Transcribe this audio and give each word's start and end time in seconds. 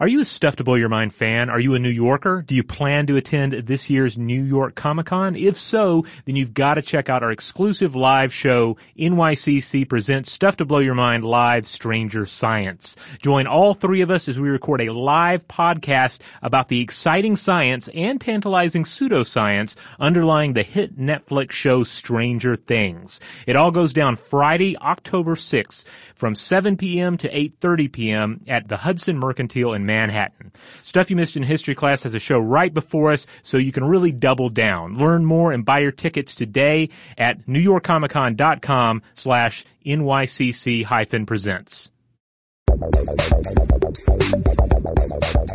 Are 0.00 0.08
you 0.08 0.20
a 0.20 0.24
Stuff 0.24 0.56
to 0.56 0.64
Blow 0.64 0.74
Your 0.74 0.88
Mind 0.88 1.14
fan? 1.14 1.48
Are 1.48 1.60
you 1.60 1.76
a 1.76 1.78
New 1.78 1.88
Yorker? 1.88 2.42
Do 2.42 2.56
you 2.56 2.64
plan 2.64 3.06
to 3.06 3.16
attend 3.16 3.52
this 3.52 3.88
year's 3.88 4.18
New 4.18 4.42
York 4.42 4.74
Comic 4.74 5.06
Con? 5.06 5.36
If 5.36 5.56
so, 5.56 6.04
then 6.24 6.34
you've 6.34 6.52
got 6.52 6.74
to 6.74 6.82
check 6.82 7.08
out 7.08 7.22
our 7.22 7.30
exclusive 7.30 7.94
live 7.94 8.34
show, 8.34 8.76
NYCC 8.98 9.88
Presents 9.88 10.32
Stuff 10.32 10.56
to 10.56 10.64
Blow 10.64 10.80
Your 10.80 10.96
Mind 10.96 11.22
Live 11.22 11.68
Stranger 11.68 12.26
Science. 12.26 12.96
Join 13.22 13.46
all 13.46 13.72
three 13.72 14.00
of 14.00 14.10
us 14.10 14.26
as 14.28 14.40
we 14.40 14.48
record 14.48 14.80
a 14.80 14.92
live 14.92 15.46
podcast 15.46 16.18
about 16.42 16.66
the 16.66 16.80
exciting 16.80 17.36
science 17.36 17.88
and 17.94 18.20
tantalizing 18.20 18.82
pseudoscience 18.82 19.76
underlying 20.00 20.54
the 20.54 20.64
hit 20.64 20.98
Netflix 20.98 21.52
show 21.52 21.84
Stranger 21.84 22.56
Things. 22.56 23.20
It 23.46 23.54
all 23.54 23.70
goes 23.70 23.92
down 23.92 24.16
Friday, 24.16 24.76
October 24.78 25.36
6th 25.36 25.84
from 26.14 26.34
7 26.34 26.76
p.m. 26.76 27.16
to 27.18 27.28
8.30 27.28 27.92
p.m. 27.92 28.40
at 28.48 28.68
the 28.68 28.78
Hudson 28.78 29.18
Mercantile 29.18 29.72
in 29.74 29.86
Manhattan. 29.86 30.52
Stuff 30.82 31.10
You 31.10 31.16
Missed 31.16 31.36
in 31.36 31.42
History 31.42 31.74
class 31.74 32.02
has 32.04 32.14
a 32.14 32.20
show 32.20 32.38
right 32.38 32.72
before 32.72 33.12
us, 33.12 33.26
so 33.42 33.58
you 33.58 33.72
can 33.72 33.84
really 33.84 34.12
double 34.12 34.48
down. 34.48 34.98
Learn 34.98 35.24
more 35.24 35.52
and 35.52 35.64
buy 35.64 35.80
your 35.80 35.92
tickets 35.92 36.34
today 36.34 36.90
at 37.18 37.46
newyorkcomiccon.com 37.46 39.02
slash 39.14 39.64
NYCC 39.84 40.84
hyphen 40.84 41.26
presents. 41.26 41.90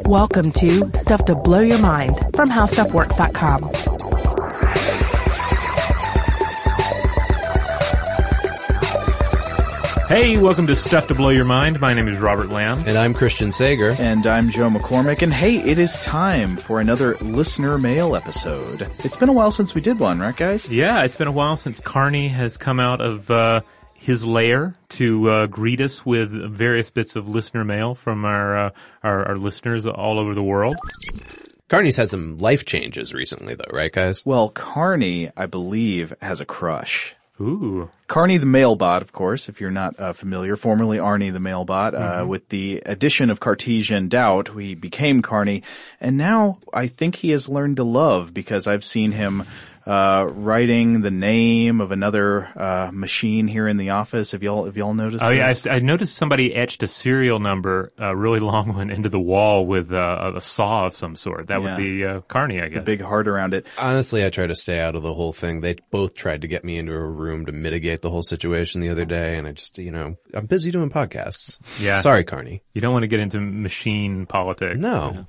Welcome 0.05 0.51
to 0.53 0.91
Stuff 0.97 1.25
to 1.25 1.35
Blow 1.35 1.59
Your 1.59 1.79
Mind 1.79 2.17
from 2.35 2.49
HowStuffWorks.com. 2.49 4.18
Hey, 10.09 10.39
welcome 10.39 10.65
to 10.65 10.75
Stuff 10.75 11.05
to 11.09 11.13
Blow 11.13 11.29
Your 11.29 11.45
Mind. 11.45 11.79
My 11.79 11.93
name 11.93 12.07
is 12.07 12.17
Robert 12.17 12.49
Lamb. 12.49 12.79
And 12.87 12.97
I'm 12.97 13.13
Christian 13.13 13.51
Sager. 13.51 13.91
And 13.99 14.25
I'm 14.25 14.49
Joe 14.49 14.67
McCormick. 14.67 15.21
And 15.21 15.31
hey, 15.31 15.57
it 15.57 15.77
is 15.77 15.99
time 15.99 16.57
for 16.57 16.81
another 16.81 17.15
listener 17.17 17.77
mail 17.77 18.15
episode. 18.15 18.87
It's 19.03 19.15
been 19.15 19.29
a 19.29 19.33
while 19.33 19.51
since 19.51 19.75
we 19.75 19.81
did 19.81 19.99
one, 19.99 20.17
right 20.17 20.35
guys? 20.35 20.67
Yeah, 20.67 21.03
it's 21.03 21.15
been 21.15 21.27
a 21.27 21.31
while 21.31 21.57
since 21.57 21.79
Karny 21.79 22.27
has 22.31 22.57
come 22.57 22.79
out 22.79 23.01
of, 23.01 23.29
uh, 23.29 23.61
his 23.93 24.25
lair 24.25 24.73
to 24.89 25.29
uh, 25.29 25.45
greet 25.45 25.79
us 25.79 26.03
with 26.03 26.31
various 26.31 26.89
bits 26.89 27.15
of 27.15 27.29
listener 27.29 27.63
mail 27.63 27.93
from 27.93 28.25
our, 28.25 28.57
uh, 28.57 28.69
our, 29.03 29.27
our 29.27 29.37
listeners 29.37 29.85
all 29.85 30.17
over 30.17 30.33
the 30.33 30.41
world. 30.41 30.75
Karny's 31.69 31.97
had 31.97 32.09
some 32.09 32.39
life 32.39 32.65
changes 32.65 33.13
recently, 33.13 33.53
though, 33.53 33.71
right, 33.71 33.91
guys? 33.91 34.25
Well, 34.25 34.49
Karny, 34.49 35.31
I 35.37 35.45
believe, 35.45 36.15
has 36.19 36.41
a 36.41 36.45
crush. 36.45 37.13
Ooh. 37.41 37.89
Karny 38.07 38.39
the 38.39 38.45
Mailbot, 38.45 39.01
of 39.01 39.11
course, 39.13 39.47
if 39.49 39.61
you're 39.61 39.71
not 39.71 39.99
uh, 39.99 40.13
familiar, 40.13 40.55
formerly 40.55 40.97
Arnie 40.97 41.31
the 41.31 41.39
Mailbot. 41.39 41.93
Uh, 41.93 41.99
Mm-hmm. 41.99 42.27
with 42.27 42.49
the 42.49 42.81
addition 42.85 43.29
of 43.29 43.39
Cartesian 43.39 44.09
Doubt, 44.09 44.53
we 44.53 44.75
became 44.75 45.21
Karny, 45.21 45.63
and 46.01 46.17
now 46.17 46.57
I 46.73 46.87
think 46.87 47.15
he 47.17 47.29
has 47.31 47.47
learned 47.47 47.77
to 47.77 47.83
love 47.83 48.33
because 48.33 48.67
I've 48.67 48.83
seen 48.83 49.11
him 49.11 49.43
uh, 49.89 50.25
writing 50.31 51.01
the 51.01 51.09
name 51.09 51.81
of 51.81 51.91
another 51.91 52.45
uh, 52.55 52.91
machine 52.93 53.47
here 53.47 53.67
in 53.67 53.77
the 53.77 53.89
office. 53.89 54.33
Have 54.33 54.43
y'all 54.43 54.65
have 54.65 54.77
y'all 54.77 54.93
noticed? 54.93 55.23
Oh 55.25 55.29
yeah. 55.29 55.51
I, 55.65 55.75
I 55.75 55.79
noticed 55.79 56.15
somebody 56.15 56.53
etched 56.53 56.83
a 56.83 56.87
serial 56.87 57.39
number, 57.39 57.91
a 57.97 58.15
really 58.15 58.39
long 58.51 58.73
one, 58.75 58.91
into 58.91 59.09
the 59.09 59.19
wall 59.19 59.65
with 59.65 59.91
uh, 59.91 60.33
a 60.35 60.41
saw 60.41 60.85
of 60.85 60.95
some 60.95 61.15
sort. 61.15 61.47
That 61.47 61.61
Yeah. 61.61 61.75
would 61.75 61.77
be 61.77 62.05
uh, 62.05 62.21
Karny, 62.21 62.63
I 62.63 62.67
guess. 62.69 62.83
big 62.83 63.01
heart 63.01 63.27
around 63.27 63.53
it. 63.55 63.65
Honestly, 63.77 64.23
I 64.23 64.29
try 64.29 64.45
to 64.45 64.55
stay 64.55 64.79
out 64.79 64.95
of 64.95 65.01
the 65.01 65.13
whole 65.13 65.33
thing. 65.33 65.61
They 65.61 65.77
both 65.89 66.13
tried 66.13 66.41
to 66.41 66.47
get 66.47 66.63
me 66.63 66.77
into 66.77 66.93
a 66.93 67.07
room 67.09 67.45
to 67.47 67.51
mitigate 67.51 68.01
the 68.01 68.11
whole 68.11 68.23
situation 68.23 68.81
the 68.81 68.89
other 68.89 69.05
day, 69.05 69.37
and 69.37 69.47
I 69.47 69.53
just, 69.53 69.79
you 69.79 69.91
know, 69.91 70.17
I'm 70.35 70.45
busy 70.45 70.69
doing 70.71 70.89
podcasts. 70.91 71.57
Yeah. 71.79 72.01
Sorry, 72.01 72.23
Karny. 72.25 72.61
You 72.73 72.81
don't 72.81 72.93
want 72.93 73.03
to 73.03 73.07
get 73.07 73.19
into 73.21 73.39
machine 73.39 74.27
politics. 74.27 74.77
No. 74.79 75.25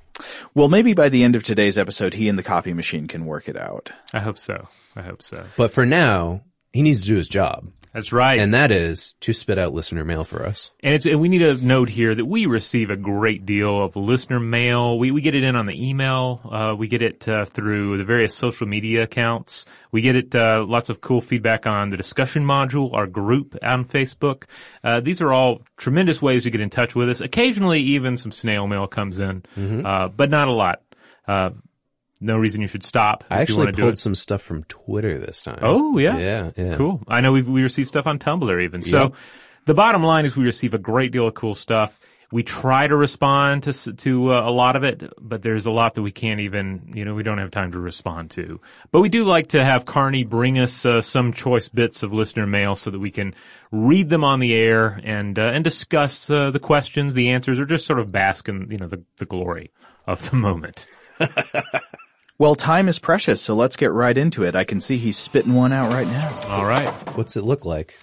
Well, 0.53 0.67
maybe 0.67 0.93
by 0.93 1.09
the 1.09 1.23
end 1.23 1.35
of 1.35 1.43
today's 1.43 1.77
episode, 1.77 2.13
he 2.13 2.29
and 2.29 2.37
the 2.37 2.43
copy 2.43 2.73
machine 2.73 3.07
can 3.07 3.25
work 3.25 3.47
it 3.47 3.57
out. 3.57 3.91
I 4.13 4.19
hope 4.19 4.37
so. 4.37 4.67
I 4.95 5.01
hope 5.01 5.21
so. 5.21 5.45
But 5.57 5.71
for 5.71 5.85
now, 5.85 6.43
he 6.73 6.81
needs 6.81 7.01
to 7.01 7.07
do 7.07 7.15
his 7.15 7.27
job. 7.27 7.71
That's 7.93 8.13
right. 8.13 8.39
And 8.39 8.53
that 8.53 8.71
is 8.71 9.15
to 9.19 9.33
spit 9.33 9.57
out 9.57 9.73
listener 9.73 10.05
mail 10.05 10.23
for 10.23 10.45
us. 10.45 10.71
And 10.81 10.93
it's, 10.93 11.05
and 11.05 11.19
we 11.19 11.27
need 11.27 11.39
to 11.39 11.55
note 11.55 11.89
here 11.89 12.15
that 12.15 12.25
we 12.25 12.45
receive 12.45 12.89
a 12.89 12.95
great 12.95 13.45
deal 13.45 13.83
of 13.83 13.95
listener 13.97 14.39
mail. 14.39 14.97
We, 14.97 15.11
we 15.11 15.19
get 15.19 15.35
it 15.35 15.43
in 15.43 15.57
on 15.57 15.65
the 15.65 15.89
email. 15.89 16.39
Uh, 16.49 16.75
we 16.77 16.87
get 16.87 17.01
it, 17.01 17.27
uh, 17.27 17.43
through 17.45 17.97
the 17.97 18.05
various 18.05 18.33
social 18.33 18.65
media 18.65 19.03
accounts. 19.03 19.65
We 19.91 20.01
get 20.01 20.15
it, 20.15 20.33
uh, 20.33 20.63
lots 20.65 20.89
of 20.89 21.01
cool 21.01 21.19
feedback 21.19 21.67
on 21.67 21.89
the 21.89 21.97
discussion 21.97 22.45
module, 22.45 22.93
our 22.93 23.07
group 23.07 23.57
on 23.61 23.83
Facebook. 23.83 24.43
Uh, 24.83 25.01
these 25.01 25.19
are 25.19 25.33
all 25.33 25.63
tremendous 25.75 26.21
ways 26.21 26.43
to 26.43 26.49
get 26.49 26.61
in 26.61 26.69
touch 26.69 26.95
with 26.95 27.09
us. 27.09 27.19
Occasionally 27.19 27.81
even 27.81 28.15
some 28.15 28.31
snail 28.31 28.67
mail 28.67 28.87
comes 28.87 29.19
in, 29.19 29.43
uh, 29.85 30.07
but 30.07 30.29
not 30.29 30.47
a 30.47 30.53
lot. 30.53 30.81
No 32.21 32.37
reason 32.37 32.61
you 32.61 32.67
should 32.67 32.83
stop. 32.83 33.23
I 33.29 33.41
actually 33.41 33.57
want 33.65 33.75
to 33.75 33.81
do 33.81 33.81
pulled 33.87 33.99
some 33.99 34.15
stuff 34.15 34.41
from 34.41 34.63
Twitter 34.65 35.17
this 35.17 35.41
time. 35.41 35.59
Oh 35.63 35.97
yeah, 35.97 36.17
Yeah, 36.17 36.51
yeah. 36.55 36.75
cool. 36.77 37.01
I 37.07 37.19
know 37.21 37.31
we 37.31 37.41
we 37.41 37.63
receive 37.63 37.87
stuff 37.87 38.05
on 38.07 38.19
Tumblr 38.19 38.63
even. 38.63 38.81
So 38.83 39.01
Yep. 39.01 39.13
the 39.65 39.73
bottom 39.73 40.03
line 40.03 40.25
is 40.25 40.35
we 40.35 40.45
receive 40.45 40.73
a 40.73 40.77
great 40.77 41.11
deal 41.11 41.27
of 41.27 41.33
cool 41.33 41.55
stuff. 41.55 41.99
We 42.33 42.43
try 42.43 42.87
to 42.87 42.95
respond 42.95 43.63
to 43.63 43.73
to 43.93 44.33
uh, 44.33 44.47
a 44.47 44.51
lot 44.51 44.77
of 44.77 44.83
it, 44.85 45.03
but 45.19 45.41
there's 45.41 45.65
a 45.65 45.71
lot 45.71 45.95
that 45.95 46.01
we 46.01 46.11
can't 46.13 46.39
even, 46.39 46.93
you 46.95 47.03
know, 47.03 47.13
we 47.13 47.23
don't 47.23 47.39
have 47.39 47.51
time 47.51 47.73
to 47.73 47.79
respond 47.79 48.31
to. 48.31 48.61
But 48.91 49.01
we 49.01 49.09
do 49.09 49.25
like 49.25 49.47
to 49.47 49.65
have 49.65 49.83
Karny 49.83 50.25
bring 50.25 50.57
us 50.57 50.85
uh, 50.85 51.01
some 51.01 51.33
choice 51.33 51.67
bits 51.67 52.03
of 52.03 52.13
listener 52.13 52.47
mail 52.47 52.77
so 52.77 52.89
that 52.89 52.99
we 52.99 53.11
can 53.11 53.35
read 53.71 54.09
them 54.09 54.23
on 54.23 54.39
the 54.39 54.53
air 54.53 55.01
and 55.03 55.37
uh, 55.37 55.41
and 55.41 55.61
discuss 55.63 56.29
uh, 56.29 56.51
the 56.51 56.59
questions, 56.59 57.13
the 57.15 57.31
answers, 57.31 57.59
or 57.59 57.65
just 57.65 57.85
sort 57.85 57.99
of 57.99 58.13
bask 58.13 58.47
in, 58.47 58.69
you 58.71 58.77
know, 58.77 58.87
the 58.87 59.03
the 59.17 59.25
glory 59.25 59.71
of 60.07 60.29
the 60.29 60.37
moment. 60.37 60.85
Well, 62.41 62.55
time 62.55 62.87
is 62.89 62.97
precious, 62.97 63.39
so 63.39 63.53
let's 63.53 63.75
get 63.75 63.91
right 63.91 64.17
into 64.17 64.41
it. 64.41 64.55
I 64.55 64.63
can 64.63 64.79
see 64.79 64.97
he's 64.97 65.15
spitting 65.15 65.53
one 65.53 65.71
out 65.71 65.93
right 65.93 66.07
now. 66.07 66.35
All 66.49 66.65
right. 66.65 66.89
What's 67.15 67.37
it 67.37 67.43
look 67.43 67.65
like? 67.65 67.99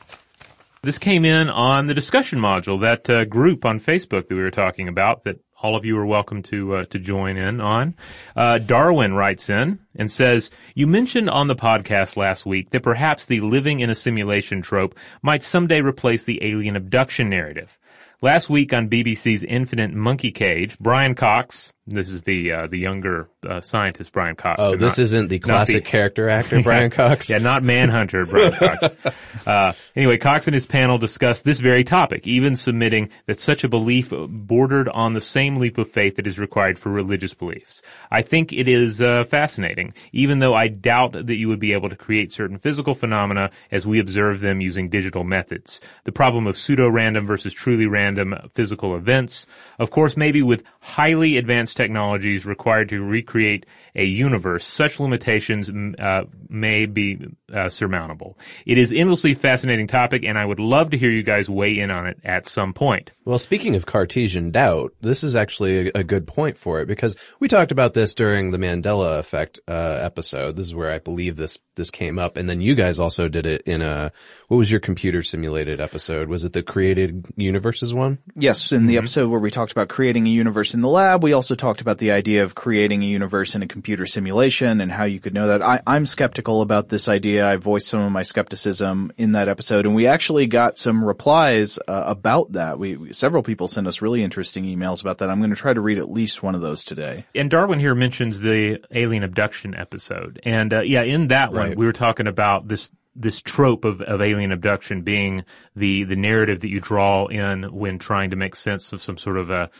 This 0.81 0.97
came 0.97 1.25
in 1.25 1.49
on 1.49 1.88
the 1.88 1.93
discussion 1.93 2.38
module, 2.38 2.81
that 2.82 3.10
uh, 3.10 3.25
group 3.25 3.65
on 3.65 3.81
Facebook 3.81 4.28
that 4.28 4.37
we 4.37 4.41
were 4.41 4.53
talking 4.53 4.87
about 4.87 5.25
that 5.25 5.41
all 5.60 5.75
of 5.75 5.84
you 5.84 5.99
are 5.99 6.06
welcome 6.06 6.44
to 6.44 6.76
uh, 6.76 6.84
to 6.84 7.00
join 7.00 7.37
in 7.37 7.60
on. 7.60 7.97
Uh, 8.37 8.59
Darwin 8.59 9.15
writes 9.15 9.50
in 9.50 9.81
and 9.97 10.09
says, 10.09 10.50
"You 10.72 10.87
mentioned 10.87 11.28
on 11.28 11.49
the 11.49 11.56
podcast 11.56 12.16
last 12.16 12.47
week 12.47 12.70
that 12.70 12.84
perhaps 12.84 13.26
the 13.26 13.41
living 13.41 13.81
in 13.81 13.91
a 13.91 13.94
simulation 13.97 14.62
trope 14.62 14.97
might 15.20 15.43
someday 15.43 15.81
replace 15.81 16.22
the 16.22 16.38
alien 16.44 16.76
abduction 16.76 17.28
narrative." 17.28 17.76
Last 18.20 18.49
week 18.49 18.72
on 18.72 18.88
BBC's 18.88 19.43
Infinite 19.43 19.93
Monkey 19.93 20.31
Cage, 20.31 20.76
Brian 20.78 21.15
Cox, 21.15 21.72
this 21.91 22.10
is 22.10 22.22
the 22.22 22.53
uh, 22.53 22.66
the 22.66 22.78
younger 22.78 23.28
uh, 23.47 23.60
scientist 23.60 24.12
Brian 24.12 24.37
Cox. 24.37 24.60
Oh, 24.62 24.76
this 24.76 24.99
not- 24.99 25.03
isn't 25.03 25.28
the 25.28 25.38
classic 25.38 25.84
character 25.84 26.28
actor, 26.28 26.62
Brian 26.65 26.91
Cox? 26.91 27.31
yeah, 27.31 27.38
not 27.38 27.62
Manhunter, 27.62 28.26
Brian 28.26 28.53
Cox. 28.53 28.97
Uh, 29.47 29.72
anyway, 29.97 30.19
Cox 30.19 30.47
and 30.47 30.54
his 30.54 30.66
panel 30.66 30.99
discussed 30.99 31.43
this 31.44 31.60
very 31.60 31.82
topic, 31.82 32.26
even 32.26 32.54
submitting 32.54 33.09
that 33.25 33.41
such 33.41 33.65
a 33.65 33.69
belief 33.69 34.12
bordered 34.28 34.88
on 34.91 35.15
the 35.15 35.22
same 35.22 35.56
leap 35.56 35.78
of 35.78 35.91
faith 35.91 36.16
that 36.16 36.26
is 36.26 36.38
required 36.38 36.78
for 36.78 36.91
religious 36.91 37.32
beliefs. 37.32 37.81
I 38.10 38.20
think 38.20 38.53
it 38.53 38.69
is 38.69 39.00
uh, 39.00 39.25
fascinating, 39.25 39.94
even 40.12 40.41
though 40.41 40.55
I 40.55 40.69
doubt 40.69 41.12
that 41.12 41.37
you 41.37 41.49
would 41.49 41.60
be 41.60 41.72
able 41.72 41.88
to 41.88 41.97
create 41.97 42.31
certain 42.31 42.59
physical 42.59 42.94
phenomena 42.94 43.50
as 43.70 43.87
we 43.87 44.00
observe 44.00 44.41
them 44.41 44.60
using 44.60 44.91
digital 44.91 45.25
methods. 45.25 45.81
The 46.05 46.12
problem 46.12 46.47
of 46.47 46.59
pseudo-random 46.59 47.26
versus 47.26 47.55
truly 47.55 47.87
random 47.87 48.34
physical 48.55 48.97
events. 48.97 49.47
Of 49.78 49.91
course, 49.91 50.15
maybe 50.15 50.43
with 50.43 50.62
highly 50.81 51.38
advanced 51.38 51.77
technologies 51.78 52.44
required 52.44 52.90
to 52.90 53.00
recreate 53.02 53.64
a 53.94 54.04
universe, 54.04 54.66
such 54.66 55.00
limitations 55.00 55.70
uh, 55.98 56.24
may 56.48 56.84
be 56.86 57.18
uh, 57.54 57.70
surmountable. 57.70 58.36
It 58.66 58.76
is 58.76 58.92
endlessly 58.92 59.34
fascinating 59.34 59.86
topic, 59.86 60.24
and 60.24 60.36
I 60.36 60.44
would 60.44 60.58
love 60.58 60.90
to 60.90 60.98
hear 60.98 61.10
you 61.10 61.22
guys 61.22 61.48
weigh 61.48 61.78
in 61.78 61.90
on 61.90 62.06
it 62.06 62.18
at 62.24 62.46
some 62.46 62.74
point. 62.74 63.12
Well, 63.24 63.38
speaking 63.38 63.74
of 63.76 63.86
Cartesian 63.86 64.50
doubt, 64.50 64.92
this 65.00 65.24
is 65.24 65.36
actually 65.36 65.88
a, 65.88 66.00
a 66.00 66.04
good 66.04 66.26
point 66.26 66.58
for 66.58 66.80
it 66.80 66.86
because 66.86 67.16
we 67.40 67.48
talked 67.48 67.72
about 67.72 67.94
this 67.94 68.12
during 68.12 68.50
the 68.50 68.58
Mandela 68.58 69.19
effect 69.19 69.60
uh, 69.69 69.72
episode. 69.72 70.56
This 70.56 70.66
is 70.66 70.74
where 70.74 70.92
I 70.92 70.98
believe 70.98 71.36
this 71.36 71.58
this 71.76 71.90
came 71.90 72.19
up, 72.19 72.36
and 72.36 72.50
then 72.50 72.60
you 72.60 72.74
guys 72.74 72.98
also 72.98 73.28
did 73.28 73.46
it 73.46 73.62
in 73.62 73.82
a 73.82 74.10
what 74.48 74.56
was 74.56 74.70
your 74.70 74.81
computer 74.81 75.22
simulated 75.22 75.81
episode? 75.81 76.28
Was 76.28 76.44
it 76.44 76.52
the 76.52 76.62
created 76.62 77.26
universes 77.36 77.94
one? 77.94 78.19
Yes, 78.34 78.72
in 78.72 78.86
the 78.86 78.98
episode 78.98 79.28
where 79.31 79.40
we 79.40 79.50
talked 79.50 79.72
about 79.72 79.88
creating 79.88 80.26
a 80.26 80.31
universe 80.31 80.74
in 80.74 80.81
the 80.81 80.88
lab, 80.88 81.22
we 81.22 81.32
also 81.32 81.54
talked 81.54 81.68
about 81.81 81.99
the 81.99 82.12
idea 82.12 82.44
of 82.44 82.55
creating 82.55 83.03
a 83.03 83.06
universe 83.06 83.55
in 83.55 83.62
a 83.62 83.67
computer 83.67 84.06
simulation 84.06 84.81
and 84.81 84.91
how 84.91 85.05
you 85.05 85.20
could 85.20 85.35
know 85.35 85.49
that. 85.49 85.62
I, 85.62 85.81
I'm 85.87 86.06
skeptical 86.06 86.62
about 86.62 86.88
this 86.88 87.09
idea. 87.09 87.47
I 87.47 87.56
voiced 87.56 87.88
some 87.88 88.00
of 88.00 88.11
my 88.11 88.23
skepticism 88.23 89.12
in 89.17 89.32
that 89.32 89.49
episode, 89.49 89.87
and 89.87 89.94
we 89.94 90.06
actually 90.06 90.47
got 90.47 90.79
some 90.79 91.05
replies 91.05 91.79
uh, 91.88 92.05
about 92.06 92.53
that. 92.53 92.79
We, 92.79 92.97
we 92.97 93.12
several 93.12 93.43
people 93.43 93.69
sent 93.69 93.87
us 93.87 94.00
really 94.00 94.23
interesting 94.23 94.65
emails 94.65 95.00
about 95.00 95.19
that. 95.19 95.31
I'm 95.31 95.38
going 95.38 95.50
to 95.50 95.56
try 95.56 95.73
to 95.73 95.81
read 95.81 95.99
at 95.99 96.11
least 96.11 96.43
one 96.43 96.55
of 96.55 96.61
those 96.61 96.85
today. 96.85 97.26
And 97.35 97.50
Darwin 97.50 97.81
here 97.81 97.94
mentions 97.94 98.41
the 98.41 98.79
alien 98.91 99.23
abduction 99.23 99.75
episode, 99.75 100.41
and 100.44 100.73
uh, 100.73 100.81
yeah, 100.81 101.03
in 101.03 101.29
that 101.29 101.53
one 101.53 101.59
Right. 101.59 101.76
we 101.76 101.87
were 101.87 101.93
talking 101.93 102.26
about 102.26 102.69
this 102.69 102.93
this 103.17 103.43
trope 103.43 103.85
of, 103.85 104.00
of 104.00 104.23
alien 104.23 104.53
abduction 104.53 105.03
being 105.03 105.44
the 105.75 106.05
the 106.05 106.15
narrative 106.15 106.61
that 106.61 106.69
you 106.69 106.79
draw 106.81 107.26
in 107.26 107.65
when 107.65 107.99
trying 107.99 108.31
to 108.31 108.37
make 108.37 108.55
sense 108.55 108.93
of 108.93 109.03
some 109.03 109.19
sort 109.19 109.37
of 109.37 109.50
a 109.50 109.70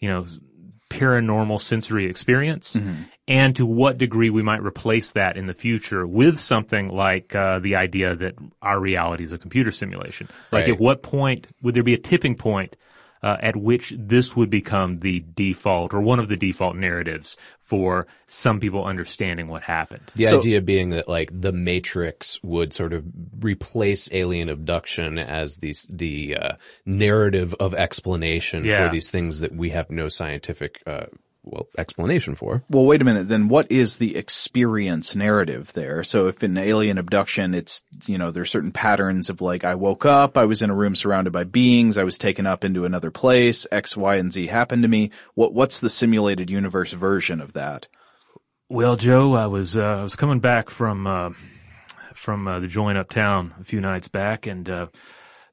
you 0.00 0.08
know 0.08 0.24
paranormal 0.98 1.60
sensory 1.60 2.06
experience 2.06 2.76
and 3.26 3.54
to 3.56 3.64
what 3.66 3.98
degree 3.98 4.30
we 4.30 4.42
might 4.42 4.62
replace 4.62 5.12
that 5.12 5.36
in 5.36 5.46
the 5.46 5.54
future 5.54 6.06
with 6.06 6.38
something 6.38 6.88
like 6.88 7.34
uh, 7.34 7.58
the 7.58 7.76
idea 7.76 8.16
that 8.16 8.34
our 8.62 8.80
reality 8.80 9.24
is 9.24 9.32
a 9.32 9.38
computer 9.38 9.70
simulation. 9.72 10.28
Like 10.52 10.64
Right. 10.66 10.74
at 10.74 10.80
what 10.80 11.02
point 11.02 11.46
would 11.62 11.74
there 11.74 11.82
be 11.82 11.94
a 11.94 11.98
tipping 11.98 12.34
point 12.34 12.76
uh, 13.22 13.36
at 13.40 13.56
which 13.56 13.94
this 13.98 14.36
would 14.36 14.50
become 14.50 15.00
the 15.00 15.24
default 15.34 15.92
or 15.94 16.00
one 16.00 16.18
of 16.18 16.28
the 16.28 16.36
default 16.36 16.76
narratives 16.76 17.36
for 17.58 18.06
some 18.26 18.60
people 18.60 18.84
understanding 18.84 19.48
what 19.48 19.62
happened? 19.62 20.10
The 20.14 20.26
So- 20.26 20.38
idea 20.38 20.60
being 20.62 20.90
that 20.90 21.08
like 21.08 21.30
the 21.32 21.52
Matrix 21.52 22.42
would 22.42 22.72
sort 22.72 22.92
of 22.92 23.04
replace 23.40 24.10
alien 24.12 24.48
abduction 24.48 25.18
as 25.18 25.56
the 25.58 25.74
the 25.90 26.36
uh, 26.36 26.52
narrative 26.86 27.54
of 27.60 27.74
explanation 27.74 28.64
Yeah. 28.64 28.86
for 28.86 28.92
these 28.92 29.10
things 29.10 29.40
that 29.40 29.54
we 29.54 29.70
have 29.70 29.90
no 29.90 30.08
scientific 30.08 30.80
uh, 30.86 31.06
well 31.50 31.68
explanation 31.76 32.34
for. 32.34 32.62
Well, 32.68 32.84
wait 32.84 33.02
a 33.02 33.04
minute. 33.04 33.28
Then 33.28 33.48
what 33.48 33.70
is 33.70 33.96
the 33.96 34.16
experience 34.16 35.16
narrative 35.16 35.72
there? 35.72 36.04
So 36.04 36.28
if 36.28 36.42
in 36.42 36.56
alien 36.56 36.98
abduction, 36.98 37.54
it's, 37.54 37.84
you 38.06 38.18
know, 38.18 38.30
there's 38.30 38.50
certain 38.50 38.72
patterns 38.72 39.30
of 39.30 39.40
like, 39.40 39.64
I 39.64 39.74
woke 39.74 40.04
up, 40.04 40.36
I 40.36 40.44
was 40.44 40.62
in 40.62 40.70
a 40.70 40.74
room 40.74 40.94
surrounded 40.94 41.32
by 41.32 41.44
beings, 41.44 41.98
I 41.98 42.04
was 42.04 42.18
taken 42.18 42.46
up 42.46 42.64
into 42.64 42.84
another 42.84 43.10
place, 43.10 43.66
X, 43.72 43.96
Y, 43.96 44.16
and 44.16 44.32
Z 44.32 44.46
happened 44.46 44.82
to 44.82 44.88
me. 44.88 45.10
What, 45.34 45.54
what's 45.54 45.80
the 45.80 45.90
simulated 45.90 46.50
universe 46.50 46.92
version 46.92 47.40
of 47.40 47.54
that? 47.54 47.88
Well, 48.70 48.96
Joe, 48.96 49.34
I 49.34 49.46
was 49.46 49.78
uh, 49.78 49.82
I 49.82 50.02
was 50.02 50.14
coming 50.14 50.40
back 50.40 50.68
from 50.68 51.06
uh, 51.06 51.30
from 52.14 52.46
uh, 52.46 52.60
the 52.60 52.66
joint 52.66 52.98
uptown 52.98 53.54
a 53.58 53.64
few 53.64 53.80
nights 53.80 54.08
back, 54.08 54.46
and 54.46 54.68
uh, 54.68 54.86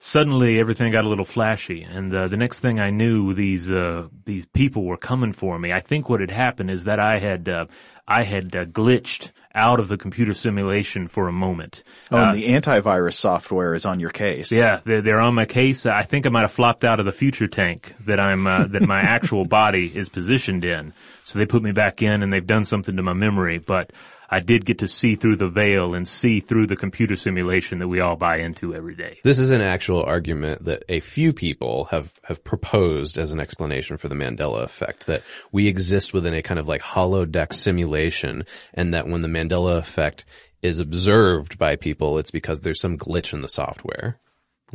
suddenly 0.05 0.59
everything 0.59 0.91
got 0.91 1.03
a 1.03 1.09
little 1.09 1.25
flashy. 1.25 1.81
And 1.81 2.15
uh, 2.15 2.27
the 2.27 2.37
next 2.37 2.59
thing 2.59 2.79
I 2.79 2.91
knew, 2.91 3.33
these 3.33 3.71
uh, 3.71 4.07
these 4.25 4.45
people 4.45 4.85
were 4.85 4.97
coming 4.97 5.33
for 5.33 5.57
me. 5.57 5.73
I 5.73 5.79
think 5.79 6.09
what 6.09 6.19
had 6.21 6.31
happened 6.31 6.69
is 6.69 6.83
that 6.83 6.99
I 6.99 7.19
had 7.19 7.49
uh, 7.49 7.65
I 8.07 8.23
had 8.23 8.55
uh, 8.55 8.65
glitched 8.65 9.31
out 9.55 9.79
of 9.79 9.87
the 9.87 9.97
computer 9.97 10.33
simulation 10.33 11.07
for 11.07 11.27
a 11.27 11.31
moment. 11.31 11.83
Oh, 12.11 12.17
Uh, 12.17 12.31
and 12.31 12.37
the 12.37 12.49
antivirus 12.49 13.13
software 13.13 13.73
is 13.73 13.85
on 13.85 13.99
your 13.99 14.09
case. 14.09 14.51
yeah, 14.51 14.81
they're, 14.83 15.01
they're 15.01 15.21
on 15.21 15.33
my 15.33 15.45
case. 15.45 15.85
I 15.85 16.03
think 16.03 16.25
I 16.25 16.29
might 16.29 16.41
have 16.41 16.51
flopped 16.51 16.83
out 16.83 16.99
of 16.99 17.05
the 17.05 17.13
future 17.13 17.47
tank 17.47 17.95
that 18.05 18.19
I'm 18.19 18.45
uh, 18.45 18.67
that 18.67 18.83
my 18.83 18.99
actual 19.17 19.45
body 19.45 19.91
is 19.95 20.07
positioned 20.09 20.63
in. 20.63 20.93
So 21.23 21.39
they 21.39 21.47
put 21.47 21.63
me 21.63 21.71
back 21.71 22.03
in, 22.03 22.21
and 22.21 22.31
they've 22.31 22.45
done 22.45 22.65
something 22.65 22.95
to 22.97 23.01
my 23.01 23.13
memory. 23.13 23.57
But 23.57 23.91
I 24.29 24.39
did 24.39 24.65
get 24.65 24.79
to 24.79 24.87
see 24.87 25.15
through 25.15 25.37
the 25.37 25.47
veil 25.47 25.93
and 25.93 26.07
see 26.07 26.39
through 26.39 26.67
the 26.67 26.75
computer 26.75 27.15
simulation 27.15 27.79
that 27.79 27.87
we 27.87 27.99
all 27.99 28.15
buy 28.15 28.37
into 28.37 28.73
every 28.73 28.95
day. 28.95 29.19
This 29.23 29.39
is 29.39 29.51
an 29.51 29.61
actual 29.61 30.03
argument 30.03 30.65
that 30.65 30.83
a 30.89 30.99
few 30.99 31.33
people 31.33 31.85
have, 31.85 32.13
have 32.23 32.43
proposed 32.43 33.17
as 33.17 33.31
an 33.31 33.39
explanation 33.39 33.97
for 33.97 34.07
the 34.07 34.15
Mandela 34.15 34.63
effect, 34.63 35.05
that 35.07 35.23
we 35.51 35.67
exist 35.67 36.13
within 36.13 36.33
a 36.33 36.41
kind 36.41 36.59
of 36.59 36.67
like 36.67 36.81
holodeck 36.81 37.53
simulation 37.53 38.45
and 38.73 38.93
that 38.93 39.07
when 39.07 39.21
the 39.21 39.27
Mandela 39.27 39.77
effect 39.77 40.25
is 40.61 40.79
observed 40.79 41.57
by 41.57 41.75
people, 41.75 42.17
it's 42.17 42.31
because 42.31 42.61
there's 42.61 42.81
some 42.81 42.97
glitch 42.97 43.33
in 43.33 43.41
the 43.41 43.47
software. 43.47 44.17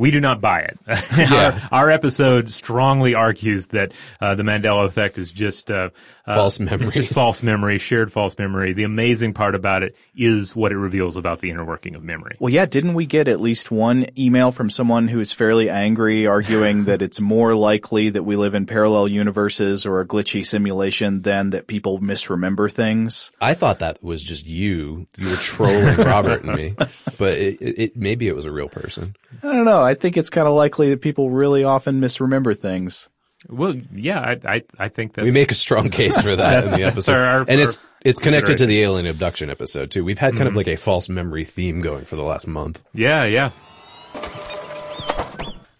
We 0.01 0.09
do 0.09 0.19
not 0.19 0.41
buy 0.41 0.61
it. 0.61 0.79
Yeah. 1.11 1.67
our, 1.71 1.83
our 1.83 1.91
episode 1.91 2.51
strongly 2.51 3.13
argues 3.13 3.67
that 3.67 3.91
uh, 4.19 4.33
the 4.33 4.41
Mandela 4.43 4.85
effect 4.85 5.19
is 5.19 5.31
just 5.31 5.69
uh, 5.69 5.89
uh, 6.25 6.35
False 6.35 6.59
it's 6.59 6.71
memories. 6.71 6.93
just 6.93 7.13
false 7.13 7.43
memory, 7.43 7.77
shared 7.77 8.11
false 8.11 8.37
memory. 8.37 8.73
The 8.73 8.83
amazing 8.83 9.33
part 9.33 9.53
about 9.53 9.83
it 9.83 9.95
is 10.15 10.55
what 10.55 10.71
it 10.71 10.77
reveals 10.77 11.17
about 11.17 11.41
the 11.41 11.49
inner 11.51 11.63
working 11.63 11.93
of 11.95 12.03
memory. 12.03 12.37
Well, 12.39 12.51
yeah, 12.51 12.65
didn't 12.65 12.95
we 12.95 13.05
get 13.05 13.27
at 13.27 13.39
least 13.41 13.69
one 13.69 14.07
email 14.17 14.51
from 14.51 14.69
someone 14.69 15.07
who 15.07 15.19
is 15.19 15.31
fairly 15.31 15.69
angry 15.69 16.25
arguing 16.25 16.85
that 16.85 17.01
it's 17.01 17.19
more 17.19 17.53
likely 17.53 18.09
that 18.09 18.23
we 18.23 18.35
live 18.35 18.55
in 18.55 18.65
parallel 18.65 19.07
universes 19.07 19.85
or 19.85 19.99
a 19.99 20.07
glitchy 20.07 20.45
simulation 20.45 21.21
than 21.21 21.51
that 21.51 21.67
people 21.67 21.99
misremember 21.99 22.69
things? 22.69 23.31
I 23.39 23.53
thought 23.53 23.79
that 23.79 24.01
was 24.03 24.23
just 24.23 24.47
you. 24.47 25.07
You 25.17 25.29
were 25.29 25.35
trolling 25.35 25.97
Robert 25.97 26.43
and 26.43 26.55
me, 26.55 26.75
but 27.17 27.37
it, 27.37 27.61
it, 27.61 27.79
it 27.79 27.97
maybe 27.97 28.27
it 28.27 28.35
was 28.35 28.45
a 28.45 28.51
real 28.51 28.69
person. 28.69 29.15
I 29.43 29.47
don't 29.47 29.65
know. 29.65 29.81
I 29.81 29.93
think 29.93 30.17
it's 30.17 30.29
kind 30.29 30.47
of 30.47 30.53
likely 30.53 30.89
that 30.89 31.01
people 31.01 31.29
really 31.29 31.63
often 31.63 31.99
misremember 31.99 32.53
things. 32.53 33.09
Well, 33.49 33.75
yeah, 33.93 34.19
I, 34.19 34.39
I, 34.55 34.63
I 34.77 34.89
think 34.89 35.13
that's 35.13 35.25
We 35.25 35.31
make 35.31 35.51
a 35.51 35.55
strong 35.55 35.89
case 35.91 36.21
for 36.21 36.35
that 36.35 36.65
in 36.65 36.71
the 36.71 36.83
episode, 36.83 37.13
that's 37.13 37.25
our- 37.25 37.45
and 37.47 37.59
it's 37.59 37.77
our 37.77 37.83
it's 38.03 38.19
connected 38.19 38.57
to 38.57 38.65
the 38.65 38.81
alien 38.81 39.05
abduction 39.05 39.49
episode 39.49 39.91
too. 39.91 40.03
We've 40.03 40.17
had 40.17 40.33
kind 40.33 40.43
of 40.43 40.49
mm-hmm. 40.49 40.57
like 40.57 40.67
a 40.67 40.75
false 40.75 41.07
memory 41.07 41.45
theme 41.45 41.81
going 41.81 42.05
for 42.05 42.15
the 42.15 42.23
last 42.23 42.47
month. 42.47 42.83
Yeah, 42.93 43.25
yeah. 43.25 43.51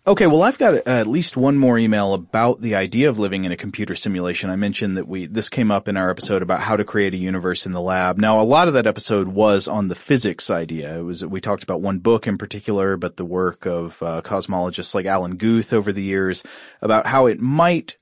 Okay, 0.07 0.25
well, 0.25 0.42
I've 0.42 0.57
got 0.57 0.74
uh, 0.74 0.81
at 0.86 1.06
least 1.06 1.38
one 1.38 1.57
more 1.57 1.77
email 1.77 2.15
about 2.15 2.59
the 2.59 2.74
idea 2.74 3.07
of 3.07 3.19
living 3.19 3.45
in 3.45 3.51
a 3.51 3.57
computer 3.57 3.94
simulation. 3.94 4.50
I 4.50 4.56
mentioned 4.56 4.98
that 4.98 5.07
we 5.07 5.27
this 5.27 5.48
came 5.48 5.69
up 5.69 5.88
in 5.88 5.95
our 5.95 6.09
episode 6.09 6.42
about 6.42 6.59
how 6.59 6.75
to 6.75 6.83
create 6.83 7.13
a 7.13 7.18
universe 7.18 7.68
in 7.68 7.71
the 7.71 7.81
lab. 7.81 8.18
Now, 8.18 8.42
a 8.42 8.44
lot 8.44 8.68
of 8.68 8.74
that 8.74 8.88
episode 8.88 9.27
was 9.27 9.68
on 9.68 9.89
the 9.89 9.95
physics 9.95 10.50
idea. 10.50 10.98
It 10.98 11.03
was 11.03 11.24
we 11.24 11.39
talked 11.39 11.62
about 11.62 11.81
one 11.81 12.00
book 12.00 12.25
in 12.25 12.39
particular, 12.39 12.98
but 12.98 13.18
the 13.18 13.25
work 13.25 13.68
of 13.68 14.01
uh, 14.01 14.24
cosmologists 14.24 14.95
like 14.95 15.06
Alan 15.06 15.36
Guth 15.36 15.71
over 15.71 15.94
the 15.94 16.01
years 16.01 16.42
about 16.81 17.06
how 17.06 17.27
it 17.27 17.39
might 17.39 17.97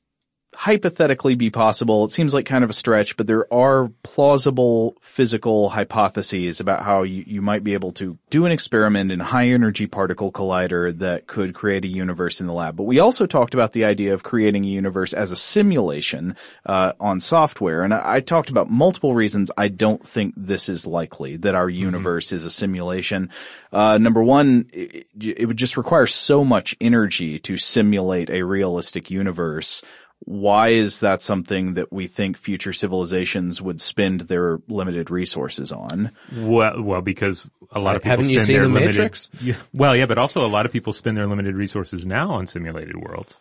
hypothetically 0.59 1.35
be 1.35 1.49
possible. 1.49 2.03
It 2.03 2.11
seems 2.11 2.33
like 2.33 2.45
kind 2.45 2.65
of 2.65 2.69
a 2.69 2.73
stretch, 2.73 3.15
but 3.15 3.27
there 3.27 3.51
are 3.51 3.87
plausible 4.03 4.97
physical 4.99 5.69
hypotheses 5.69 6.59
about 6.59 6.83
how 6.83 7.03
you, 7.03 7.23
you 7.25 7.41
might 7.41 7.63
be 7.63 7.75
able 7.75 7.93
to 7.93 8.17
do 8.29 8.45
an 8.45 8.51
experiment 8.51 9.09
in 9.09 9.21
a 9.21 9.23
high 9.23 9.47
energy 9.47 9.87
particle 9.87 10.33
collider 10.33 10.99
that 10.99 11.27
could 11.27 11.53
create 11.53 11.85
a 11.85 11.87
universe 11.87 12.41
in 12.41 12.47
the 12.47 12.51
lab. 12.51 12.75
But 12.75 12.83
we 12.83 12.99
also 12.99 13.25
talked 13.25 13.53
about 13.53 13.71
the 13.71 13.85
idea 13.85 14.13
of 14.13 14.23
creating 14.23 14.65
a 14.65 14.67
universe 14.67 15.13
as 15.13 15.31
a 15.31 15.37
simulation 15.37 16.35
uh, 16.65 16.91
on 16.99 17.21
software. 17.21 17.83
And 17.83 17.93
I, 17.93 18.15
I 18.15 18.19
talked 18.19 18.49
about 18.49 18.69
multiple 18.69 19.15
reasons 19.15 19.49
I 19.55 19.69
don't 19.69 20.05
think 20.05 20.33
this 20.35 20.67
is 20.67 20.85
likely 20.85 21.37
that 21.37 21.55
our 21.55 21.69
universe 21.69 22.33
is 22.33 22.43
a 22.43 22.51
simulation. 22.51 23.29
Uh, 23.71 23.97
number 23.97 24.21
one, 24.21 24.69
it, 24.73 25.07
it 25.17 25.45
would 25.45 25.55
just 25.55 25.77
require 25.77 26.05
so 26.05 26.43
much 26.43 26.75
energy 26.81 27.39
to 27.39 27.55
simulate 27.55 28.29
a 28.29 28.43
realistic 28.43 29.09
universe 29.09 29.83
why 30.25 30.69
is 30.69 30.99
that 30.99 31.21
something 31.21 31.75
that 31.75 31.91
we 31.91 32.07
think 32.07 32.37
future 32.37 32.73
civilizations 32.73 33.61
would 33.61 33.81
spend 33.81 34.21
their 34.21 34.59
limited 34.67 35.09
resources 35.09 35.71
on? 35.71 36.11
Well, 36.35 36.81
well, 36.81 37.01
because 37.01 37.49
a 37.71 37.79
lot 37.79 37.95
of 37.95 38.01
people 38.03 38.11
Haven't 38.11 38.25
spend 38.25 38.33
you 38.33 38.39
seen 38.41 38.55
their 38.55 38.63
The 38.63 38.67
limited. 38.73 38.95
Matrix? 38.97 39.29
Yeah, 39.41 39.55
well, 39.73 39.95
yeah, 39.95 40.05
but 40.05 40.17
also 40.17 40.45
a 40.45 40.47
lot 40.47 40.65
of 40.65 40.71
people 40.71 40.93
spend 40.93 41.17
their 41.17 41.27
limited 41.27 41.55
resources 41.55 42.05
now 42.05 42.31
on 42.31 42.47
simulated 42.47 42.95
worlds. 42.97 43.39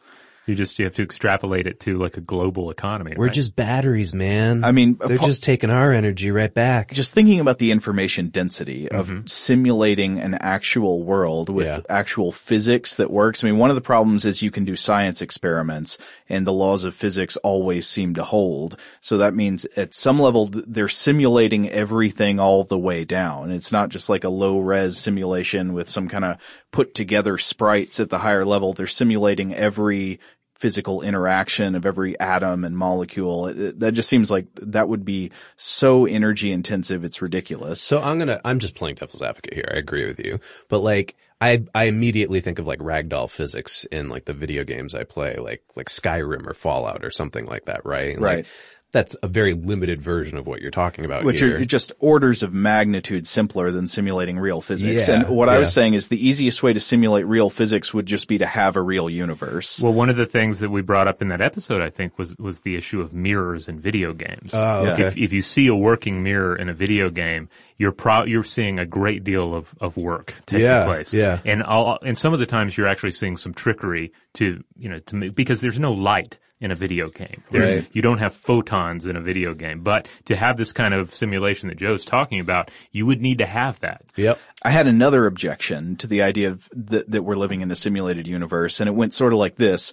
You 0.49 0.55
just 0.55 0.79
you 0.79 0.85
have 0.87 0.95
to 0.95 1.03
extrapolate 1.03 1.67
it 1.67 1.81
to 1.81 1.99
like 1.99 2.17
a 2.17 2.21
global 2.21 2.71
economy. 2.71 3.15
We're 3.17 3.27
right? 3.27 3.35
just 3.35 3.55
batteries, 3.55 4.15
man. 4.15 4.65
I 4.65 4.73
mean, 4.73 4.99
they're 5.05 5.19
pa- 5.19 5.27
just 5.27 5.43
taking 5.43 5.71
our 5.71 5.93
energy 5.93 6.31
right 6.31 6.53
back. 6.53 6.93
Just 6.93 7.13
thinking 7.13 7.41
about 7.41 7.59
the 7.59 7.71
information 7.71 8.29
density 8.29 8.91
of 8.91 9.09
mm-hmm. 9.09 9.27
simulating 9.27 10.19
an 10.19 10.35
actual 10.35 11.03
world 11.03 11.51
with 11.51 11.67
Yeah. 11.67 11.81
actual 11.89 12.33
physics 12.33 12.97
that 12.97 13.11
works. 13.11 13.45
I 13.45 13.49
mean, 13.49 13.59
one 13.59 13.71
of 13.71 13.77
the 13.77 13.83
problems 13.83 14.25
is 14.25 14.43
you 14.43 14.51
can 14.51 14.65
do 14.65 14.77
science 14.77 15.21
experiments 15.21 15.99
and 16.29 16.47
the 16.47 16.53
laws 16.53 16.85
of 16.85 16.95
physics 16.95 17.37
always 17.39 17.87
seem 17.87 18.15
to 18.15 18.25
hold. 18.25 18.77
So 19.01 19.19
that 19.19 19.35
means 19.35 19.67
at 19.77 19.95
some 19.95 20.19
level 20.19 20.51
they're 20.53 20.89
simulating 20.89 21.69
everything 21.69 22.41
all 22.41 22.65
the 22.65 22.79
way 22.79 23.05
down. 23.05 23.51
It's 23.51 23.73
not 23.73 23.91
just 23.91 24.09
like 24.09 24.25
a 24.25 24.29
low 24.29 24.59
res 24.59 24.99
simulation 24.99 25.73
with 25.73 25.89
some 25.89 26.09
kind 26.09 26.25
of 26.25 26.39
put 26.71 26.95
together 26.95 27.39
sprites 27.39 28.01
at 28.01 28.11
the 28.11 28.19
higher 28.19 28.45
level. 28.45 28.73
They're 28.73 28.87
simulating 28.87 29.55
every 29.55 30.21
physical 30.59 31.03
interaction 31.03 31.75
of 31.75 31.87
every 31.87 32.19
atom 32.21 32.65
and 32.65 32.77
molecule. 32.77 33.47
It- 33.47 33.59
it- 33.61 33.81
that 33.81 33.93
just 33.93 34.09
seems 34.09 34.31
like 34.31 34.47
that 34.61 34.89
would 34.89 35.05
be 35.05 35.31
so 35.57 36.05
energy 36.05 36.53
intensive. 36.53 37.05
It's 37.05 37.23
ridiculous. 37.23 37.81
So 37.81 38.01
I'm 38.01 38.19
gonna, 38.19 38.41
I'm 38.45 38.59
just 38.59 38.75
playing 38.75 38.97
devil's 38.97 39.23
advocate 39.23 39.55
here. 39.55 39.71
I 39.73 39.79
agree 39.79 40.07
with 40.07 40.19
you. 40.25 40.41
But 40.69 40.81
like, 40.81 41.15
I, 41.41 41.63
I 41.73 41.85
immediately 41.85 42.41
think 42.41 42.59
of 42.59 42.67
like 42.67 42.81
ragdoll 42.81 43.31
physics 43.31 43.85
in 43.85 44.09
like 44.09 44.25
the 44.25 44.35
video 44.35 44.65
games 44.65 44.93
I 44.97 45.05
play, 45.05 45.37
like, 45.37 45.63
like 45.77 45.87
Skyrim 45.87 46.45
or 46.47 46.55
Fallout 46.55 47.05
or 47.05 47.13
something 47.13 47.47
like 47.47 47.67
that, 47.67 47.87
right? 47.87 48.21
Like, 48.21 48.35
Right. 48.37 48.47
That's 48.91 49.17
a 49.23 49.29
very 49.29 49.53
limited 49.55 50.01
version 50.01 50.39
of 50.39 50.47
what 50.47 50.63
you're 50.63 50.71
talking 50.71 51.05
about 51.05 51.23
which 51.25 51.41
here. 51.41 51.59
are 51.61 51.65
just 51.65 51.93
orders 51.99 52.43
of 52.43 52.55
magnitude 52.55 53.27
simpler 53.27 53.71
than 53.71 53.87
simulating 53.87 54.39
real 54.39 54.63
physics. 54.63 55.09
Yeah, 55.09 55.15
and 55.27 55.29
what 55.29 55.49
I 55.51 55.59
was 55.59 55.73
saying 55.73 55.93
is 55.95 56.09
the 56.09 56.27
easiest 56.27 56.63
way 56.63 56.73
to 56.73 56.81
simulate 56.81 57.27
real 57.27 57.51
physics 57.51 57.93
would 57.93 58.07
just 58.07 58.29
be 58.29 58.39
to 58.39 58.47
have 58.47 58.77
a 58.77 58.83
real 58.83 59.11
universe. 59.11 59.81
Well, 59.83 59.93
one 59.93 60.09
of 60.09 60.17
the 60.17 60.25
things 60.27 60.61
that 60.61 60.71
we 60.71 60.81
brought 60.81 61.07
up 61.07 61.21
in 61.21 61.29
that 61.29 61.41
episode, 61.43 61.83
I 61.83 61.91
think, 61.91 62.19
was 62.19 62.35
was 62.39 62.63
the 62.63 62.77
issue 62.77 63.01
of 63.03 63.13
mirrors 63.13 63.69
in 63.69 63.79
video 63.79 64.13
games. 64.15 64.51
Oh, 64.55 64.87
okay. 64.89 65.09
If, 65.09 65.17
if 65.19 65.33
you 65.33 65.43
see 65.43 65.67
a 65.67 65.75
working 65.75 66.23
mirror 66.23 66.57
in 66.57 66.69
a 66.71 66.75
video 66.75 67.11
game, 67.11 67.51
you're 67.77 67.93
pro- 67.93 68.25
you're 68.25 68.43
seeing 68.45 68.79
a 68.79 68.87
great 68.87 69.23
deal 69.23 69.55
of, 69.55 69.75
of 69.81 69.97
work 69.99 70.35
taking 70.47 70.65
Yeah, 70.65 70.85
place. 70.87 71.13
yeah. 71.13 71.41
And 71.45 71.63
all, 71.63 71.99
and 72.03 72.17
some 72.17 72.33
of 72.33 72.41
the 72.41 72.47
times 72.47 72.77
you're 72.77 72.89
actually 72.89 73.13
seeing 73.13 73.37
some 73.37 73.53
trickery 73.53 74.13
to 74.35 74.65
you 74.77 74.89
know 74.89 74.99
to 75.01 75.31
because 75.31 75.61
there's 75.61 75.79
no 75.79 75.93
light 75.93 76.39
in 76.61 76.71
a 76.71 76.75
video 76.75 77.09
game. 77.09 77.43
Right. 77.53 77.87
You 77.93 78.03
don't 78.03 78.19
have 78.19 78.35
photons 78.35 79.07
in 79.07 79.17
a 79.17 79.21
video 79.21 79.55
game, 79.55 79.83
but 79.83 80.09
to 80.25 80.37
have 80.37 80.57
this 80.57 80.73
kind 80.73 80.93
of 80.93 81.15
simulation 81.15 81.69
that 81.69 81.79
Joe's 81.79 82.05
talking 82.05 82.41
about, 82.41 82.71
you 82.91 83.07
would 83.07 83.21
need 83.21 83.39
to 83.39 83.47
have 83.47 83.79
that. 83.81 84.05
yep. 84.17 84.39
I 84.63 84.71
had 84.71 84.89
another 84.89 85.27
objection 85.27 85.97
to 85.97 86.09
the 86.09 86.23
idea 86.23 86.51
of 86.51 86.69
that, 86.73 87.11
that 87.11 87.23
we're 87.23 87.37
living 87.37 87.61
in 87.61 87.71
a 87.71 87.77
simulated 87.77 88.27
universe, 88.27 88.81
and 88.81 88.89
it 88.89 88.93
went 88.93 89.15
sort 89.15 89.33
of 89.33 89.39
like 89.39 89.57
this. 89.57 89.93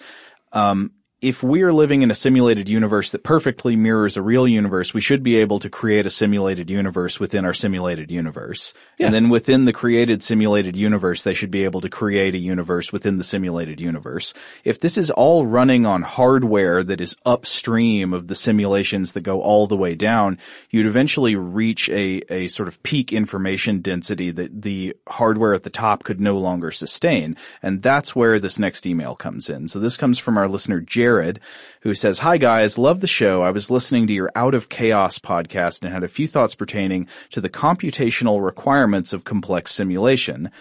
Um, 0.52 0.92
if 1.26 1.42
we 1.42 1.64
are 1.64 1.74
living 1.74 2.04
in 2.04 2.12
a 2.12 2.16
simulated 2.16 2.70
universe 2.70 3.10
that 3.10 3.24
perfectly 3.24 3.76
mirrors 3.76 4.16
a 4.16 4.22
real 4.22 4.48
universe, 4.48 4.94
we 4.94 5.02
should 5.02 5.24
be 5.24 5.38
able 5.38 5.58
to 5.58 5.72
create 5.72 6.06
a 6.06 6.12
simulated 6.12 6.70
universe 6.70 7.20
within 7.20 7.44
our 7.46 7.54
simulated 7.54 8.12
universe. 8.12 8.76
Yeah. 9.00 9.08
And 9.08 9.16
then 9.16 9.30
within 9.30 9.66
the 9.66 9.74
created 9.74 10.22
simulated 10.22 10.76
universe, 10.76 11.24
they 11.24 11.34
should 11.34 11.50
be 11.50 11.64
able 11.64 11.82
to 11.82 11.90
create 11.90 12.36
a 12.36 12.38
universe 12.38 12.94
within 12.94 13.18
the 13.18 13.24
simulated 13.24 13.82
universe. 13.82 14.36
If 14.64 14.80
this 14.82 15.00
is 15.00 15.10
all 15.10 15.48
running 15.48 15.88
on 15.88 16.04
hardware 16.04 16.84
that 16.84 17.02
is 17.02 17.16
upstream 17.26 18.14
of 18.14 18.28
the 18.28 18.36
simulations 18.36 19.14
that 19.14 19.22
go 19.22 19.42
all 19.42 19.66
the 19.66 19.76
way 19.76 19.96
down, 19.96 20.38
you'd 20.70 20.86
eventually 20.86 21.36
reach 21.36 21.90
a, 21.90 22.22
a 22.32 22.50
sort 22.50 22.68
of 22.68 22.84
peak 22.84 23.12
information 23.12 23.82
density 23.82 24.30
that 24.30 24.62
the 24.62 24.96
hardware 25.08 25.56
at 25.56 25.64
the 25.64 25.72
top 25.72 26.04
could 26.04 26.22
no 26.22 26.38
longer 26.38 26.70
sustain. 26.70 27.36
And 27.64 27.82
that's 27.82 28.16
where 28.16 28.38
this 28.38 28.60
next 28.60 28.86
email 28.86 29.16
comes 29.16 29.50
in. 29.50 29.68
So 29.70 29.80
this 29.80 29.98
comes 29.98 30.20
from 30.20 30.38
our 30.38 30.48
listener, 30.48 30.82
Jared, 31.16 31.40
who 31.82 31.96
says, 31.96 32.20
Hi 32.20 32.38
guys, 32.38 32.78
love 32.78 33.00
the 33.00 33.08
show. 33.08 33.42
I 33.42 33.52
was 33.52 33.72
listening 33.72 34.08
to 34.08 34.14
your 34.14 34.30
Out 34.36 34.54
of 34.54 34.68
Chaos 34.68 35.18
podcast 35.18 35.82
and 35.82 35.94
had 35.94 36.04
a 36.04 36.10
few 36.10 36.28
thoughts 36.28 36.56
pertaining 36.56 37.08
to 37.32 37.40
the 37.40 37.50
computational 37.50 38.44
requirements 38.44 39.14
of 39.14 39.24
complex 39.24 39.72
simulation. 39.72 40.52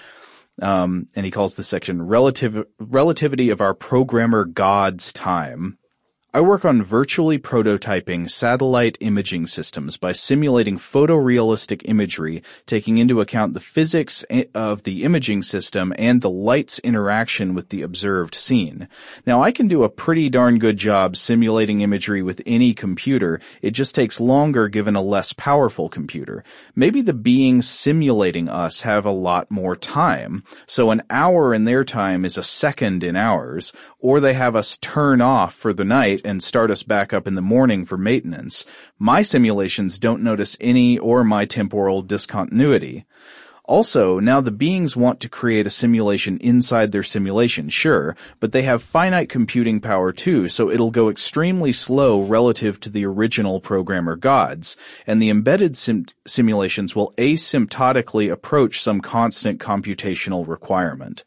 Um, 0.63 1.09
and 1.17 1.25
he 1.25 1.33
calls 1.33 1.57
this 1.57 1.67
section 1.67 2.03
relative, 2.03 2.65
relativity 2.79 3.51
of 3.51 3.61
our 3.61 3.75
programmer 3.75 4.45
God's 4.45 5.13
time. 5.13 5.77
I 6.35 6.41
work 6.41 6.65
on 6.65 6.83
virtually 6.83 7.39
prototyping 7.39 8.29
satellite 8.29 8.99
imaging 8.99 9.47
systems 9.47 9.97
by 9.97 10.11
simulating 10.11 10.79
photorealistic 10.79 11.83
imagery, 11.85 12.43
taking 12.67 12.99
into 12.99 13.21
account 13.21 13.55
the 13.55 13.61
physics 13.61 14.25
of 14.53 14.83
the 14.83 15.05
imaging 15.05 15.45
system 15.45 15.95
and 15.97 16.21
the 16.21 16.29
light's 16.29 16.81
interaction 16.81 17.55
with 17.55 17.69
the 17.69 17.83
observed 17.83 18.35
scene. 18.35 18.89
Now 19.25 19.45
I 19.45 19.53
can 19.53 19.69
do 19.69 19.85
a 19.85 19.89
pretty 19.89 20.29
darn 20.29 20.59
good 20.59 20.77
job 20.77 21.17
simulating 21.17 21.83
imagery 21.83 22.21
with 22.21 22.43
any 22.45 22.75
computer. 22.75 23.41
It 23.63 23.71
just 23.71 23.95
takes 23.95 24.19
longer 24.19 24.67
given 24.67 24.97
a 24.97 25.03
less 25.03 25.33
powerful 25.35 25.89
computer. 25.89 26.43
Maybe 26.75 27.01
the 27.01 27.13
beings 27.13 27.69
simulating 27.69 28.49
us 28.49 28.81
have 28.81 29.07
a 29.07 29.13
lot 29.13 29.53
more 29.53 29.77
time. 29.77 30.43
So 30.67 30.91
an 30.91 31.05
hour 31.11 31.55
in 31.55 31.63
their 31.63 31.85
time 31.85 32.25
is 32.25 32.37
a 32.37 32.43
second 32.43 33.05
in 33.05 33.15
ours, 33.15 33.73
or 34.01 34.19
they 34.19 34.35
have 34.35 34.57
us 34.57 34.79
turn 34.79 35.21
off 35.21 35.55
for 35.55 35.73
the 35.73 35.85
night 35.85 36.23
and 36.25 36.43
start 36.43 36.71
us 36.71 36.83
back 36.83 37.13
up 37.13 37.27
in 37.27 37.35
the 37.35 37.43
morning 37.43 37.85
for 37.85 37.97
maintenance. 37.97 38.65
My 38.99 39.23
simulations 39.23 39.99
don't 39.99 40.23
notice 40.23 40.57
any 40.61 40.99
or 40.99 41.25
my 41.25 41.45
temporal 41.45 42.03
discontinuity. 42.03 43.05
Also, 43.67 44.21
now 44.21 44.43
the 44.43 44.51
beings 44.51 44.95
want 44.95 45.21
to 45.21 45.29
create 45.29 45.67
a 45.67 45.71
simulation 45.71 46.37
inside 46.39 46.93
their 46.93 47.03
simulation, 47.03 47.71
sure, 47.71 48.15
but 48.39 48.53
they 48.53 48.63
have 48.63 48.83
finite 48.83 49.31
computing 49.31 49.81
power 49.81 50.13
too, 50.13 50.51
so 50.51 50.71
it'll 50.71 50.91
go 50.91 51.09
extremely 51.09 51.73
slow 51.73 52.21
relative 52.21 52.79
to 52.81 52.91
the 52.91 53.07
original 53.07 53.61
programmer 53.61 54.17
gods, 54.17 54.77
and 55.07 55.21
the 55.21 55.31
embedded 55.31 55.79
sim- 55.79 56.05
simulations 56.27 56.95
will 56.95 57.15
asymptotically 57.17 58.31
approach 58.31 58.83
some 58.83 59.01
constant 59.01 59.59
computational 59.61 60.47
requirement. 60.47 61.25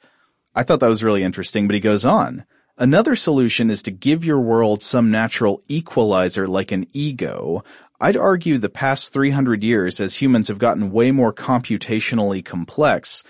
I 0.53 0.61
thought 0.61 0.79
that 0.81 0.89
was 0.89 1.03
really 1.03 1.23
interesting, 1.23 1.67
but 1.67 1.73
he 1.73 1.79
goes 1.79 2.05
on. 2.05 2.45
Another 2.79 3.15
solution 3.15 3.71
is 3.71 3.81
to 3.83 3.91
give 3.91 4.23
your 4.23 4.39
world 4.39 4.83
some 4.83 5.09
natural 5.09 5.63
equalizer 5.67 6.47
like 6.47 6.71
an 6.71 6.85
ego. 6.93 7.63
I'd 7.99 8.15
argue 8.15 8.59
the 8.59 8.69
past 8.69 9.11
300 9.11 9.63
years 9.63 9.99
as 9.99 10.21
humans 10.21 10.49
have 10.49 10.59
gotten 10.59 10.91
way 10.91 11.09
more 11.09 11.33
computationally 11.33 12.45
complex, 12.45 13.23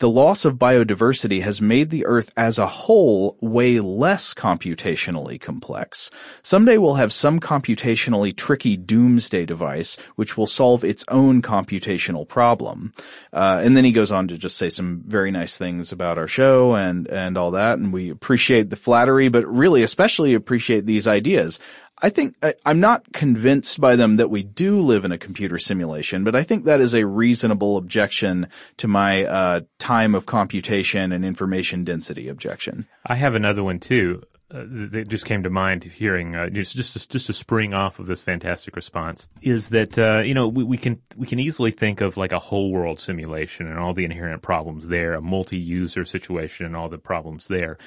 the 0.00 0.08
loss 0.08 0.46
of 0.46 0.56
biodiversity 0.56 1.42
has 1.42 1.60
made 1.60 1.90
the 1.90 2.06
Earth 2.06 2.32
as 2.34 2.58
a 2.58 2.66
whole 2.66 3.36
way 3.42 3.80
less 3.80 4.32
computationally 4.32 5.38
complex. 5.38 6.10
Someday 6.42 6.78
we'll 6.78 6.94
have 6.94 7.12
some 7.12 7.38
computationally 7.38 8.34
tricky 8.34 8.78
doomsday 8.78 9.44
device 9.44 9.98
which 10.16 10.38
will 10.38 10.46
solve 10.46 10.84
its 10.84 11.04
own 11.08 11.42
computational 11.42 12.26
problem. 12.26 12.94
Uh, 13.30 13.60
and 13.62 13.76
then 13.76 13.84
he 13.84 13.92
goes 13.92 14.10
on 14.10 14.26
to 14.28 14.38
just 14.38 14.56
say 14.56 14.70
some 14.70 15.02
very 15.06 15.30
nice 15.30 15.58
things 15.58 15.92
about 15.92 16.16
our 16.16 16.28
show 16.28 16.74
and, 16.74 17.06
and 17.06 17.36
all 17.36 17.50
that, 17.50 17.78
and 17.78 17.92
we 17.92 18.08
appreciate 18.08 18.70
the 18.70 18.76
flattery, 18.76 19.28
but 19.28 19.46
really 19.46 19.82
especially 19.82 20.32
appreciate 20.32 20.86
these 20.86 21.06
ideas. 21.06 21.58
I 22.02 22.10
think 22.10 22.34
I, 22.42 22.54
I'm 22.64 22.80
not 22.80 23.12
convinced 23.12 23.80
by 23.80 23.96
them 23.96 24.16
that 24.16 24.30
we 24.30 24.42
do 24.42 24.80
live 24.80 25.04
in 25.04 25.12
a 25.12 25.18
computer 25.18 25.58
simulation, 25.58 26.24
but 26.24 26.34
I 26.34 26.42
think 26.42 26.64
that 26.64 26.80
is 26.80 26.94
a 26.94 27.06
reasonable 27.06 27.76
objection 27.76 28.48
to 28.78 28.88
my 28.88 29.24
uh, 29.24 29.60
time 29.78 30.14
of 30.14 30.26
computation 30.26 31.12
and 31.12 31.24
information 31.24 31.84
density 31.84 32.28
objection. 32.28 32.86
I 33.06 33.16
have 33.16 33.34
another 33.34 33.62
one 33.62 33.80
too. 33.80 34.22
Uh, 34.52 34.64
that 34.90 35.06
just 35.06 35.26
came 35.26 35.44
to 35.44 35.50
mind 35.50 35.84
hearing 35.84 36.34
uh, 36.34 36.48
just 36.48 36.74
just 36.74 37.08
just 37.08 37.26
to 37.26 37.32
spring 37.32 37.72
off 37.72 38.00
of 38.00 38.06
this 38.06 38.20
fantastic 38.20 38.74
response 38.74 39.28
is 39.42 39.68
that 39.68 39.96
uh, 39.96 40.22
you 40.22 40.34
know 40.34 40.48
we, 40.48 40.64
we 40.64 40.76
can 40.76 41.00
we 41.14 41.24
can 41.24 41.38
easily 41.38 41.70
think 41.70 42.00
of 42.00 42.16
like 42.16 42.32
a 42.32 42.38
whole 42.40 42.72
world 42.72 42.98
simulation 42.98 43.68
and 43.68 43.78
all 43.78 43.94
the 43.94 44.04
inherent 44.04 44.42
problems 44.42 44.88
there, 44.88 45.14
a 45.14 45.22
multi-user 45.22 46.04
situation 46.04 46.66
and 46.66 46.74
all 46.74 46.88
the 46.88 46.98
problems 46.98 47.46
there. 47.46 47.78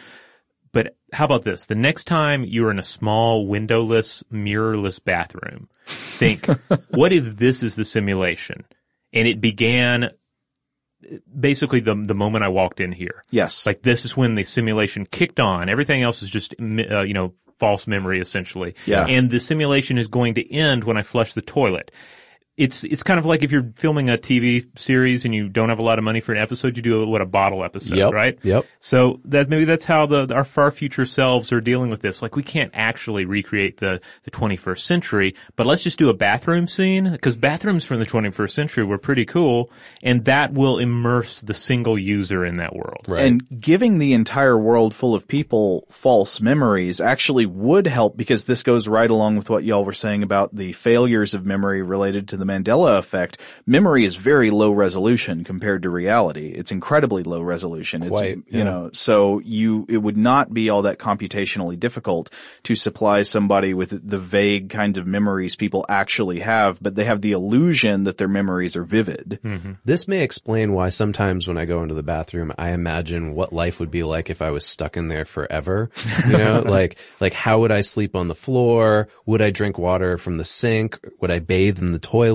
But 0.74 0.98
how 1.14 1.26
about 1.26 1.44
this? 1.44 1.66
The 1.66 1.76
next 1.76 2.06
time 2.06 2.44
you're 2.44 2.72
in 2.72 2.80
a 2.80 2.84
small 2.84 3.48
windowless, 3.48 4.24
mirrorless 4.32 5.04
bathroom, 5.04 5.70
think, 5.86 6.46
what 6.90 7.14
if 7.14 7.38
this 7.38 7.64
is 7.64 7.76
the 7.76 7.86
simulation? 7.86 8.66
And 9.14 9.28
it 9.28 9.40
began 9.40 10.10
basically 11.40 11.80
the 11.80 11.96
the 11.96 12.16
moment 12.16 12.44
I 12.44 12.50
walked 12.50 12.80
in 12.80 12.92
here. 12.92 13.22
Yes. 13.30 13.66
Like 13.66 13.84
this 13.84 14.06
is 14.06 14.18
when 14.18 14.36
the 14.36 14.44
simulation 14.44 15.06
kicked 15.06 15.40
on. 15.40 15.70
Everything 15.70 16.02
else 16.02 16.24
is 16.24 16.30
just 16.30 16.56
uh, 16.60 17.02
you 17.02 17.14
know 17.14 17.34
false 17.58 17.88
memory 17.88 18.20
essentially. 18.20 18.76
Yeah. 18.86 19.06
And 19.06 19.30
the 19.30 19.40
simulation 19.40 19.98
is 19.98 20.08
going 20.08 20.36
to 20.36 20.54
end 20.54 20.84
when 20.84 20.98
I 20.98 21.04
flush 21.04 21.34
the 21.34 21.42
toilet. 21.42 21.92
It's 22.56 22.84
it's 22.84 23.02
kind 23.02 23.20
of 23.20 23.26
like 23.26 23.44
if 23.44 23.52
you're 23.52 23.72
filming 23.78 24.12
a 24.12 24.18
TV 24.18 24.68
series 24.78 25.26
and 25.26 25.34
you 25.34 25.50
don't 25.50 25.70
have 25.70 25.80
a 25.80 25.84
lot 25.84 25.98
of 25.98 26.04
money 26.04 26.22
for 26.22 26.34
an 26.34 26.38
episode, 26.42 26.78
you 26.78 26.84
do 26.84 27.02
a, 27.02 27.08
what 27.08 27.20
a 27.20 27.26
bottle 27.26 27.64
episode, 27.64 27.98
Yep, 27.98 28.14
right? 28.14 28.38
yep. 28.44 28.68
So 28.80 29.20
that 29.26 29.50
maybe 29.50 29.66
that's 29.66 29.86
how 29.86 30.06
the 30.06 30.32
our 30.32 30.44
far 30.44 30.70
future 30.70 31.08
selves 31.08 31.52
are 31.52 31.62
dealing 31.62 31.90
with 31.90 32.02
this. 32.02 32.22
Like 32.22 32.36
we 32.36 32.44
can't 32.44 32.70
actually 32.76 33.26
recreate 33.26 33.80
the 33.80 34.02
the 34.24 34.30
21st 34.30 34.80
century, 34.82 35.36
but 35.56 35.66
let's 35.66 35.82
just 35.82 35.98
do 35.98 36.10
a 36.10 36.14
bathroom 36.14 36.68
scene 36.68 37.12
because 37.12 37.36
bathrooms 37.36 37.86
from 37.86 37.98
the 37.98 38.06
21st 38.06 38.52
century 38.52 38.84
were 38.84 39.00
pretty 39.00 39.26
cool, 39.26 39.72
and 40.04 40.26
that 40.26 40.54
will 40.54 40.78
immerse 40.78 41.42
the 41.42 41.56
single 41.56 41.98
user 41.98 42.46
in 42.46 42.58
that 42.58 42.76
world. 42.76 43.06
Right. 43.08 43.26
And 43.26 43.60
giving 43.60 43.98
the 43.98 44.14
entire 44.14 44.60
world 44.60 44.94
full 44.94 45.16
of 45.16 45.28
people 45.28 45.88
false 45.90 46.40
memories 46.40 47.02
actually 47.02 47.48
would 47.48 47.88
help 47.88 48.16
because 48.16 48.46
this 48.46 48.62
goes 48.62 48.88
right 48.88 49.10
along 49.10 49.38
with 49.38 49.50
what 49.50 49.64
y'all 49.64 49.84
were 49.84 49.92
saying 49.92 50.22
about 50.22 50.56
the 50.56 50.74
failures 50.74 51.34
of 51.34 51.48
memory 51.48 51.82
related 51.82 52.28
to 52.28 52.38
the 52.44 52.52
Mandela 52.52 52.98
effect. 52.98 53.38
Memory 53.66 54.06
is 54.06 54.16
very 54.16 54.50
low 54.50 54.72
resolution 54.72 55.44
compared 55.44 55.84
to 55.84 55.90
reality. 55.90 56.48
It's 56.48 56.72
incredibly 56.72 57.24
low 57.24 57.42
resolution. 57.42 58.08
Quite, 58.08 58.38
it's, 58.38 58.42
yeah. 58.50 58.58
you 58.58 58.64
know, 58.64 58.90
so 58.94 59.40
you, 59.40 59.86
it 59.90 59.98
would 59.98 60.18
not 60.18 60.54
be 60.54 60.70
all 60.70 60.84
that 60.84 61.00
computationally 61.00 61.80
difficult 61.80 62.30
to 62.64 62.76
supply 62.76 63.22
somebody 63.22 63.74
with 63.74 64.08
the 64.08 64.20
vague 64.20 64.70
kinds 64.70 64.98
of 64.98 65.08
memories 65.08 65.56
people 65.56 65.86
actually 65.88 66.40
have, 66.40 66.82
but 66.82 66.96
they 66.96 67.06
have 67.06 67.22
the 67.22 67.32
illusion 67.32 68.04
that 68.04 68.18
their 68.18 68.28
memories 68.28 68.76
are 68.76 68.84
vivid. 68.84 69.40
Mm-hmm. 69.44 69.74
This 69.86 70.08
may 70.08 70.24
explain 70.24 70.74
why 70.74 70.90
sometimes 70.90 71.48
when 71.48 71.58
I 71.58 71.66
go 71.66 71.82
into 71.82 71.96
the 71.96 72.04
bathroom, 72.04 72.52
I 72.58 72.72
imagine 72.72 73.34
what 73.34 73.54
life 73.54 73.80
would 73.80 73.92
be 73.92 74.04
like 74.04 74.30
if 74.30 74.42
I 74.42 74.52
was 74.52 74.66
stuck 74.66 74.98
in 74.98 75.08
there 75.08 75.26
forever. 75.26 75.90
You 76.28 76.38
know, 76.38 76.62
like, 76.66 76.98
like 77.20 77.34
how 77.34 77.60
would 77.60 77.72
I 77.72 77.82
sleep 77.82 78.16
on 78.16 78.28
the 78.28 78.36
floor? 78.36 79.08
Would 79.26 79.42
I 79.42 79.52
drink 79.52 79.78
water 79.78 80.18
from 80.18 80.38
the 80.38 80.46
sink? 80.46 81.00
Would 81.20 81.32
I 81.32 81.40
bathe 81.40 81.80
in 81.80 81.92
the 81.92 82.00
toilet? 82.00 82.33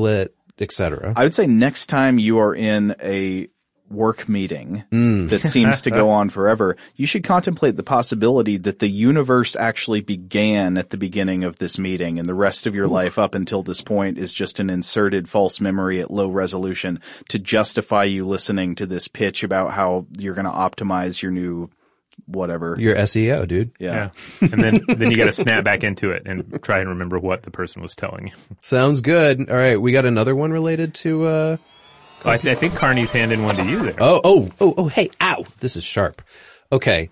Etc. 0.61 1.13
I 1.17 1.23
would 1.23 1.35
say 1.35 1.47
next 1.47 1.87
time 1.87 2.19
you 2.19 2.39
are 2.39 2.55
in 2.55 2.97
a 3.01 3.49
work 3.91 4.29
meeting 4.29 4.85
that 4.91 5.43
seems 5.43 5.83
to 5.83 5.91
go 5.91 6.11
on 6.11 6.31
forever, 6.31 6.77
you 6.97 7.07
should 7.07 7.25
contemplate 7.25 7.77
the 7.77 7.83
possibility 7.83 8.57
that 8.59 8.79
the 8.79 8.89
universe 8.89 9.57
actually 9.57 10.01
began 10.01 10.77
at 10.77 10.91
the 10.91 10.97
beginning 10.97 11.45
of 11.45 11.59
this 11.59 11.79
meeting 11.79 12.19
and 12.19 12.29
the 12.29 12.35
rest 12.35 12.67
of 12.67 12.75
your 12.75 12.89
life 12.89 13.19
up 13.19 13.35
until 13.35 13.63
this 13.63 13.81
point 13.81 14.19
is 14.19 14.33
just 14.33 14.61
an 14.61 14.71
inserted 14.71 15.29
false 15.29 15.61
memory 15.61 16.01
at 16.01 16.11
low 16.11 16.29
resolution 16.29 17.01
to 17.29 17.39
justify 17.39 18.05
you 18.05 18.27
listening 18.27 18.75
to 18.75 18.87
this 18.87 19.09
pitch 19.09 19.43
about 19.43 19.73
how 19.73 20.07
you're 20.19 20.35
going 20.35 20.45
to 20.45 20.51
optimize 20.51 21.23
your 21.23 21.33
new 21.33 21.71
whatever. 22.29 22.77
Your 22.79 22.95
SEO, 22.97 23.49
dude. 23.49 23.73
yeah. 23.79 24.11
Yeah. 24.41 24.49
And 24.53 24.63
then 24.63 24.81
then 24.89 25.11
you 25.11 25.17
got 25.17 25.27
to 25.27 25.33
snap 25.33 25.65
back 25.65 25.83
into 25.83 26.13
it 26.13 26.23
and 26.27 26.63
try 26.63 26.79
and 26.81 26.91
remember 26.91 27.19
what 27.19 27.43
the 27.43 27.51
person 27.51 27.83
was 27.83 27.95
telling 27.95 28.29
you. 28.29 28.33
Sounds 28.63 29.01
good. 29.01 29.51
All 29.51 29.57
right, 29.57 29.81
we 29.81 29.93
got 29.93 30.05
another 30.05 30.35
one 30.37 30.51
related 30.53 30.95
to. 30.97 31.27
uh 31.27 31.57
I, 32.25 32.37
th- 32.37 32.57
I 32.57 32.59
think 32.59 32.75
Karny's 32.75 33.13
handing 33.13 33.45
one 33.45 33.55
to 33.57 33.65
you 33.65 33.81
there. 33.85 33.95
Oh, 34.01 34.21
oh, 34.25 34.51
oh, 34.61 34.75
oh! 34.77 34.89
Hey, 34.89 35.11
ow! 35.21 35.45
This 35.61 35.77
is 35.77 35.85
sharp. 35.85 36.21
Okay. 36.73 37.11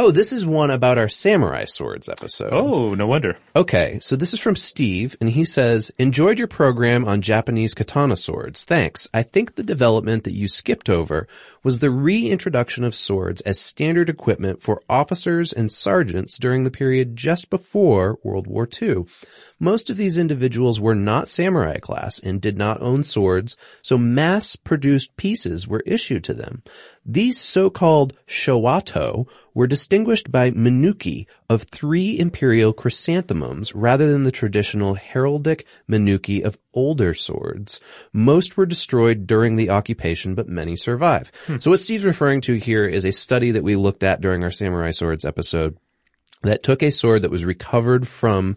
Oh, 0.00 0.12
this 0.12 0.32
is 0.32 0.46
one 0.46 0.70
about 0.70 0.96
our 0.96 1.08
samurai 1.08 1.64
swords 1.64 2.08
episode. 2.08 2.52
Oh, 2.52 2.94
no 2.94 3.08
wonder. 3.08 3.36
Okay, 3.56 3.98
so 4.00 4.14
this 4.14 4.32
is 4.32 4.38
from 4.38 4.54
Steve, 4.54 5.16
and 5.20 5.28
he 5.28 5.44
says, 5.44 5.90
enjoyed 5.98 6.38
your 6.38 6.46
program 6.46 7.04
on 7.04 7.20
Japanese 7.20 7.74
katana 7.74 8.14
swords. 8.16 8.62
Thanks. 8.62 9.10
I 9.12 9.24
think 9.24 9.56
the 9.56 9.64
development 9.64 10.22
that 10.22 10.34
you 10.34 10.46
skipped 10.46 10.88
over 10.88 11.26
was 11.64 11.80
the 11.80 11.90
reintroduction 11.90 12.84
of 12.84 12.94
swords 12.94 13.40
as 13.40 13.58
standard 13.58 14.08
equipment 14.08 14.62
for 14.62 14.84
officers 14.88 15.52
and 15.52 15.68
sergeants 15.68 16.38
during 16.38 16.62
the 16.62 16.70
period 16.70 17.16
just 17.16 17.50
before 17.50 18.20
World 18.22 18.46
War 18.46 18.68
II. 18.80 19.04
Most 19.60 19.90
of 19.90 19.96
these 19.96 20.18
individuals 20.18 20.80
were 20.80 20.94
not 20.94 21.28
samurai 21.28 21.78
class 21.78 22.18
and 22.18 22.40
did 22.40 22.56
not 22.56 22.80
own 22.80 23.02
swords, 23.02 23.56
so 23.82 23.98
mass-produced 23.98 25.16
pieces 25.16 25.66
were 25.66 25.82
issued 25.84 26.22
to 26.24 26.34
them. 26.34 26.62
These 27.04 27.38
so-called 27.38 28.14
showato 28.26 29.26
were 29.54 29.66
distinguished 29.66 30.30
by 30.30 30.52
menuki 30.52 31.26
of 31.50 31.62
three 31.62 32.18
imperial 32.18 32.72
chrysanthemums 32.72 33.74
rather 33.74 34.12
than 34.12 34.22
the 34.22 34.30
traditional 34.30 34.94
heraldic 34.94 35.64
menuki 35.90 36.44
of 36.44 36.58
older 36.72 37.12
swords. 37.12 37.80
Most 38.12 38.56
were 38.56 38.66
destroyed 38.66 39.26
during 39.26 39.56
the 39.56 39.70
occupation, 39.70 40.36
but 40.36 40.48
many 40.48 40.76
survive. 40.76 41.32
Hmm. 41.46 41.58
So 41.58 41.70
what 41.70 41.80
Steve's 41.80 42.04
referring 42.04 42.42
to 42.42 42.54
here 42.54 42.86
is 42.86 43.04
a 43.04 43.12
study 43.12 43.50
that 43.50 43.64
we 43.64 43.74
looked 43.74 44.04
at 44.04 44.20
during 44.20 44.44
our 44.44 44.52
samurai 44.52 44.92
swords 44.92 45.24
episode 45.24 45.76
that 46.42 46.62
took 46.62 46.82
a 46.82 46.90
sword 46.90 47.22
that 47.22 47.30
was 47.32 47.44
recovered 47.44 48.06
from 48.06 48.56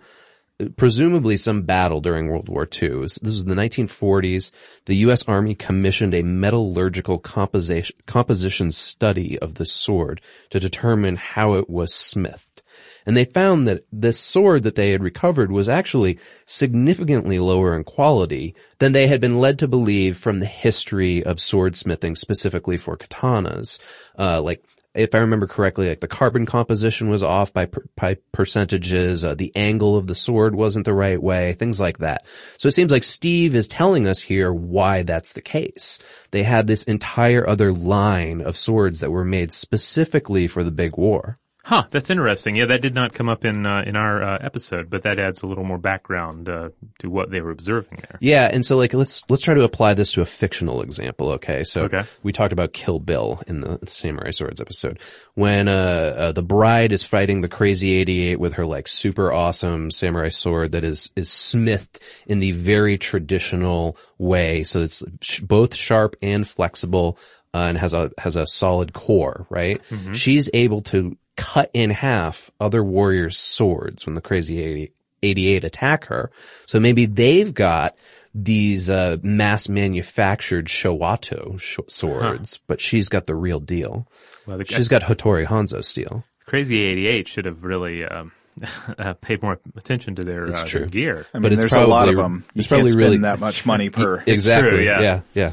presumably 0.70 1.38
some 1.38 1.64
battle 1.64 2.02
during 2.02 2.28
World 2.28 2.50
War 2.50 2.64
II. 2.64 3.02
This 3.02 3.22
was 3.22 3.46
the 3.46 3.56
1940s. 3.56 4.52
The 4.86 4.96
U.S. 4.98 5.24
Army 5.28 5.56
commissioned 5.56 6.14
a 6.14 6.24
metallurgical 6.24 7.20
composition, 7.20 7.96
composition 8.06 8.72
study 8.72 9.38
of 9.40 9.56
the 9.56 9.66
sword 9.66 10.22
to 10.50 10.60
determine 10.60 11.16
how 11.16 11.54
it 11.54 11.70
was 11.70 11.94
smithed. 11.94 12.62
And 13.06 13.18
they 13.18 13.26
found 13.26 13.68
that 13.68 13.86
this 13.92 14.20
sword 14.20 14.64
that 14.64 14.76
they 14.76 14.92
had 14.92 15.04
recovered 15.04 15.52
was 15.52 15.68
actually 15.68 16.20
significantly 16.46 17.40
lower 17.40 17.76
in 17.76 17.84
quality 17.84 18.56
than 18.80 18.92
they 18.92 19.08
had 19.08 19.22
been 19.22 19.40
led 19.40 19.60
to 19.60 19.68
believe 19.68 20.18
from 20.18 20.40
the 20.40 20.46
history 20.46 21.24
of 21.24 21.38
swordsmithing 21.38 22.18
specifically 22.18 22.78
for 22.78 22.98
katanas. 22.98 23.80
Uh, 24.18 24.42
like 24.42 24.64
if 24.94 25.16
I 25.16 25.20
remember 25.20 25.48
correctly, 25.48 25.90
like 25.90 26.02
the 26.02 26.08
carbon 26.08 26.46
composition 26.46 27.10
was 27.10 27.24
off 27.24 27.54
by, 27.54 27.66
per, 27.66 27.86
by 27.96 28.18
percentages, 28.32 29.24
uh, 29.24 29.36
the 29.36 29.52
angle 29.56 29.96
of 29.96 30.08
the 30.08 30.16
sword 30.16 30.54
wasn't 30.54 30.86
the 30.86 30.94
right 30.94 31.22
way, 31.22 31.54
things 31.54 31.80
like 31.80 32.00
that. 32.00 32.26
So 32.58 32.68
it 32.68 32.74
seems 32.74 32.92
like 32.92 33.04
Steve 33.04 33.56
is 33.56 33.68
telling 33.68 34.08
us 34.08 34.20
here 34.20 34.52
why 34.52 35.04
that's 35.04 35.34
the 35.34 35.42
case. 35.42 36.00
They 36.32 36.44
had 36.44 36.68
this 36.68 36.84
entire 36.84 37.48
other 37.48 37.72
line 37.72 38.42
of 38.42 38.58
swords 38.58 39.00
that 39.00 39.12
were 39.12 39.26
made 39.26 39.54
specifically 39.54 40.48
for 40.48 40.64
the 40.64 40.72
big 40.72 40.98
war. 40.98 41.40
Huh, 41.72 41.86
that's 41.90 42.10
interesting. 42.10 42.58
Yeah, 42.58 42.66
that 42.66 42.82
did 42.82 42.94
not 42.94 43.14
come 43.14 43.30
up 43.30 43.46
in 43.46 43.66
uh, 43.66 43.84
in 43.88 43.96
our 43.96 44.22
uh, 44.22 44.38
episode, 44.42 44.90
but 44.90 45.04
that 45.04 45.18
adds 45.20 45.42
a 45.42 45.48
little 45.48 45.64
more 45.64 45.78
background 45.78 46.50
uh, 46.50 46.72
to 47.00 47.10
what 47.10 47.32
they 47.32 47.40
were 47.40 47.52
observing 47.52 48.00
there. 48.02 48.18
Yeah, 48.20 48.50
and 48.52 48.66
so 48.66 48.76
like 48.76 48.94
let's 48.94 49.24
let's 49.30 49.42
try 49.42 49.54
to 49.54 49.64
apply 49.64 49.94
this 49.94 50.12
to 50.12 50.22
a 50.22 50.26
fictional 50.26 50.82
example. 50.82 51.30
Okay, 51.30 51.64
so 51.64 51.84
Okay. 51.84 52.04
we 52.24 52.34
talked 52.34 52.52
about 52.52 52.74
Kill 52.74 53.00
Bill 53.00 53.42
in 53.48 53.62
the 53.62 53.80
Samurai 53.88 54.32
Swords 54.32 54.60
episode 54.60 55.00
when 55.36 55.70
uh, 55.70 55.72
uh 56.18 56.32
the 56.34 56.44
bride 56.44 56.92
is 56.92 57.04
fighting 57.04 57.40
the 57.40 57.48
Crazy 57.48 57.94
Eighty 57.94 58.28
Eight 58.28 58.40
with 58.42 58.56
her 58.56 58.66
like 58.66 58.90
super 58.90 59.32
awesome 59.32 59.92
samurai 59.92 60.28
sword 60.28 60.74
that 60.74 60.84
is 60.84 61.10
is 61.16 61.32
smithed 61.32 62.02
in 62.28 62.42
the 62.42 62.52
very 62.52 62.98
traditional 62.98 63.96
way, 64.18 64.66
so 64.66 64.82
it's 64.82 65.04
sh- 65.22 65.40
both 65.40 65.74
sharp 65.74 66.18
and 66.22 66.46
flexible. 66.46 67.18
Uh, 67.54 67.68
and 67.68 67.78
has 67.78 67.94
a 67.94 68.10
has 68.18 68.38
a 68.38 68.48
solid 68.48 68.94
core, 68.94 69.46
right? 69.50 69.82
She's 70.14 70.50
able 70.54 70.84
to 70.84 71.18
cut 71.42 71.72
in 71.74 71.90
half 71.90 72.52
other 72.60 72.84
warriors' 72.84 73.38
swords 73.38 74.06
when 74.06 74.16
the 74.16 74.22
crazy 74.22 74.62
80, 74.62 74.92
88 75.24 75.64
attack 75.64 76.06
her. 76.06 76.32
So 76.68 76.80
maybe 76.80 77.06
they've 77.08 77.54
got 77.54 77.96
these 78.34 78.90
uh, 78.90 79.18
mass 79.22 79.68
manufactured 79.68 80.68
Showato 80.68 81.60
sh- 81.60 81.80
swords, 81.88 82.60
but 82.68 82.80
she's 82.80 83.10
got 83.10 83.28
the 83.28 83.36
real 83.36 83.60
deal. 83.60 84.08
Well, 84.46 84.58
the, 84.58 84.66
She's 84.66 84.88
got 84.88 85.02
Hattori 85.02 85.46
Hanzo 85.46 85.84
steel. 85.84 86.24
Crazy 86.46 86.82
88 86.84 87.28
should 87.28 87.46
have 87.46 87.64
really 87.64 88.06
um, 88.06 88.32
uh, 88.98 89.14
paid 89.16 89.42
more 89.44 89.60
attention 89.76 90.16
to 90.16 90.24
their, 90.24 90.46
It's 90.46 90.64
uh, 90.64 90.66
true. 90.66 90.80
their 90.82 90.90
gear. 90.90 91.26
I 91.34 91.38
mean, 91.38 91.44
But 91.44 91.52
it's 91.54 91.62
there's 91.62 91.74
a 91.74 91.86
lot 91.86 92.08
of 92.10 92.16
probably- 92.16 92.24
them. 92.38 92.46
You 92.54 92.60
it's 92.60 92.68
can't 92.68 92.80
probably 92.80 92.92
spend 92.92 93.04
really- 93.04 93.18
that 93.20 93.40
much 93.40 93.66
money 93.66 93.90
per. 93.98 94.24
exactly. 94.26 94.70
true, 94.72 94.80
yeah. 94.86 95.02
yeah. 95.02 95.22
Yeah. 95.34 95.52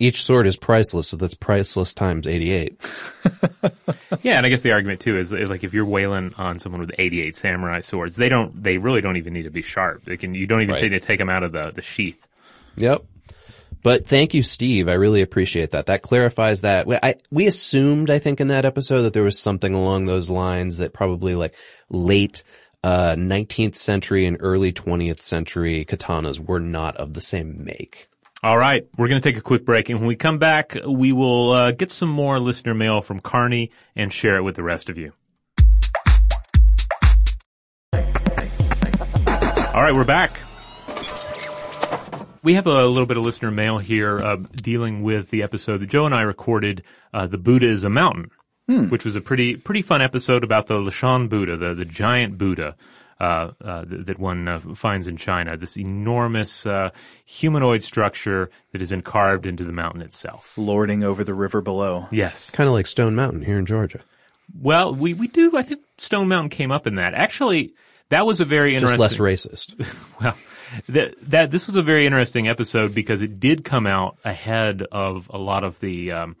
Each 0.00 0.24
sword 0.24 0.46
is 0.48 0.56
priceless, 0.56 1.08
so 1.08 1.16
that's 1.16 1.34
priceless 1.34 1.94
times 1.94 2.26
88. 2.26 2.80
Yeah, 4.22 4.36
and 4.36 4.44
I 4.44 4.48
guess 4.48 4.62
the 4.62 4.72
argument 4.72 5.00
too 5.00 5.18
is, 5.18 5.32
is 5.32 5.48
like 5.48 5.62
if 5.64 5.72
you're 5.72 5.84
wailing 5.84 6.34
on 6.36 6.58
someone 6.58 6.80
with 6.80 6.90
88 6.98 7.36
samurai 7.36 7.80
swords, 7.80 8.16
they 8.16 8.28
don't, 8.28 8.60
they 8.62 8.76
really 8.76 9.00
don't 9.00 9.16
even 9.16 9.32
need 9.32 9.44
to 9.44 9.50
be 9.50 9.62
sharp. 9.62 10.04
They 10.04 10.16
can, 10.16 10.34
you 10.34 10.46
don't 10.46 10.60
even 10.62 10.74
Right. 10.74 10.82
need 10.82 10.88
to 10.90 11.00
take 11.00 11.18
them 11.18 11.30
out 11.30 11.42
of 11.42 11.52
the, 11.52 11.70
the 11.70 11.80
sheath. 11.80 12.26
Yep. 12.76 13.04
But 13.82 14.04
thank 14.06 14.34
you, 14.34 14.42
Steve. 14.42 14.88
I 14.88 14.94
really 14.94 15.22
appreciate 15.22 15.70
that. 15.70 15.86
That 15.86 16.02
clarifies 16.02 16.62
that. 16.62 16.86
We, 16.86 16.98
I, 17.02 17.14
we 17.30 17.46
assumed, 17.46 18.10
I 18.10 18.18
think, 18.18 18.40
in 18.40 18.48
that 18.48 18.64
episode 18.66 19.02
that 19.02 19.12
there 19.14 19.22
was 19.22 19.38
something 19.38 19.72
along 19.72 20.04
those 20.06 20.28
lines 20.28 20.78
that 20.78 20.92
probably 20.92 21.34
like 21.34 21.54
late, 21.88 22.42
uh, 22.82 23.14
19th 23.14 23.76
century 23.76 24.26
and 24.26 24.36
early 24.40 24.72
20th 24.72 25.22
century 25.22 25.84
katanas 25.86 26.38
were 26.38 26.60
not 26.60 26.96
of 26.96 27.14
the 27.14 27.22
same 27.22 27.64
make. 27.64 28.08
All 28.42 28.56
right, 28.56 28.88
we're 28.96 29.08
going 29.08 29.20
to 29.20 29.28
take 29.28 29.36
a 29.36 29.42
quick 29.42 29.66
break, 29.66 29.90
and 29.90 29.98
when 29.98 30.08
we 30.08 30.16
come 30.16 30.38
back, 30.38 30.74
we 30.88 31.12
will 31.12 31.52
uh, 31.52 31.72
get 31.72 31.90
some 31.90 32.08
more 32.08 32.40
listener 32.40 32.72
mail 32.72 33.02
from 33.02 33.20
Karny 33.20 33.68
and 33.94 34.10
share 34.10 34.38
it 34.38 34.42
with 34.42 34.56
the 34.56 34.62
rest 34.62 34.88
of 34.88 34.96
you. 34.96 35.12
All 37.92 39.82
right, 39.82 39.92
we're 39.92 40.04
back. 40.04 40.40
We 42.42 42.54
have 42.54 42.66
a 42.66 42.86
little 42.86 43.04
bit 43.04 43.18
of 43.18 43.24
listener 43.24 43.50
mail 43.50 43.76
here 43.76 44.18
uh, 44.18 44.36
dealing 44.36 45.02
with 45.02 45.28
the 45.28 45.42
episode 45.42 45.82
that 45.82 45.90
Joe 45.90 46.06
and 46.06 46.14
I 46.14 46.22
recorded, 46.22 46.82
uh, 47.12 47.26
"The 47.26 47.36
Buddha 47.36 47.68
is 47.68 47.84
a 47.84 47.90
Mountain," 47.90 48.30
which 48.88 49.04
was 49.04 49.16
a 49.16 49.20
pretty 49.20 49.56
pretty 49.56 49.82
fun 49.82 50.00
episode 50.00 50.44
about 50.44 50.66
the 50.66 50.76
Leshan 50.76 51.28
Buddha, 51.28 51.58
the 51.58 51.74
the 51.74 51.84
giant 51.84 52.38
Buddha 52.38 52.74
uh, 53.20 53.50
uh, 53.62 53.84
th- 53.84 54.06
that 54.06 54.18
one 54.18 54.48
uh, 54.48 54.58
finds 54.74 55.06
in 55.06 55.16
China. 55.16 55.56
This 55.56 55.76
enormous 55.76 56.64
uh, 56.66 56.90
humanoid 57.26 57.82
structure 57.82 58.50
that 58.72 58.80
has 58.80 58.88
been 58.90 59.02
carved 59.02 59.46
into 59.46 59.64
the 59.64 59.72
mountain 59.72 60.00
itself. 60.02 60.52
lording 60.56 61.04
over 61.04 61.22
the 61.22 61.34
river 61.34 61.60
below. 61.60 62.06
Yes. 62.10 62.50
Kind 62.50 62.68
of 62.68 62.74
like 62.74 62.86
Stone 62.86 63.14
Mountain 63.14 63.42
here 63.42 63.58
in 63.58 63.66
Georgia. 63.66 64.00
Well, 64.60 64.94
we 64.94 65.14
we 65.14 65.28
do. 65.28 65.56
I 65.56 65.62
think 65.62 65.82
Stone 65.98 66.26
Mountain 66.28 66.50
came 66.50 66.72
up 66.72 66.86
in 66.86 66.96
that. 66.96 67.14
Actually, 67.14 67.74
that 68.08 68.26
was 68.26 68.40
a 68.40 68.44
very 68.44 68.72
Just 68.72 68.92
interesting. 68.94 69.00
less 69.00 69.16
racist. 69.18 69.86
Well, 70.20 70.36
that, 70.88 71.14
that 71.30 71.50
this 71.50 71.66
was 71.66 71.74
a 71.76 71.82
very 71.82 72.06
interesting 72.06 72.46
episode 72.48 72.94
because 72.94 73.22
it 73.22 73.40
did 73.40 73.64
come 73.64 73.86
out 73.86 74.18
ahead 74.24 74.82
of 74.92 75.28
a 75.32 75.38
lot 75.38 75.64
of 75.64 75.78
the 75.80 76.12
um, 76.12 76.36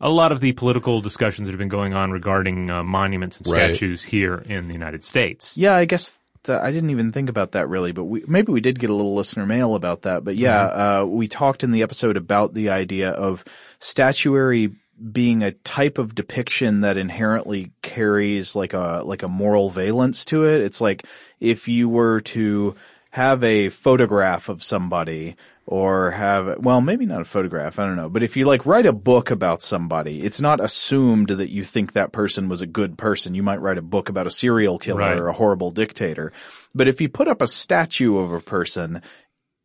a 0.00 0.10
lot 0.10 0.32
of 0.32 0.40
the 0.40 0.52
political 0.52 1.00
discussions 1.00 1.46
that 1.46 1.52
have 1.52 1.58
been 1.58 1.68
going 1.68 1.94
on 1.94 2.10
regarding 2.10 2.70
uh, 2.70 2.82
monuments 2.82 3.38
and 3.38 3.46
Right. 3.46 3.74
statues 3.74 4.02
here 4.02 4.42
in 4.46 4.66
the 4.66 4.72
United 4.74 5.04
States. 5.04 5.56
Yeah, 5.56 5.74
I 5.74 5.84
guess 5.84 6.18
that 6.44 6.62
I 6.62 6.70
didn't 6.72 6.90
even 6.90 7.10
think 7.12 7.28
about 7.30 7.52
that 7.52 7.68
really, 7.68 7.92
but 7.92 8.04
we 8.04 8.22
maybe 8.26 8.52
we 8.52 8.60
did 8.60 8.78
get 8.78 8.90
a 8.90 8.94
little 8.94 9.14
listener 9.14 9.46
mail 9.46 9.74
about 9.74 10.02
that. 10.02 10.24
But 10.24 10.36
yeah, 10.36 10.62
uh, 10.64 11.04
we 11.06 11.26
talked 11.26 11.64
in 11.64 11.70
the 11.72 11.82
episode 11.82 12.16
about 12.16 12.52
the 12.54 12.68
idea 12.70 13.10
of 13.10 13.44
statuary 13.80 14.72
being 15.12 15.42
a 15.42 15.52
type 15.52 15.98
of 15.98 16.14
depiction 16.14 16.82
that 16.82 16.96
inherently 16.96 17.72
carries 17.82 18.54
like 18.54 18.72
a 18.74 19.02
like 19.04 19.22
a 19.22 19.28
moral 19.28 19.70
valence 19.70 20.24
to 20.26 20.44
it. 20.44 20.60
It's 20.60 20.80
like 20.80 21.04
if 21.40 21.66
you 21.68 21.88
were 21.88 22.20
to 22.20 22.74
have 23.10 23.42
a 23.44 23.68
photograph 23.68 24.48
of 24.48 24.62
somebody 24.62 25.36
or 25.66 26.10
have 26.10 26.58
well 26.58 26.80
maybe 26.80 27.06
not 27.06 27.20
a 27.22 27.24
photograph 27.24 27.78
i 27.78 27.86
don't 27.86 27.96
know 27.96 28.08
but 28.10 28.22
if 28.22 28.36
you 28.36 28.44
like 28.44 28.66
write 28.66 28.86
a 28.86 28.92
book 28.92 29.30
about 29.30 29.62
somebody 29.62 30.22
it's 30.22 30.40
not 30.40 30.60
assumed 30.60 31.28
that 31.28 31.50
you 31.50 31.64
think 31.64 31.92
that 31.92 32.12
person 32.12 32.48
was 32.48 32.60
a 32.62 32.66
good 32.66 32.98
person 32.98 33.34
you 33.34 33.42
might 33.42 33.60
write 33.60 33.78
a 33.78 33.82
book 33.82 34.08
about 34.08 34.26
a 34.26 34.30
serial 34.30 34.78
killer 34.78 34.98
Right. 35.00 35.18
or 35.18 35.28
a 35.28 35.32
horrible 35.32 35.70
dictator 35.70 36.32
but 36.74 36.88
if 36.88 37.00
you 37.00 37.08
put 37.08 37.28
up 37.28 37.40
a 37.40 37.46
statue 37.46 38.18
of 38.18 38.32
a 38.32 38.40
person 38.40 39.00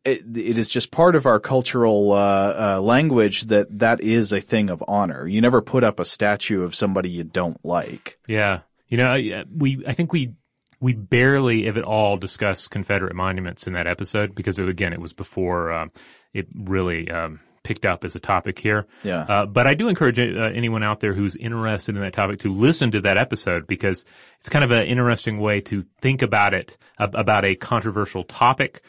it, 0.02 0.22
it 0.34 0.56
is 0.56 0.70
just 0.70 0.90
part 0.90 1.14
of 1.14 1.26
our 1.26 1.38
cultural 1.38 2.12
uh, 2.12 2.76
uh, 2.76 2.80
language 2.80 3.42
that 3.48 3.80
that 3.80 4.00
is 4.00 4.32
a 4.32 4.40
thing 4.40 4.70
of 4.70 4.82
honor. 4.88 5.26
You 5.26 5.42
never 5.42 5.60
put 5.60 5.84
up 5.84 6.00
a 6.00 6.06
statue 6.06 6.62
of 6.62 6.74
somebody 6.74 7.10
you 7.10 7.22
don't 7.22 7.62
like. 7.66 8.18
Yeah, 8.26 8.60
you 8.88 8.96
know, 8.96 9.44
we 9.54 9.84
I 9.86 9.92
think 9.92 10.10
we 10.14 10.32
we 10.80 10.94
barely, 10.94 11.66
if 11.66 11.76
at 11.76 11.84
all, 11.84 12.16
discuss 12.16 12.68
Confederate 12.68 13.14
monuments 13.14 13.66
in 13.66 13.74
that 13.74 13.86
episode 13.86 14.34
because 14.34 14.58
again, 14.58 14.92
it 14.92 15.00
was 15.00 15.12
before 15.12 15.72
um, 15.72 15.90
it 16.32 16.48
really 16.54 17.10
um, 17.10 17.40
picked 17.62 17.84
up 17.84 18.04
as 18.04 18.14
a 18.14 18.20
topic 18.20 18.58
here. 18.58 18.86
Yeah. 19.02 19.20
Uh, 19.20 19.46
but 19.46 19.66
I 19.66 19.74
do 19.74 19.88
encourage 19.88 20.18
uh, 20.18 20.22
anyone 20.22 20.82
out 20.82 21.00
there 21.00 21.12
who's 21.12 21.36
interested 21.36 21.94
in 21.94 22.02
that 22.02 22.14
topic 22.14 22.40
to 22.40 22.52
listen 22.52 22.90
to 22.92 23.00
that 23.02 23.18
episode 23.18 23.66
because 23.66 24.04
it's 24.38 24.48
kind 24.48 24.64
of 24.64 24.70
an 24.70 24.86
interesting 24.86 25.38
way 25.38 25.60
to 25.62 25.84
think 26.00 26.22
about 26.22 26.54
it 26.54 26.78
ab- 26.98 27.14
about 27.14 27.44
a 27.44 27.54
controversial 27.54 28.24
topic. 28.24 28.82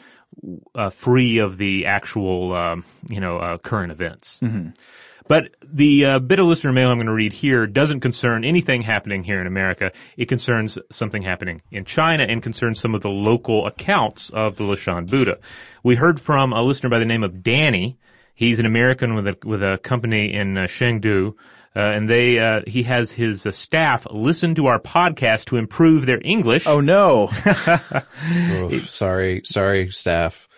Uh, 0.74 0.88
free 0.88 1.36
of 1.36 1.58
the 1.58 1.84
actual, 1.84 2.54
um, 2.54 2.86
you 3.10 3.20
know, 3.20 3.36
uh, 3.36 3.58
current 3.58 3.92
events. 3.92 4.40
But 5.28 5.54
the 5.62 6.04
uh, 6.04 6.18
bit 6.18 6.38
of 6.38 6.46
listener 6.46 6.72
mail 6.72 6.90
I'm 6.90 6.98
going 6.98 7.06
to 7.06 7.12
read 7.12 7.32
here 7.32 7.66
doesn't 7.66 8.00
concern 8.00 8.44
anything 8.44 8.82
happening 8.82 9.24
here 9.24 9.40
in 9.40 9.46
America. 9.46 9.92
It 10.16 10.26
concerns 10.26 10.78
something 10.90 11.22
happening 11.22 11.62
in 11.70 11.84
China 11.84 12.24
and 12.24 12.42
concerns 12.42 12.80
some 12.80 12.94
of 12.94 13.02
the 13.02 13.10
local 13.10 13.66
accounts 13.66 14.30
of 14.30 14.56
the 14.56 14.64
Leshan 14.64 15.08
Buddha. 15.08 15.38
We 15.82 15.96
heard 15.96 16.20
from 16.20 16.52
a 16.52 16.62
listener 16.62 16.90
by 16.90 16.98
the 16.98 17.04
name 17.04 17.22
of 17.22 17.42
Danny. 17.42 17.98
He's 18.34 18.58
an 18.58 18.66
American 18.66 19.14
with 19.14 19.26
a 19.26 19.36
with 19.44 19.62
a 19.62 19.78
company 19.82 20.32
in 20.32 20.58
uh, 20.58 20.62
Chengdu. 20.62 21.34
Uh, 21.74 21.80
and 21.80 22.08
they, 22.08 22.38
uh, 22.38 22.60
he 22.66 22.82
has 22.82 23.12
his 23.12 23.46
uh, 23.46 23.50
staff 23.50 24.06
listen 24.10 24.54
to 24.54 24.66
our 24.66 24.78
podcast 24.78 25.46
to 25.46 25.56
improve 25.56 26.04
their 26.04 26.20
English. 26.22 26.66
Oh 26.66 26.80
no. 26.80 27.30
Oof, 28.50 28.90
sorry, 28.90 29.40
sorry, 29.44 29.90
staff. 29.90 30.48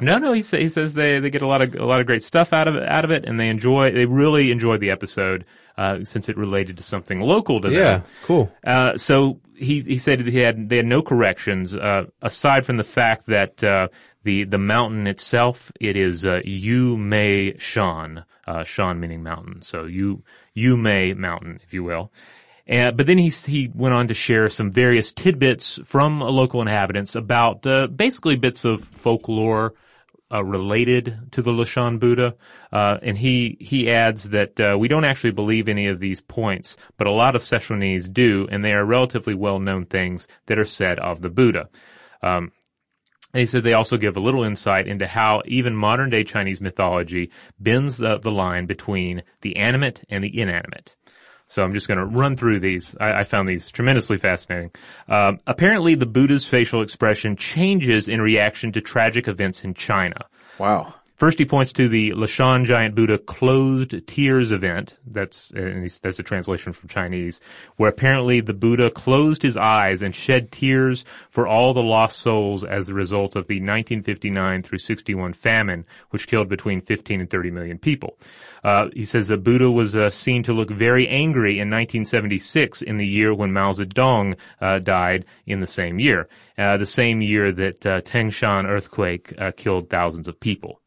No, 0.00 0.18
no, 0.18 0.32
he, 0.32 0.42
say, 0.42 0.62
he 0.62 0.68
says 0.68 0.94
they, 0.94 1.18
they 1.18 1.30
get 1.30 1.42
a 1.42 1.46
lot 1.46 1.60
of 1.60 1.74
a 1.74 1.84
lot 1.84 2.00
of 2.00 2.06
great 2.06 2.22
stuff 2.22 2.52
out 2.52 2.68
of 2.68 2.76
it, 2.76 2.88
out 2.88 3.04
of 3.04 3.10
it, 3.10 3.24
and 3.24 3.38
they 3.38 3.48
enjoy 3.48 3.90
they 3.90 4.06
really 4.06 4.52
enjoyed 4.52 4.80
the 4.80 4.90
episode 4.90 5.44
uh, 5.76 6.04
since 6.04 6.28
it 6.28 6.36
related 6.36 6.76
to 6.76 6.82
something 6.82 7.20
local 7.20 7.60
to 7.60 7.68
them. 7.68 7.76
Yeah, 7.76 8.02
cool. 8.24 8.52
Uh, 8.64 8.96
so 8.96 9.40
he 9.56 9.82
he 9.82 9.98
said 9.98 10.20
he 10.26 10.38
had 10.38 10.68
they 10.68 10.76
had 10.76 10.86
no 10.86 11.02
corrections 11.02 11.74
uh, 11.74 12.04
aside 12.22 12.64
from 12.64 12.76
the 12.76 12.84
fact 12.84 13.26
that 13.26 13.64
uh, 13.64 13.88
the 14.22 14.44
the 14.44 14.58
mountain 14.58 15.06
itself 15.08 15.72
it 15.80 15.96
is 15.96 16.24
uh, 16.24 16.40
Yu 16.44 16.96
Mei 16.96 17.58
Shan, 17.58 18.24
uh, 18.46 18.62
Shan 18.62 19.00
meaning 19.00 19.24
mountain. 19.24 19.62
So 19.62 19.84
you 19.84 20.22
Yu 20.54 20.76
Mei 20.76 21.12
Mountain, 21.14 21.60
if 21.64 21.72
you 21.72 21.82
will. 21.82 22.12
And, 22.68 22.96
but 22.96 23.06
then 23.06 23.18
he 23.18 23.30
he 23.30 23.68
went 23.74 23.94
on 23.94 24.08
to 24.08 24.14
share 24.14 24.48
some 24.48 24.70
various 24.70 25.12
tidbits 25.12 25.80
from 25.84 26.20
local 26.20 26.60
inhabitants 26.60 27.16
about 27.16 27.66
uh, 27.66 27.88
basically 27.88 28.36
bits 28.36 28.64
of 28.64 28.84
folklore 28.84 29.74
uh, 30.32 30.44
related 30.44 31.28
to 31.32 31.42
the 31.42 31.52
Leshan 31.52 31.98
Buddha, 31.98 32.34
uh, 32.72 32.98
and 33.02 33.18
he 33.18 33.56
he 33.60 33.90
adds 33.90 34.30
that 34.30 34.60
uh, 34.60 34.76
we 34.78 34.88
don't 34.88 35.04
actually 35.04 35.30
believe 35.30 35.68
any 35.68 35.86
of 35.86 36.00
these 36.00 36.20
points, 36.20 36.76
but 36.96 37.06
a 37.06 37.12
lot 37.12 37.34
of 37.34 37.42
Szechuanese 37.42 38.12
do, 38.12 38.46
and 38.50 38.64
they 38.64 38.72
are 38.72 38.84
relatively 38.84 39.34
well 39.34 39.58
known 39.58 39.86
things 39.86 40.28
that 40.46 40.58
are 40.58 40.64
said 40.64 40.98
of 40.98 41.22
the 41.22 41.30
Buddha. 41.30 41.68
Um, 42.22 42.52
he 43.34 43.44
said 43.44 43.62
they 43.62 43.74
also 43.74 43.98
give 43.98 44.16
a 44.16 44.20
little 44.20 44.42
insight 44.42 44.88
into 44.88 45.06
how 45.06 45.42
even 45.44 45.76
modern 45.76 46.08
day 46.08 46.24
Chinese 46.24 46.60
mythology 46.60 47.30
bends 47.60 47.98
the, 47.98 48.18
the 48.18 48.30
line 48.30 48.66
between 48.66 49.22
the 49.42 49.56
animate 49.56 50.02
and 50.08 50.24
the 50.24 50.40
inanimate. 50.40 50.94
So 51.48 51.62
I'm 51.62 51.72
just 51.72 51.88
going 51.88 51.98
to 51.98 52.04
run 52.04 52.36
through 52.36 52.60
these. 52.60 52.94
I, 53.00 53.20
I 53.20 53.24
found 53.24 53.48
these 53.48 53.70
tremendously 53.70 54.18
fascinating. 54.18 54.70
Um, 55.08 55.40
apparently, 55.46 55.94
the 55.94 56.06
Buddha's 56.06 56.46
facial 56.46 56.82
expression 56.82 57.36
changes 57.36 58.08
in 58.08 58.20
reaction 58.20 58.70
to 58.72 58.80
tragic 58.80 59.28
events 59.28 59.64
in 59.64 59.74
China. 59.74 60.26
Wow. 60.58 60.94
First, 61.18 61.40
he 61.40 61.44
points 61.44 61.72
to 61.72 61.88
the 61.88 62.12
Leshan 62.12 62.64
Giant 62.64 62.94
Buddha 62.94 63.18
closed 63.18 64.06
tears 64.06 64.52
event. 64.52 64.98
That's 65.04 65.50
that's 65.52 66.20
a 66.20 66.22
translation 66.22 66.72
from 66.72 66.88
Chinese, 66.88 67.40
where 67.74 67.90
apparently 67.90 68.40
the 68.40 68.54
Buddha 68.54 68.88
closed 68.88 69.42
his 69.42 69.56
eyes 69.56 70.00
and 70.00 70.14
shed 70.14 70.52
tears 70.52 71.04
for 71.28 71.44
all 71.44 71.74
the 71.74 71.82
lost 71.82 72.20
souls 72.20 72.62
as 72.62 72.88
a 72.88 72.94
result 72.94 73.34
of 73.34 73.48
the 73.48 73.56
1959 73.56 74.62
through 74.62 74.78
61 74.78 75.32
famine, 75.32 75.84
which 76.10 76.28
killed 76.28 76.48
between 76.48 76.80
15 76.80 77.22
and 77.22 77.28
30 77.28 77.50
million 77.50 77.78
people. 77.78 78.16
Uh, 78.62 78.86
he 78.94 79.04
says 79.04 79.26
the 79.26 79.36
Buddha 79.36 79.72
was 79.72 79.96
uh, 79.96 80.10
seen 80.10 80.44
to 80.44 80.52
look 80.52 80.70
very 80.70 81.08
angry 81.08 81.54
in 81.54 81.68
1976, 81.68 82.80
in 82.80 82.96
the 82.96 83.04
year 83.04 83.34
when 83.34 83.52
Mao 83.52 83.72
Zedong 83.72 84.36
uh, 84.60 84.78
died 84.78 85.24
in 85.46 85.58
the 85.58 85.66
same 85.66 85.98
year, 85.98 86.28
uh, 86.56 86.76
the 86.76 86.86
same 86.86 87.20
year 87.20 87.50
that 87.50 87.84
uh, 87.84 88.02
Tangshan 88.02 88.66
earthquake 88.66 89.34
uh, 89.36 89.50
killed 89.56 89.90
thousands 89.90 90.28
of 90.28 90.38
people 90.38 90.80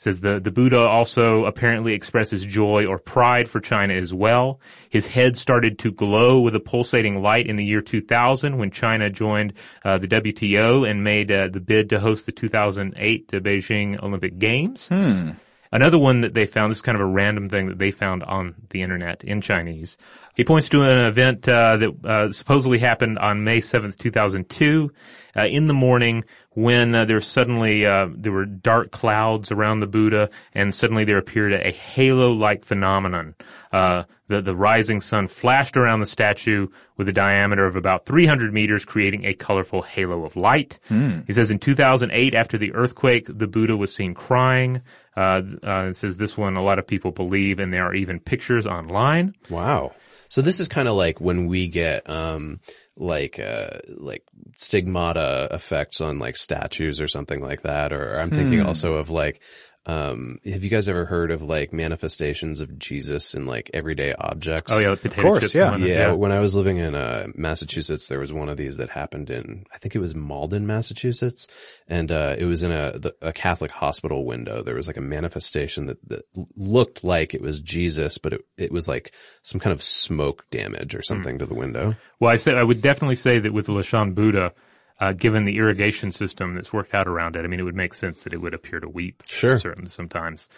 says 0.00 0.22
the, 0.22 0.40
the 0.40 0.50
Buddha 0.50 0.78
also 0.78 1.44
apparently 1.44 1.92
expresses 1.92 2.42
joy 2.46 2.86
or 2.86 2.98
pride 2.98 3.50
for 3.50 3.60
China 3.60 3.92
as 3.92 4.14
well. 4.14 4.58
His 4.88 5.06
head 5.06 5.36
started 5.36 5.78
to 5.80 5.92
glow 5.92 6.40
with 6.40 6.56
a 6.56 6.60
pulsating 6.60 7.20
light 7.20 7.46
in 7.46 7.56
the 7.56 7.64
year 7.66 7.82
2000 7.82 8.56
when 8.56 8.70
China 8.70 9.10
joined 9.10 9.52
uh, 9.84 9.98
the 9.98 10.08
WTO 10.08 10.88
and 10.90 11.04
made 11.04 11.30
uh, 11.30 11.48
the 11.48 11.60
bid 11.60 11.90
to 11.90 12.00
host 12.00 12.24
the 12.24 12.32
2008 12.32 13.28
Beijing 13.28 14.02
Olympic 14.02 14.38
Games. 14.38 14.88
Hmm. 14.88 15.32
Another 15.70 15.98
one 15.98 16.22
that 16.22 16.32
they 16.32 16.46
found, 16.46 16.70
this 16.70 16.78
is 16.78 16.82
kind 16.82 16.96
of 16.96 17.02
a 17.02 17.06
random 17.06 17.48
thing 17.48 17.68
that 17.68 17.78
they 17.78 17.90
found 17.90 18.24
on 18.24 18.54
the 18.70 18.80
internet 18.80 19.22
in 19.22 19.42
Chinese. 19.42 19.98
He 20.34 20.44
points 20.44 20.70
to 20.70 20.82
an 20.82 20.98
event 21.06 21.46
uh, 21.46 21.76
that 21.76 22.04
uh, 22.04 22.32
supposedly 22.32 22.78
happened 22.78 23.18
on 23.18 23.44
May 23.44 23.58
7th, 23.60 23.98
2002, 23.98 24.90
uh, 25.36 25.44
in 25.44 25.68
the 25.68 25.74
morning 25.74 26.24
when 26.54 26.94
uh, 26.94 27.04
there 27.04 27.20
suddenly 27.20 27.86
uh, 27.86 28.08
there 28.12 28.32
were 28.32 28.44
dark 28.44 28.90
clouds 28.90 29.52
around 29.52 29.80
the 29.80 29.86
Buddha, 29.86 30.30
and 30.54 30.74
suddenly 30.74 31.04
there 31.04 31.18
appeared 31.18 31.52
a, 31.52 31.68
a 31.68 31.72
halo-like 31.72 32.64
phenomenon. 32.64 33.34
Uh, 33.72 34.04
the 34.28 34.40
the 34.40 34.56
rising 34.56 35.00
sun 35.00 35.28
flashed 35.28 35.76
around 35.76 36.00
the 36.00 36.06
statue 36.06 36.68
with 36.96 37.08
a 37.08 37.12
diameter 37.12 37.66
of 37.66 37.76
about 37.76 38.04
300 38.04 38.52
meters, 38.52 38.84
creating 38.84 39.24
a 39.24 39.34
colorful 39.34 39.82
halo 39.82 40.24
of 40.24 40.36
light. 40.36 40.78
He 41.26 41.32
says 41.32 41.50
in 41.50 41.58
2008, 41.58 42.34
after 42.34 42.58
the 42.58 42.72
earthquake, 42.74 43.26
the 43.28 43.46
Buddha 43.46 43.76
was 43.76 43.94
seen 43.94 44.14
crying. 44.14 44.82
Uh, 45.16 45.42
uh, 45.64 45.88
it 45.90 45.96
says 45.96 46.16
this 46.16 46.36
one 46.36 46.56
a 46.56 46.62
lot 46.62 46.78
of 46.78 46.86
people 46.86 47.10
believe, 47.12 47.58
and 47.58 47.72
there 47.72 47.84
are 47.86 47.94
even 47.94 48.18
pictures 48.18 48.66
online. 48.66 49.34
Wow. 49.48 49.92
So 50.30 50.40
this 50.40 50.60
is 50.60 50.68
kind 50.68 50.88
of 50.88 50.94
like 50.94 51.20
when 51.20 51.46
we 51.46 51.68
get, 51.68 52.08
um, 52.08 52.60
like, 52.96 53.38
uh, 53.38 53.80
like 53.88 54.24
stigmata 54.56 55.48
effects 55.50 56.00
on 56.00 56.18
like 56.18 56.36
statues 56.36 57.00
or 57.00 57.08
something 57.08 57.42
like 57.42 57.62
that. 57.62 57.92
Or 57.92 58.18
I'm 58.18 58.30
thinking 58.30 58.62
also 58.62 58.94
of 58.94 59.10
like, 59.10 59.42
um, 59.90 60.38
have 60.44 60.62
you 60.62 60.70
guys 60.70 60.88
ever 60.88 61.04
heard 61.04 61.32
of 61.32 61.42
like 61.42 61.72
manifestations 61.72 62.60
of 62.60 62.78
Jesus 62.78 63.34
in 63.34 63.46
like 63.46 63.70
everyday 63.74 64.14
objects? 64.14 64.72
Oh 64.72 64.78
yeah, 64.78 64.90
the 64.90 64.96
potato 64.96 65.22
course, 65.22 65.40
chips. 65.40 65.54
yeah. 65.54 65.70
one, 65.72 65.82
Yeah, 65.82 66.12
when 66.12 66.30
I 66.30 66.38
was 66.38 66.54
living 66.54 66.76
in 66.76 66.94
uh, 66.94 67.26
Massachusetts, 67.34 68.06
there 68.06 68.20
was 68.20 68.32
one 68.32 68.48
of 68.48 68.56
these 68.56 68.76
that 68.76 68.90
happened 68.90 69.30
in, 69.30 69.64
I 69.74 69.78
think 69.78 69.96
it 69.96 69.98
was 69.98 70.14
Malden, 70.14 70.66
Massachusetts, 70.66 71.48
and 71.88 72.12
uh, 72.12 72.36
it 72.38 72.44
was 72.44 72.62
in 72.62 72.70
a 72.70 72.98
the, 72.98 73.14
a 73.20 73.32
Catholic 73.32 73.72
hospital 73.72 74.24
window. 74.24 74.62
There 74.62 74.76
was 74.76 74.86
like 74.86 74.96
a 74.96 75.02
manifestation 75.02 75.86
that, 75.86 76.08
that 76.08 76.22
looked 76.56 77.02
like 77.02 77.34
it 77.34 77.42
was 77.42 77.60
Jesus, 77.60 78.18
but 78.18 78.34
it 78.34 78.42
it 78.56 78.70
was 78.70 78.86
like 78.86 79.12
some 79.42 79.60
kind 79.60 79.72
of 79.72 79.82
smoke 79.82 80.46
damage 80.50 80.94
or 80.94 81.02
something 81.02 81.38
to 81.38 81.46
the 81.46 81.54
window. 81.54 81.96
Well, 82.20 82.30
I 82.30 82.36
said 82.36 82.56
I 82.56 82.62
would 82.62 82.80
definitely 82.80 83.16
say 83.16 83.40
that 83.40 83.52
with 83.52 83.66
the 83.66 83.72
Leshan 83.72 84.14
Buddha, 84.14 84.52
uh, 85.00 85.12
given 85.12 85.44
the 85.44 85.56
irrigation 85.56 86.12
system 86.12 86.54
that's 86.54 86.72
worked 86.72 86.94
out 86.94 87.08
around 87.08 87.36
it, 87.36 87.44
I 87.44 87.48
mean, 87.48 87.60
it 87.60 87.64
would 87.64 87.74
make 87.74 87.94
sense 87.94 88.22
that 88.22 88.32
it 88.32 88.38
would 88.38 88.54
appear 88.54 88.80
to 88.80 88.88
weep. 88.88 89.22
Sure. 89.26 89.58
Certainly, 89.58 89.90
sometimes. 89.90 90.48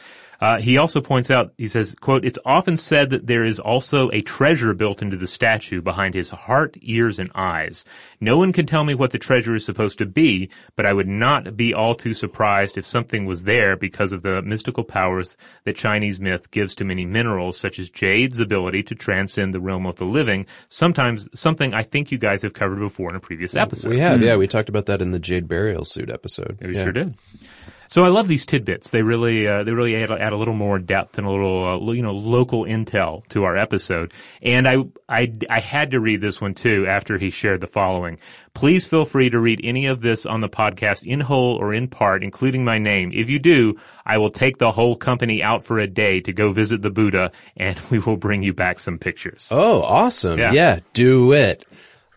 Uh, 0.43 0.61
he 0.61 0.77
also 0.77 1.01
points 1.01 1.31
out, 1.31 1.53
he 1.57 1.69
says, 1.69 1.95
quote, 2.01 2.25
it's 2.25 2.39
often 2.45 2.77
said 2.77 3.11
that 3.11 3.29
there 3.29 3.45
is 3.45 3.61
also 3.61 4.11
a 4.11 4.21
treasure 4.23 4.75
built 4.75 5.01
into 5.01 5.17
the 5.17 5.29
statue 5.29 5.81
behind 5.81 6.15
his 6.15 6.31
heart, 6.31 6.77
ears, 6.83 7.21
and 7.21 7.31
eyes. 7.33 7.85
No 8.21 8.37
one 8.37 8.53
can 8.53 8.67
tell 8.67 8.83
me 8.83 8.93
what 8.93 9.13
the 9.13 9.21
treasure 9.21 9.55
is 9.55 9.65
supposed 9.65 9.99
to 9.99 10.05
be, 10.05 10.51
but 10.75 10.85
I 10.85 10.95
would 10.95 11.07
not 11.07 11.57
be 11.57 11.73
all 11.73 11.95
too 11.95 12.13
surprised 12.13 12.77
if 12.77 12.85
something 12.85 13.25
was 13.25 13.45
there 13.45 13.77
because 13.77 14.11
of 14.11 14.23
the 14.23 14.43
mystical 14.43 14.83
powers 14.83 15.37
that 15.63 15.77
Chinese 15.77 16.19
myth 16.19 16.51
gives 16.51 16.75
to 16.75 16.85
many 16.85 17.07
minerals, 17.07 17.57
such 17.57 17.79
as 17.79 17.89
jade's 17.89 18.41
ability 18.41 18.83
to 18.83 18.97
transcend 18.97 19.55
the 19.55 19.61
realm 19.61 19.87
of 19.87 19.95
the 19.95 20.05
living, 20.05 20.47
sometimes 20.69 21.29
something 21.37 21.73
I 21.73 21.85
think 21.85 22.11
you 22.11 22.19
guys 22.19 22.43
have 22.43 22.53
covered 22.53 22.81
before 22.81 23.11
in 23.11 23.15
a 23.15 23.21
previous 23.21 23.55
episode. 23.55 23.91
We 23.91 24.01
have, 24.01 24.21
yeah, 24.21 24.35
we 24.35 24.49
talked 24.49 24.69
about 24.69 24.87
that 24.87 25.01
in 25.01 25.13
the 25.13 25.21
Jade 25.21 25.47
Burial 25.47 25.85
Suit 25.85 26.11
episode. 26.11 26.59
We 26.61 26.75
yeah. 26.75 26.83
sure 26.83 26.93
did. 26.93 27.17
So 27.93 28.07
I 28.07 28.09
love 28.09 28.27
these 28.27 28.47
tidbits. 28.47 28.89
They 28.89 29.03
really, 29.03 29.47
uh, 29.47 29.65
they 29.65 29.73
really 29.73 29.95
add, 29.97 30.11
add 30.11 30.33
a 30.33 30.37
little 30.39 30.55
more 30.55 30.79
depth 30.79 31.19
and 31.19 31.27
a 31.27 31.31
little, 31.31 31.91
uh, 31.91 31.93
you 31.93 32.01
know, 32.01 32.15
local 32.15 32.65
intel 32.65 33.29
to 33.29 33.45
our 33.45 33.55
episode. 33.55 34.15
And 34.41 34.67
I, 34.67 34.77
I, 35.11 35.31
I 35.51 35.61
had 35.61 35.91
to 35.91 36.01
read 36.01 36.23
this 36.23 36.41
one 36.41 36.55
too 36.55 36.87
after 36.89 37.19
he 37.19 37.29
shared 37.29 37.61
the 37.61 37.67
following. 37.67 38.19
Please 38.55 38.87
feel 38.87 39.05
free 39.05 39.29
to 39.29 39.39
read 39.39 39.61
any 39.63 39.85
of 39.85 40.01
this 40.01 40.25
on 40.25 40.41
the 40.41 40.49
podcast 40.49 41.03
in 41.03 41.21
whole 41.21 41.57
or 41.57 41.75
in 41.75 41.87
part, 41.87 42.25
including 42.25 42.65
my 42.65 42.79
name. 42.79 43.13
If 43.13 43.29
you 43.29 43.39
do, 43.39 43.75
I 44.07 44.17
will 44.17 44.31
take 44.31 44.57
the 44.57 44.73
whole 44.73 44.97
company 44.97 45.43
out 45.43 45.67
for 45.67 45.79
a 45.79 45.87
day 45.87 46.21
to 46.21 46.33
go 46.33 46.51
visit 46.51 46.81
the 46.81 46.89
Buddha 46.89 47.31
and 47.59 47.79
we 47.91 47.99
will 47.99 48.17
bring 48.17 48.43
you 48.43 48.55
back 48.55 48.79
some 48.79 48.97
pictures. 48.97 49.49
Oh, 49.51 49.83
awesome. 49.83 50.39
Yeah. 50.39 50.53
Yeah, 50.53 50.81
do 50.95 51.35
it. 51.35 51.67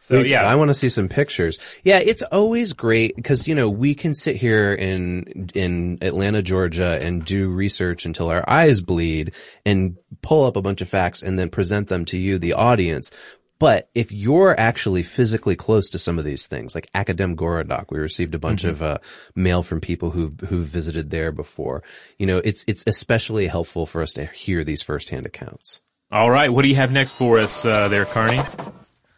So 0.07 0.21
We- 0.21 0.29
yeah. 0.29 0.43
I 0.45 0.53
want 0.53 0.69
to 0.69 0.75
see 0.75 0.89
some 0.89 1.09
pictures. 1.09 1.57
Yeah, 1.83 1.97
it's 1.97 2.21
always 2.21 2.73
great 2.73 3.15
because 3.15 3.47
you 3.47 3.55
know 3.55 3.69
we 3.69 3.95
can 3.95 4.13
sit 4.13 4.35
here 4.35 4.71
in 4.71 5.49
in 5.55 5.97
Atlanta, 6.01 6.43
Georgia, 6.43 6.99
and 7.01 7.25
do 7.25 7.49
research 7.49 8.05
until 8.05 8.29
our 8.29 8.47
eyes 8.47 8.81
bleed 8.81 9.31
and 9.65 9.95
pull 10.21 10.45
up 10.45 10.57
a 10.57 10.61
bunch 10.61 10.81
of 10.81 10.89
facts 10.89 11.23
and 11.23 11.39
then 11.39 11.49
present 11.49 11.89
them 11.89 12.05
to 12.05 12.19
you, 12.19 12.37
the 12.37 12.53
audience. 12.53 13.09
But 13.57 13.89
if 13.95 14.11
you're 14.11 14.59
actually 14.59 15.01
physically 15.01 15.55
close 15.55 15.89
to 15.89 15.97
some 15.97 16.19
of 16.19 16.25
these 16.25 16.45
things, 16.45 16.75
like 16.75 16.91
Akademgorodok, 16.93 17.85
we 17.89 17.99
received 17.99 18.35
a 18.35 18.39
bunch 18.39 18.63
of 18.65 18.81
uh, 18.83 18.97
mail 19.33 19.63
from 19.63 19.81
people 19.81 20.11
who 20.11 20.33
who 20.49 20.61
visited 20.61 21.09
there 21.09 21.31
before. 21.31 21.81
You 22.19 22.27
know, 22.27 22.37
it's 22.43 22.63
it's 22.67 22.83
especially 22.85 23.47
helpful 23.47 23.87
for 23.87 24.03
us 24.03 24.13
to 24.13 24.25
hear 24.27 24.63
these 24.63 24.83
firsthand 24.83 25.25
accounts. 25.25 25.81
All 26.11 26.29
right. 26.29 26.53
What 26.53 26.61
do 26.61 26.67
you 26.67 26.75
have 26.75 26.91
next 26.91 27.11
for 27.13 27.39
us, 27.39 27.65
uh, 27.65 27.87
there, 27.87 28.05
Karny? 28.05 28.45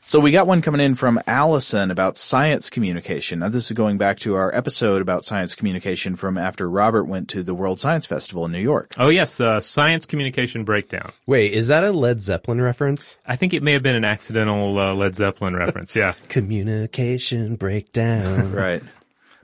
So 0.08 0.22
we 0.22 0.32
got 0.32 0.48
one 0.48 0.62
coming 0.62 0.80
in 0.80 0.96
from 0.96 1.20
Allison 1.28 1.92
about 1.92 2.16
science 2.16 2.70
communication. 2.70 3.40
Now 3.40 3.50
this 3.50 3.66
is 3.66 3.74
going 3.74 3.98
back 3.98 4.20
to 4.20 4.36
our 4.36 4.56
episode 4.56 5.02
about 5.02 5.26
science 5.26 5.54
communication 5.54 6.16
from 6.16 6.38
after 6.38 6.70
Robert 6.70 7.04
went 7.04 7.28
to 7.32 7.44
the 7.44 7.54
World 7.54 7.78
Science 7.78 8.06
Festival 8.06 8.46
in 8.46 8.54
New 8.54 8.62
York. 8.62 8.94
Oh 8.98 9.10
yes, 9.10 9.42
uh, 9.42 9.60
science 9.60 10.06
communication 10.06 10.64
breakdown. 10.64 11.12
Wait, 11.26 11.52
is 11.52 11.68
that 11.68 11.84
a 11.84 11.92
Led 11.92 12.22
Zeppelin 12.22 12.62
reference? 12.62 13.18
I 13.26 13.36
think 13.36 13.54
it 13.54 13.62
may 13.62 13.74
have 13.74 13.84
been 13.84 13.98
an 13.98 14.06
accidental 14.06 14.80
uh, 14.80 14.94
Led 14.94 15.14
Zeppelin 15.14 15.58
reference. 15.58 15.94
Yeah, 15.94 16.14
Communication 16.30 17.58
breakdown. 17.58 18.54
Right. 18.58 18.82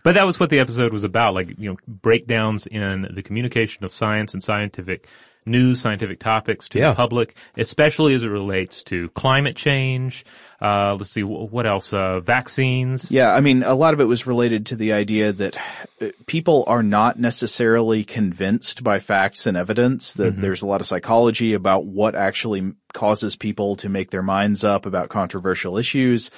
but 0.02 0.14
that 0.14 0.26
was 0.26 0.40
what 0.40 0.50
the 0.50 0.60
episode 0.60 0.94
was 0.94 1.04
about. 1.04 1.34
Like 1.34 1.60
you 1.60 1.72
know, 1.72 1.78
breakdowns 1.90 2.68
in 2.68 3.12
the 3.14 3.22
communication 3.22 3.84
of 3.84 3.94
science 3.94 4.34
and 4.34 4.42
scientific 4.42 5.10
news, 5.46 5.82
scientific 5.82 6.20
topics 6.20 6.70
to 6.70 6.80
Yeah. 6.80 6.90
the 6.90 6.96
public, 6.96 7.36
especially 7.58 8.14
as 8.14 8.24
it 8.24 8.30
relates 8.30 8.84
to 8.84 9.10
climate 9.10 9.56
change. 9.56 10.26
Uh, 10.62 10.96
let's 10.98 11.12
see, 11.12 11.24
what 11.24 11.66
else? 11.66 11.92
Uh, 11.92 12.22
vaccines. 12.22 13.12
Yeah, 13.12 13.34
I 13.34 13.42
mean, 13.42 13.64
a 13.64 13.76
lot 13.76 13.94
of 13.94 14.00
it 14.00 14.06
was 14.06 14.26
related 14.26 14.68
to 14.68 14.78
the 14.78 14.94
idea 14.94 15.34
that 15.34 15.58
uh, 16.02 16.08
people 16.26 16.64
are 16.68 16.84
not 16.84 17.20
necessarily 17.20 18.06
convinced 18.06 18.82
by 18.84 19.00
facts 19.00 19.46
and 19.46 19.58
evidence, 19.58 20.14
that 20.14 20.40
there's 20.40 20.62
a 20.62 20.68
lot 20.68 20.80
of 20.80 20.88
psychology 20.88 21.54
about 21.54 21.86
what 21.86 22.16
actually 22.16 22.72
causes 22.94 23.36
people 23.36 23.76
to 23.78 23.90
make 23.90 24.12
their 24.12 24.24
minds 24.24 24.64
up 24.64 24.86
about 24.86 25.10
controversial 25.10 25.78
issues. 25.78 26.32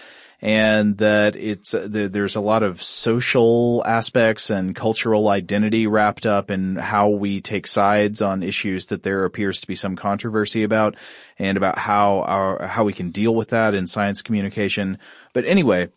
And 0.46 1.00
that 1.00 1.36
it's, 1.36 1.74
uh, 1.74 1.88
there, 1.90 2.08
there's 2.08 2.36
a 2.36 2.40
lot 2.40 2.62
of 2.62 2.84
social 2.84 3.82
aspects 3.84 4.52
and 4.52 4.76
cultural 4.76 5.30
identity 5.30 5.88
wrapped 5.88 6.28
up 6.28 6.52
in 6.52 6.76
how 6.76 7.10
we 7.10 7.42
take 7.42 7.66
sides 7.66 8.22
on 8.22 8.44
issues 8.44 8.86
that 8.88 9.02
there 9.02 9.26
appears 9.26 9.60
to 9.62 9.68
be 9.68 9.76
some 9.76 9.96
controversy 9.96 10.62
about 10.62 10.98
and 11.40 11.58
about 11.58 11.80
how 11.80 12.20
our, 12.20 12.68
how 12.68 12.84
we 12.84 12.94
can 12.94 13.10
deal 13.10 13.34
with 13.34 13.50
that 13.50 13.74
in 13.74 13.88
science 13.88 14.22
communication. 14.22 15.00
But 15.34 15.46
anyway, 15.46 15.90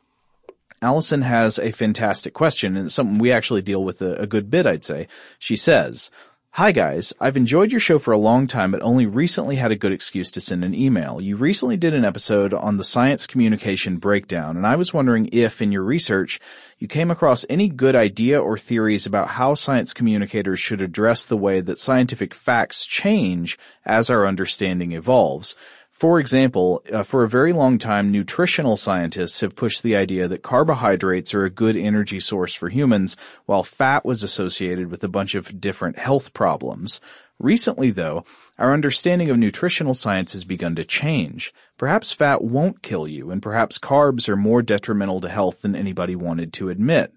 Allison 0.80 1.20
has 1.20 1.58
a 1.58 1.70
fantastic 1.72 2.32
question 2.32 2.74
and 2.74 2.90
something 2.90 3.18
we 3.18 3.32
actually 3.32 3.60
deal 3.60 3.84
with 3.84 4.00
a, 4.00 4.14
a 4.22 4.26
good 4.26 4.50
bit, 4.50 4.66
I'd 4.66 4.82
say. 4.82 5.08
She 5.38 5.56
says, 5.56 6.10
Hi 6.52 6.72
guys, 6.72 7.12
I've 7.20 7.36
enjoyed 7.36 7.70
your 7.70 7.78
show 7.78 8.00
for 8.00 8.10
a 8.10 8.18
long 8.18 8.48
time, 8.48 8.72
but 8.72 8.82
only 8.82 9.06
recently 9.06 9.56
had 9.56 9.70
a 9.70 9.76
good 9.76 9.92
excuse 9.92 10.28
to 10.32 10.40
send 10.40 10.64
an 10.64 10.74
email. 10.74 11.20
You 11.20 11.36
recently 11.36 11.76
did 11.76 11.94
an 11.94 12.04
episode 12.04 12.52
on 12.52 12.78
the 12.78 12.84
science 12.84 13.28
communication 13.28 13.98
breakdown, 13.98 14.56
and 14.56 14.66
I 14.66 14.74
was 14.74 14.92
wondering 14.92 15.28
if, 15.30 15.62
in 15.62 15.70
your 15.70 15.84
research, 15.84 16.40
you 16.78 16.88
came 16.88 17.12
across 17.12 17.44
any 17.48 17.68
good 17.68 17.94
idea 17.94 18.40
or 18.40 18.58
theories 18.58 19.06
about 19.06 19.28
how 19.28 19.54
science 19.54 19.92
communicators 19.92 20.58
should 20.58 20.80
address 20.80 21.24
the 21.24 21.36
way 21.36 21.60
that 21.60 21.78
scientific 21.78 22.34
facts 22.34 22.84
change 22.86 23.56
as 23.84 24.10
our 24.10 24.26
understanding 24.26 24.92
evolves. 24.92 25.54
For 25.98 26.20
example, 26.20 26.84
uh, 26.92 27.02
for 27.02 27.24
a 27.24 27.28
very 27.28 27.52
long 27.52 27.76
time, 27.76 28.12
nutritional 28.12 28.76
scientists 28.76 29.40
have 29.40 29.56
pushed 29.56 29.82
the 29.82 29.96
idea 29.96 30.28
that 30.28 30.44
carbohydrates 30.44 31.34
are 31.34 31.44
a 31.44 31.50
good 31.50 31.76
energy 31.76 32.20
source 32.20 32.54
for 32.54 32.68
humans, 32.68 33.16
while 33.46 33.64
fat 33.64 34.04
was 34.04 34.22
associated 34.22 34.92
with 34.92 35.02
a 35.02 35.08
bunch 35.08 35.34
of 35.34 35.60
different 35.60 35.98
health 35.98 36.32
problems. 36.32 37.00
Recently, 37.40 37.90
though, 37.90 38.24
our 38.58 38.72
understanding 38.72 39.28
of 39.28 39.38
nutritional 39.38 39.94
science 39.94 40.34
has 40.34 40.44
begun 40.44 40.76
to 40.76 40.84
change. 40.84 41.52
Perhaps 41.76 42.12
fat 42.12 42.44
won't 42.44 42.80
kill 42.80 43.08
you, 43.08 43.32
and 43.32 43.42
perhaps 43.42 43.80
carbs 43.80 44.28
are 44.28 44.36
more 44.36 44.62
detrimental 44.62 45.20
to 45.22 45.28
health 45.28 45.62
than 45.62 45.74
anybody 45.74 46.14
wanted 46.14 46.52
to 46.52 46.68
admit. 46.68 47.12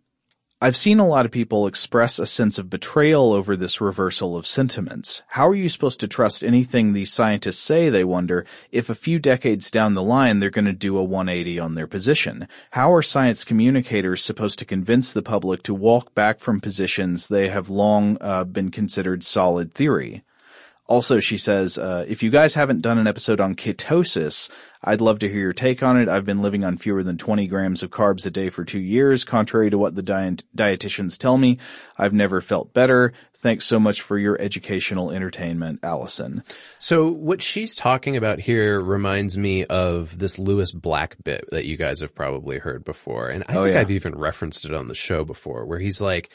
I've 0.64 0.78
seen 0.78 1.00
a 1.00 1.08
lot 1.08 1.26
of 1.26 1.32
people 1.32 1.66
express 1.66 2.20
a 2.20 2.28
sense 2.28 2.60
of 2.60 2.70
betrayal 2.70 3.34
over 3.34 3.58
this 3.58 3.82
reversal 3.82 4.38
of 4.38 4.46
sentiments. 4.46 5.24
How 5.30 5.48
are 5.48 5.56
you 5.56 5.68
supposed 5.70 6.00
to 6.02 6.08
trust 6.08 6.44
anything 6.44 6.94
these 6.94 7.12
scientists 7.12 7.58
say, 7.58 7.90
they 7.90 8.04
wonder, 8.04 8.46
if 8.72 8.88
a 8.88 8.94
few 8.94 9.18
decades 9.18 9.72
down 9.72 9.96
the 9.96 10.04
line 10.04 10.40
they're 10.40 10.52
going 10.52 10.66
to 10.66 10.72
do 10.72 11.00
a 11.00 11.04
180 11.04 11.58
on 11.58 11.74
their 11.74 11.88
position? 11.88 12.48
How 12.70 12.94
are 12.94 13.02
science 13.02 13.44
communicators 13.44 14.24
supposed 14.24 14.60
to 14.60 14.66
convince 14.66 15.12
the 15.12 15.24
public 15.24 15.64
to 15.64 15.74
walk 15.74 16.14
back 16.14 16.40
from 16.40 16.62
positions 16.62 17.28
they 17.28 17.50
have 17.50 17.72
long 17.72 18.20
uh, 18.22 18.44
been 18.44 18.70
considered 18.70 19.24
solid 19.24 19.74
theory? 19.74 20.24
Also, 20.86 21.20
she 21.20 21.40
says, 21.40 21.80
uh, 21.80 22.06
if 22.08 22.22
you 22.22 22.30
guys 22.30 22.54
haven't 22.54 22.82
done 22.82 23.00
an 23.00 23.08
episode 23.08 23.40
on 23.40 23.56
ketosis, 23.56 24.50
I'd 24.84 25.02
love 25.02 25.20
to 25.20 25.30
hear 25.30 25.40
your 25.42 25.54
take 25.54 25.84
on 25.84 26.00
it. 26.02 26.10
I've 26.10 26.26
been 26.26 26.42
living 26.42 26.64
on 26.64 26.78
fewer 26.78 27.04
than 27.04 27.18
20 27.18 27.46
grams 27.48 27.84
of 27.84 27.92
carbs 27.92 28.26
a 28.26 28.32
day 28.32 28.50
for 28.50 28.64
two 28.66 28.80
years. 28.80 29.24
Contrary 29.24 29.70
to 29.70 29.78
what 29.78 29.94
the 29.96 30.02
diet- 30.02 30.44
dietitians 30.58 31.18
tell 31.20 31.38
me, 31.38 31.60
I've 31.98 32.14
never 32.14 32.42
felt 32.42 32.74
better. 32.74 33.14
Thanks 33.36 33.66
so 33.66 33.80
much 33.80 34.02
for 34.02 34.18
your 34.18 34.40
educational 34.42 35.12
entertainment, 35.12 35.80
Allison. 35.84 36.44
So 36.80 37.10
what 37.12 37.42
she's 37.42 37.74
talking 37.76 38.16
about 38.18 38.40
here 38.40 38.80
reminds 38.82 39.38
me 39.38 39.66
of 39.66 40.18
this 40.18 40.38
Lewis 40.40 40.72
Black 40.72 41.16
bit 41.24 41.46
that 41.52 41.66
you 41.66 41.78
guys 41.78 42.02
have 42.02 42.14
probably 42.16 42.58
heard 42.60 42.84
before. 42.84 43.30
And 43.30 43.44
I 43.48 43.56
Oh, 43.56 43.64
think 43.64 43.74
yeah. 43.76 43.82
I've 43.82 43.92
even 43.92 44.16
referenced 44.16 44.66
it 44.66 44.74
on 44.74 44.88
the 44.88 44.96
show 44.96 45.24
before 45.24 45.66
where 45.66 45.80
he's 45.80 46.02
like, 46.02 46.30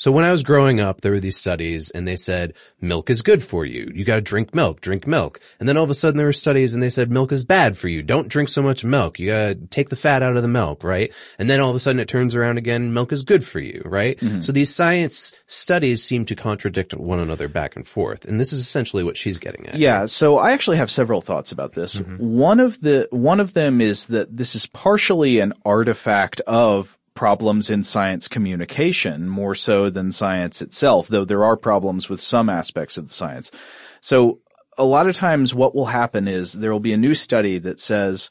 so 0.00 0.10
when 0.10 0.24
I 0.24 0.30
was 0.30 0.42
growing 0.42 0.80
up, 0.80 1.02
there 1.02 1.12
were 1.12 1.20
these 1.20 1.36
studies 1.36 1.90
and 1.90 2.08
they 2.08 2.16
said 2.16 2.54
milk 2.80 3.10
is 3.10 3.20
good 3.20 3.42
for 3.42 3.66
you. 3.66 3.92
You 3.94 4.02
gotta 4.02 4.22
drink 4.22 4.54
milk, 4.54 4.80
drink 4.80 5.06
milk. 5.06 5.40
And 5.58 5.68
then 5.68 5.76
all 5.76 5.84
of 5.84 5.90
a 5.90 5.94
sudden 5.94 6.16
there 6.16 6.24
were 6.24 6.32
studies 6.32 6.72
and 6.72 6.82
they 6.82 6.88
said 6.88 7.10
milk 7.10 7.32
is 7.32 7.44
bad 7.44 7.76
for 7.76 7.86
you. 7.86 8.02
Don't 8.02 8.26
drink 8.26 8.48
so 8.48 8.62
much 8.62 8.82
milk. 8.82 9.18
You 9.18 9.28
gotta 9.28 9.56
take 9.56 9.90
the 9.90 9.96
fat 9.96 10.22
out 10.22 10.36
of 10.36 10.42
the 10.42 10.48
milk, 10.48 10.82
right? 10.84 11.12
And 11.38 11.50
then 11.50 11.60
all 11.60 11.68
of 11.68 11.76
a 11.76 11.80
sudden 11.80 12.00
it 12.00 12.08
turns 12.08 12.34
around 12.34 12.56
again, 12.56 12.94
milk 12.94 13.12
is 13.12 13.24
good 13.24 13.46
for 13.46 13.60
you, 13.60 13.82
right? 13.84 14.18
Mm-hmm. 14.20 14.40
So 14.40 14.52
these 14.52 14.74
science 14.74 15.34
studies 15.46 16.02
seem 16.02 16.24
to 16.24 16.34
contradict 16.34 16.94
one 16.94 17.20
another 17.20 17.48
back 17.48 17.76
and 17.76 17.86
forth. 17.86 18.24
And 18.24 18.40
this 18.40 18.54
is 18.54 18.60
essentially 18.60 19.04
what 19.04 19.18
she's 19.18 19.36
getting 19.36 19.66
at. 19.66 19.74
Yeah, 19.74 20.06
so 20.06 20.38
I 20.38 20.52
actually 20.52 20.78
have 20.78 20.90
several 20.90 21.20
thoughts 21.20 21.52
about 21.52 21.74
this. 21.74 21.96
Mm-hmm. 21.96 22.16
One 22.38 22.58
of 22.58 22.80
the 22.80 23.06
one 23.10 23.38
of 23.38 23.52
them 23.52 23.82
is 23.82 24.06
that 24.06 24.34
this 24.34 24.54
is 24.54 24.64
partially 24.64 25.40
an 25.40 25.52
artifact 25.66 26.40
of 26.46 26.96
problems 27.20 27.68
in 27.68 27.84
science 27.84 28.28
communication 28.28 29.28
more 29.28 29.54
so 29.54 29.90
than 29.90 30.10
science 30.10 30.62
itself, 30.62 31.06
though 31.08 31.26
there 31.26 31.44
are 31.44 31.54
problems 31.54 32.08
with 32.08 32.18
some 32.18 32.48
aspects 32.48 32.96
of 32.96 33.08
the 33.08 33.12
science. 33.12 33.50
So 34.00 34.38
a 34.78 34.86
lot 34.86 35.06
of 35.06 35.14
times 35.14 35.54
what 35.54 35.74
will 35.74 35.84
happen 35.84 36.26
is 36.26 36.54
there 36.54 36.72
will 36.72 36.80
be 36.80 36.94
a 36.94 37.04
new 37.06 37.14
study 37.14 37.58
that 37.58 37.78
says 37.78 38.30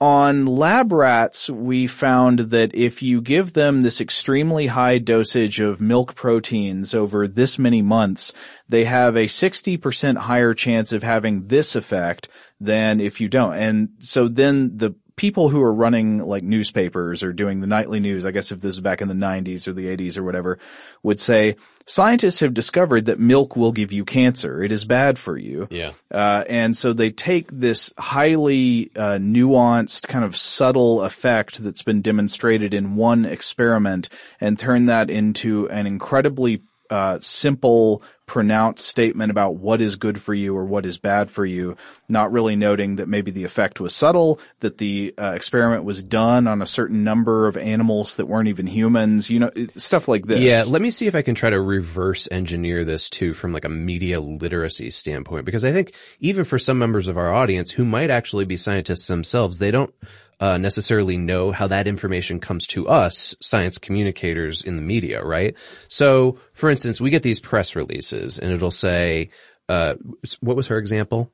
on 0.00 0.46
lab 0.46 0.90
rats, 0.90 1.50
we 1.50 1.86
found 1.86 2.38
that 2.50 2.74
if 2.74 3.02
you 3.02 3.20
give 3.20 3.52
them 3.52 3.82
this 3.82 4.00
extremely 4.00 4.68
high 4.68 4.96
dosage 4.96 5.60
of 5.60 5.82
milk 5.82 6.14
proteins 6.14 6.94
over 6.94 7.28
this 7.28 7.58
many 7.58 7.82
months, 7.82 8.32
they 8.70 8.86
have 8.86 9.16
a 9.16 9.26
60% 9.26 10.16
higher 10.16 10.54
chance 10.54 10.92
of 10.92 11.02
having 11.02 11.48
this 11.48 11.76
effect 11.76 12.30
than 12.58 13.00
if 13.00 13.20
you 13.20 13.28
don't. 13.28 13.54
And 13.54 13.90
so 13.98 14.28
then 14.28 14.78
the 14.78 14.94
people 15.22 15.48
who 15.48 15.62
are 15.62 15.72
running 15.72 16.18
like 16.18 16.42
newspapers 16.42 17.22
or 17.22 17.32
doing 17.32 17.60
the 17.60 17.66
nightly 17.68 18.00
news, 18.00 18.26
I 18.26 18.32
guess 18.32 18.50
if 18.50 18.60
this 18.60 18.74
is 18.74 18.80
back 18.80 19.00
in 19.00 19.06
the 19.06 19.14
90s 19.14 19.68
or 19.68 19.72
the 19.72 19.86
80s 19.86 20.18
or 20.18 20.24
whatever, 20.24 20.58
would 21.04 21.20
say, 21.20 21.54
scientists 21.86 22.40
have 22.40 22.52
discovered 22.52 23.06
that 23.06 23.20
milk 23.20 23.54
will 23.54 23.70
give 23.70 23.92
you 23.92 24.04
cancer. 24.04 24.64
It 24.64 24.72
is 24.72 24.84
bad 24.84 25.20
for 25.20 25.38
you. 25.38 25.68
Yeah. 25.70 25.92
Uh, 26.10 26.42
and 26.48 26.76
so 26.76 26.92
they 26.92 27.10
take 27.10 27.46
this 27.52 27.92
highly 27.96 28.90
uh, 28.96 29.18
nuanced, 29.18 30.08
kind 30.08 30.24
of 30.24 30.36
subtle 30.36 31.02
effect 31.02 31.62
that's 31.62 31.84
been 31.84 32.02
demonstrated 32.02 32.74
in 32.74 32.96
one 32.96 33.24
experiment 33.24 34.08
and 34.40 34.58
turn 34.58 34.86
that 34.86 35.08
into 35.08 35.68
an 35.68 35.86
incredibly 35.86 36.64
uh, 36.90 37.20
simple, 37.20 38.02
pronounced 38.32 38.86
statement 38.86 39.30
about 39.30 39.56
what 39.56 39.82
is 39.82 39.96
good 39.96 40.18
for 40.18 40.32
you 40.32 40.56
or 40.56 40.64
what 40.64 40.86
is 40.86 40.96
bad 40.96 41.30
for 41.30 41.44
you, 41.44 41.76
not 42.08 42.32
really 42.32 42.56
noting 42.56 42.96
that 42.96 43.06
maybe 43.06 43.30
the 43.30 43.44
effect 43.44 43.78
was 43.78 43.94
subtle, 43.94 44.40
that 44.60 44.78
the 44.78 45.12
uh, 45.20 45.32
experiment 45.32 45.84
was 45.84 46.02
done 46.02 46.48
on 46.48 46.62
a 46.62 46.66
certain 46.66 47.04
number 47.04 47.46
of 47.46 47.58
animals 47.58 48.14
that 48.14 48.24
weren't 48.24 48.48
even 48.48 48.66
humans, 48.66 49.28
you 49.28 49.38
know, 49.38 49.50
stuff 49.76 50.08
like 50.08 50.24
this. 50.24 50.40
Yeah, 50.40 50.64
let 50.66 50.80
me 50.80 50.90
see 50.90 51.06
if 51.06 51.14
I 51.14 51.20
can 51.20 51.34
try 51.34 51.50
to 51.50 51.60
reverse 51.60 52.26
engineer 52.30 52.86
this 52.86 53.10
too 53.10 53.34
from 53.34 53.52
like 53.52 53.66
a 53.66 53.68
media 53.68 54.18
literacy 54.18 54.88
standpoint 54.88 55.44
because 55.44 55.66
I 55.66 55.72
think 55.72 55.92
even 56.18 56.46
for 56.46 56.58
some 56.58 56.78
members 56.78 57.08
of 57.08 57.18
our 57.18 57.34
audience 57.34 57.70
who 57.70 57.84
might 57.84 58.08
actually 58.08 58.46
be 58.46 58.56
scientists 58.56 59.08
themselves, 59.08 59.58
they 59.58 59.70
don't 59.70 59.92
uh, 60.42 60.58
necessarily 60.58 61.16
know 61.16 61.52
how 61.52 61.68
that 61.68 61.86
information 61.86 62.40
comes 62.40 62.66
to 62.66 62.88
us, 62.88 63.32
science 63.40 63.78
communicators 63.78 64.64
in 64.64 64.74
the 64.74 64.82
media, 64.82 65.22
right? 65.22 65.54
So, 65.86 66.40
for 66.52 66.68
instance, 66.68 67.00
we 67.00 67.10
get 67.10 67.22
these 67.22 67.38
press 67.38 67.76
releases 67.76 68.40
and 68.40 68.50
it'll 68.50 68.72
say, 68.72 69.30
uh, 69.68 69.94
what 70.40 70.56
was 70.56 70.66
her 70.66 70.78
example? 70.78 71.30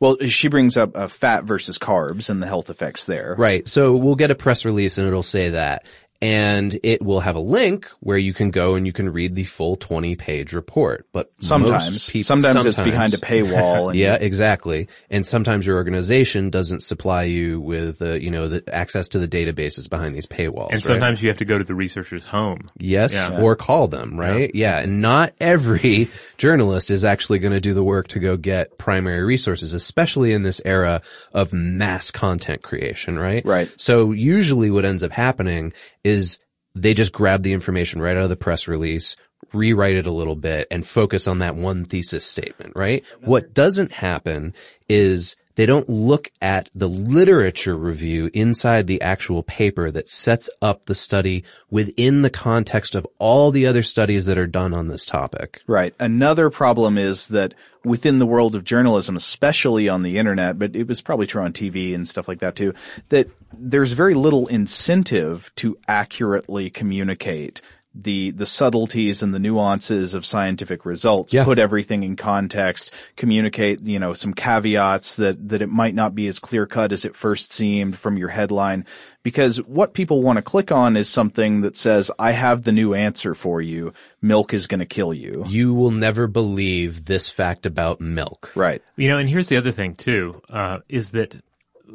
Well, 0.00 0.16
she 0.26 0.48
brings 0.48 0.78
up 0.78 0.96
uh, 0.96 1.08
fat 1.08 1.44
versus 1.44 1.78
carbs 1.78 2.30
and 2.30 2.42
the 2.42 2.46
health 2.46 2.70
effects 2.70 3.04
there. 3.04 3.34
Right. 3.36 3.68
So 3.68 3.94
we'll 3.94 4.14
get 4.14 4.30
a 4.30 4.34
press 4.34 4.64
release 4.64 4.96
and 4.96 5.06
it'll 5.06 5.22
say 5.22 5.50
that. 5.50 5.84
And 6.22 6.78
it 6.82 7.02
will 7.02 7.20
have 7.20 7.36
a 7.36 7.40
link 7.40 7.86
where 8.00 8.16
you 8.16 8.32
can 8.32 8.50
go 8.50 8.74
and 8.74 8.86
you 8.86 8.92
can 8.92 9.10
read 9.12 9.34
the 9.34 9.44
full 9.44 9.76
20 9.76 10.16
page 10.16 10.52
report. 10.52 11.06
But 11.12 11.30
Sometimes, 11.40 11.90
most 11.92 12.10
peop- 12.10 12.24
sometimes, 12.24 12.64
it's 12.64 12.80
behind 12.80 13.14
a 13.14 13.18
paywall. 13.18 13.90
And 13.90 13.98
yeah, 13.98 14.14
exactly. 14.14 14.88
And 15.10 15.26
sometimes 15.26 15.66
your 15.66 15.76
organization 15.76 16.50
doesn't 16.50 16.80
supply 16.80 17.24
you 17.24 17.60
with, 17.60 18.00
uh, 18.00 18.14
you 18.14 18.30
know, 18.30 18.48
the 18.48 18.64
access 18.74 19.08
to 19.10 19.18
the 19.18 19.28
databases 19.28 19.88
behind 19.88 20.14
these 20.14 20.26
paywalls. 20.26 20.66
And 20.70 20.74
right? 20.76 20.82
sometimes 20.82 21.22
you 21.22 21.28
have 21.28 21.38
to 21.38 21.44
go 21.44 21.58
to 21.58 21.64
the 21.64 21.74
researcher's 21.74 22.24
home. 22.24 22.66
Yes, 22.78 23.14
Yeah. 23.14 23.40
or 23.40 23.54
call 23.54 23.86
them, 23.88 24.18
right? 24.18 24.50
Yeah. 24.54 24.80
and 24.80 25.00
not 25.02 25.34
every 25.40 26.08
journalist 26.38 26.90
is 26.90 27.04
actually 27.04 27.38
going 27.38 27.52
to 27.52 27.60
do 27.60 27.74
the 27.74 27.84
work 27.84 28.08
to 28.08 28.18
go 28.18 28.36
get 28.36 28.78
primary 28.78 29.22
resources, 29.24 29.72
especially 29.74 30.32
in 30.32 30.42
this 30.42 30.60
era 30.64 31.02
of 31.32 31.52
mass 31.52 32.10
content 32.10 32.62
creation, 32.62 33.18
right? 33.18 33.44
Right. 33.44 33.72
So 33.76 34.12
usually 34.12 34.70
what 34.70 34.84
ends 34.84 35.02
up 35.02 35.12
happening 35.12 35.72
is 36.06 36.38
they 36.74 36.94
just 36.94 37.12
grab 37.12 37.42
the 37.42 37.52
information 37.52 38.00
right 38.00 38.16
out 38.16 38.22
of 38.22 38.28
the 38.28 38.36
press 38.36 38.68
release, 38.68 39.16
rewrite 39.52 39.96
it 39.96 40.06
a 40.06 40.12
little 40.12 40.36
bit 40.36 40.68
and 40.70 40.86
focus 40.86 41.26
on 41.26 41.40
that 41.40 41.56
one 41.56 41.84
thesis 41.84 42.24
statement, 42.24 42.74
right? 42.76 43.04
What 43.20 43.52
doesn't 43.52 43.92
happen 43.92 44.54
is 44.88 45.36
they 45.56 45.66
don't 45.66 45.88
look 45.88 46.30
at 46.40 46.70
the 46.74 46.88
literature 46.88 47.76
review 47.76 48.30
inside 48.32 48.86
the 48.86 49.02
actual 49.02 49.42
paper 49.42 49.90
that 49.90 50.08
sets 50.08 50.48
up 50.62 50.86
the 50.86 50.94
study 50.94 51.44
within 51.70 52.22
the 52.22 52.30
context 52.30 52.94
of 52.94 53.06
all 53.18 53.50
the 53.50 53.66
other 53.66 53.82
studies 53.82 54.26
that 54.26 54.38
are 54.38 54.46
done 54.46 54.72
on 54.72 54.88
this 54.88 55.04
topic. 55.04 55.62
Right. 55.66 55.94
Another 55.98 56.50
problem 56.50 56.96
is 56.98 57.28
that 57.28 57.54
within 57.84 58.18
the 58.18 58.26
world 58.26 58.54
of 58.54 58.64
journalism, 58.64 59.16
especially 59.16 59.88
on 59.88 60.02
the 60.02 60.18
internet, 60.18 60.58
but 60.58 60.76
it 60.76 60.86
was 60.86 61.00
probably 61.00 61.26
true 61.26 61.42
on 61.42 61.52
TV 61.52 61.94
and 61.94 62.08
stuff 62.08 62.28
like 62.28 62.40
that 62.40 62.56
too, 62.56 62.74
that 63.08 63.28
there's 63.56 63.92
very 63.92 64.14
little 64.14 64.48
incentive 64.48 65.50
to 65.56 65.78
accurately 65.88 66.68
communicate 66.68 67.62
the, 68.02 68.30
the 68.32 68.46
subtleties 68.46 69.22
and 69.22 69.32
the 69.34 69.38
nuances 69.38 70.14
of 70.14 70.26
scientific 70.26 70.84
results, 70.84 71.32
Yeah. 71.32 71.44
put 71.44 71.58
everything 71.58 72.02
in 72.02 72.16
context, 72.16 72.92
communicate, 73.16 73.80
you 73.82 73.98
know, 73.98 74.12
some 74.12 74.34
caveats 74.34 75.16
that, 75.16 75.48
that 75.48 75.62
it 75.62 75.68
might 75.68 75.94
not 75.94 76.14
be 76.14 76.26
as 76.26 76.38
clear 76.38 76.66
cut 76.66 76.92
as 76.92 77.04
it 77.04 77.16
first 77.16 77.52
seemed 77.52 77.98
from 77.98 78.16
your 78.16 78.28
headline. 78.28 78.84
Because 79.22 79.56
what 79.62 79.92
people 79.94 80.22
want 80.22 80.36
to 80.36 80.42
click 80.42 80.70
on 80.70 80.96
is 80.96 81.08
something 81.08 81.62
that 81.62 81.76
says, 81.76 82.10
I 82.18 82.30
have 82.32 82.62
the 82.62 82.70
new 82.70 82.94
answer 82.94 83.34
for 83.34 83.60
you. 83.60 83.92
Milk 84.22 84.54
is 84.54 84.66
going 84.68 84.80
to 84.80 84.86
kill 84.86 85.12
you. 85.12 85.44
You 85.48 85.74
will 85.74 85.90
never 85.90 86.28
believe 86.28 87.06
this 87.06 87.28
fact 87.28 87.66
about 87.66 88.00
milk. 88.00 88.52
Right. 88.54 88.82
You 88.96 89.08
know, 89.08 89.18
and 89.18 89.28
here's 89.28 89.48
the 89.48 89.56
other 89.56 89.72
thing 89.72 89.96
too, 89.96 90.40
uh, 90.48 90.78
is 90.88 91.10
that 91.10 91.40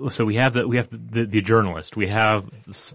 so 0.10 0.26
we 0.26 0.36
have 0.36 0.54
the 0.54 0.68
we 0.68 0.78
have 0.78 0.90
the, 0.90 0.98
the, 0.98 1.26
the 1.26 1.42
journalist, 1.42 1.98
we 1.98 2.08
have 2.08 2.50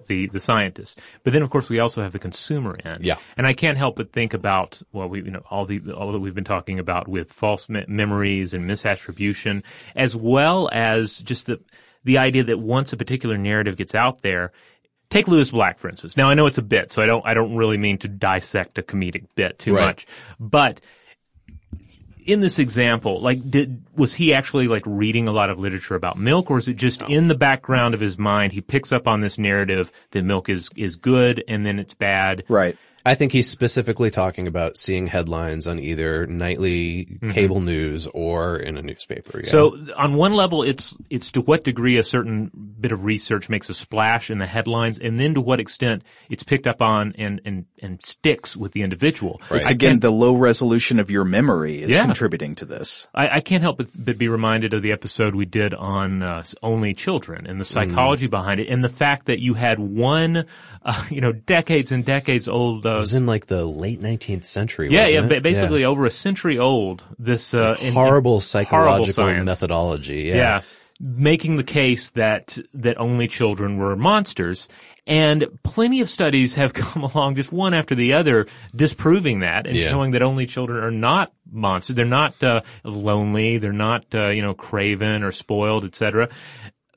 the 0.07 0.27
the 0.29 0.41
scientist, 0.41 0.99
but 1.25 1.33
then 1.33 1.43
of 1.43 1.51
course 1.51 1.69
we 1.69 1.79
also 1.79 2.03
have 2.03 2.13
the 2.13 2.19
consumer 2.19 2.77
end. 2.85 3.05
Yeah. 3.05 3.17
And 3.37 3.47
I 3.47 3.53
can't 3.53 3.77
help 3.79 3.97
but 3.97 4.13
think 4.13 4.35
about 4.35 4.81
well, 4.93 5.09
we 5.09 5.23
you 5.23 5.31
know 5.31 5.43
all 5.51 5.67
the 5.67 5.81
all 5.93 6.13
that 6.13 6.19
we've 6.21 6.35
been 6.35 6.45
talking 6.45 6.79
about 6.79 7.09
with 7.09 7.33
false 7.33 7.69
me- 7.69 7.85
memories 7.89 8.55
and 8.55 8.69
misattribution, 8.69 9.63
as 9.95 10.17
well 10.17 10.69
as 10.73 11.19
just 11.19 11.47
the 11.47 11.61
the 12.05 12.19
idea 12.19 12.45
that 12.45 12.59
once 12.59 12.93
a 12.93 12.97
particular 12.97 13.37
narrative 13.37 13.77
gets 13.77 13.95
out 13.95 14.23
there. 14.23 14.53
Take 15.09 15.29
Lewis 15.29 15.53
Black, 15.53 15.79
for 15.79 15.89
instance. 15.89 16.17
Now 16.17 16.29
I 16.31 16.35
know 16.35 16.47
it's 16.47 16.59
a 16.59 16.63
bit, 16.63 16.91
so 16.91 17.01
I 17.01 17.07
don't, 17.07 17.25
I 17.25 17.33
don't 17.33 17.55
really 17.55 17.77
mean 17.79 17.97
to 17.99 18.09
dissect 18.09 18.77
a 18.77 18.83
comedic 18.83 19.27
bit 19.37 19.57
too 19.57 19.73
Right. 19.75 19.87
much, 19.87 20.07
but 20.41 20.81
in 22.27 22.41
this 22.41 22.59
example, 22.59 23.21
like, 23.21 23.51
did 23.51 23.83
was 23.95 24.15
he 24.15 24.35
actually 24.35 24.69
like 24.69 24.83
reading 24.85 25.29
a 25.29 25.33
lot 25.33 25.49
of 25.49 25.59
literature 25.59 25.95
about 25.95 26.19
milk, 26.19 26.51
or 26.51 26.59
is 26.59 26.69
it 26.69 26.75
just 26.75 27.01
in 27.03 27.29
the 27.29 27.35
background 27.35 27.95
of 27.95 28.01
his 28.01 28.19
mind 28.19 28.53
he 28.53 28.61
picks 28.61 28.93
up 28.93 29.07
on 29.07 29.21
this 29.21 29.39
narrative 29.39 29.91
that 30.11 30.23
milk 30.23 30.49
is 30.49 30.69
is 30.77 30.97
good 30.97 31.43
and 31.49 31.65
then 31.65 31.79
it's 31.79 31.95
bad? 31.95 32.45
Right. 32.49 32.77
I 33.07 33.14
think 33.14 33.31
he's 33.33 33.49
specifically 33.49 34.11
talking 34.11 34.47
about 34.49 34.77
seeing 34.77 35.07
headlines 35.07 35.66
on 35.66 35.79
either 35.79 36.27
nightly 36.27 37.19
cable 37.31 37.61
news 37.61 38.07
or 38.09 38.57
in 38.57 38.77
a 38.77 38.83
newspaper. 38.83 39.40
Yeah. 39.45 39.49
So 39.51 39.77
on 39.97 40.14
one 40.14 40.35
level, 40.35 40.62
it's 40.64 40.97
it's 41.09 41.31
to 41.33 41.40
what 41.40 41.62
degree 41.64 41.99
a 41.99 42.03
certain 42.03 42.51
bit 42.81 42.90
of 42.92 43.05
research 43.05 43.49
makes 43.49 43.71
a 43.71 43.75
splash 43.75 44.31
in 44.31 44.38
the 44.38 44.47
headlines, 44.47 44.99
and 44.99 45.21
then 45.21 45.35
to 45.35 45.40
what 45.40 45.61
extent 45.61 46.03
it's 46.29 46.42
picked 46.42 46.66
up 46.66 46.83
on 46.83 47.14
and 47.16 47.40
and 47.45 47.64
and 47.81 48.03
sticks 48.03 48.57
with 48.57 48.73
the 48.73 48.83
individual. 48.83 49.40
It's 49.51 49.69
again, 49.71 50.01
the 50.01 50.11
low 50.11 50.35
resolution 50.35 50.99
of 50.99 51.11
your 51.11 51.25
memory 51.25 51.83
is 51.83 51.90
Yeah. 51.92 52.05
contributing 52.05 52.57
to 52.57 52.64
this. 52.64 53.07
I, 53.14 53.37
I 53.37 53.40
can't 53.40 53.62
help 53.62 53.79
but, 53.79 53.88
but 53.95 54.19
be 54.19 54.29
reminded 54.29 54.75
of 54.75 54.83
the 54.83 54.92
episode 54.92 55.35
we 55.35 55.45
did 55.45 55.75
on 55.75 56.23
uh, 56.23 56.42
only 56.62 56.92
children 56.95 57.47
and 57.47 57.61
the 57.61 57.64
psychology 57.64 58.27
behind 58.27 58.59
it, 58.61 58.69
and 58.69 58.83
the 58.83 58.88
fact 58.88 59.27
that 59.27 59.38
you 59.38 59.55
had 59.55 59.79
one, 59.79 60.45
uh, 60.87 61.05
you 61.11 61.20
know, 61.20 61.33
decades 61.33 61.92
and 61.92 62.05
decades 62.05 62.49
old. 62.49 62.87
Uh, 62.87 62.94
it 62.94 62.99
was 62.99 63.12
in 63.12 63.27
like 63.27 63.46
the 63.46 63.66
late 63.66 64.01
19th 64.01 64.44
century. 64.44 64.90
yeah, 64.90 65.07
yeah, 65.09 65.22
it? 65.25 65.29
ba- 65.29 65.40
basically 65.42 65.85
over 65.85 66.07
a 66.07 66.11
century 66.11 66.59
old. 66.59 67.05
This 67.18 67.53
uh, 67.53 67.77
in- 67.81 67.88
in- 67.88 67.92
horrible 67.94 68.40
psychological 68.40 69.12
science. 69.12 69.44
methodology. 69.44 70.22
Yeah. 70.22 70.35
yeah, 70.37 70.61
making 71.01 71.57
the 71.57 71.64
case 71.64 72.11
that 72.11 72.57
that 72.72 72.99
only 72.99 73.29
children 73.29 73.77
were 73.77 73.94
monsters. 73.96 74.68
And 75.09 75.46
plenty 75.62 76.01
of 76.01 76.11
studies 76.11 76.55
have 76.57 76.72
come 76.83 77.05
along, 77.05 77.37
just 77.37 77.53
one 77.53 77.75
after 77.75 77.94
the 77.94 78.14
other, 78.14 78.46
disproving 78.75 79.38
that 79.40 79.66
and 79.68 79.77
Yeah. 79.77 79.90
showing 79.90 80.11
that 80.12 80.22
only 80.22 80.46
children 80.46 80.83
are 80.83 80.90
not 80.90 81.33
monsters. 81.49 81.94
They're 81.94 82.05
not 82.05 82.42
uh, 82.42 82.62
lonely. 82.83 83.59
They're 83.59 83.72
not, 83.72 84.05
uh, 84.14 84.31
you 84.31 84.42
know, 84.42 84.53
craven 84.55 85.22
or 85.22 85.31
spoiled, 85.31 85.85
etc. 85.85 86.29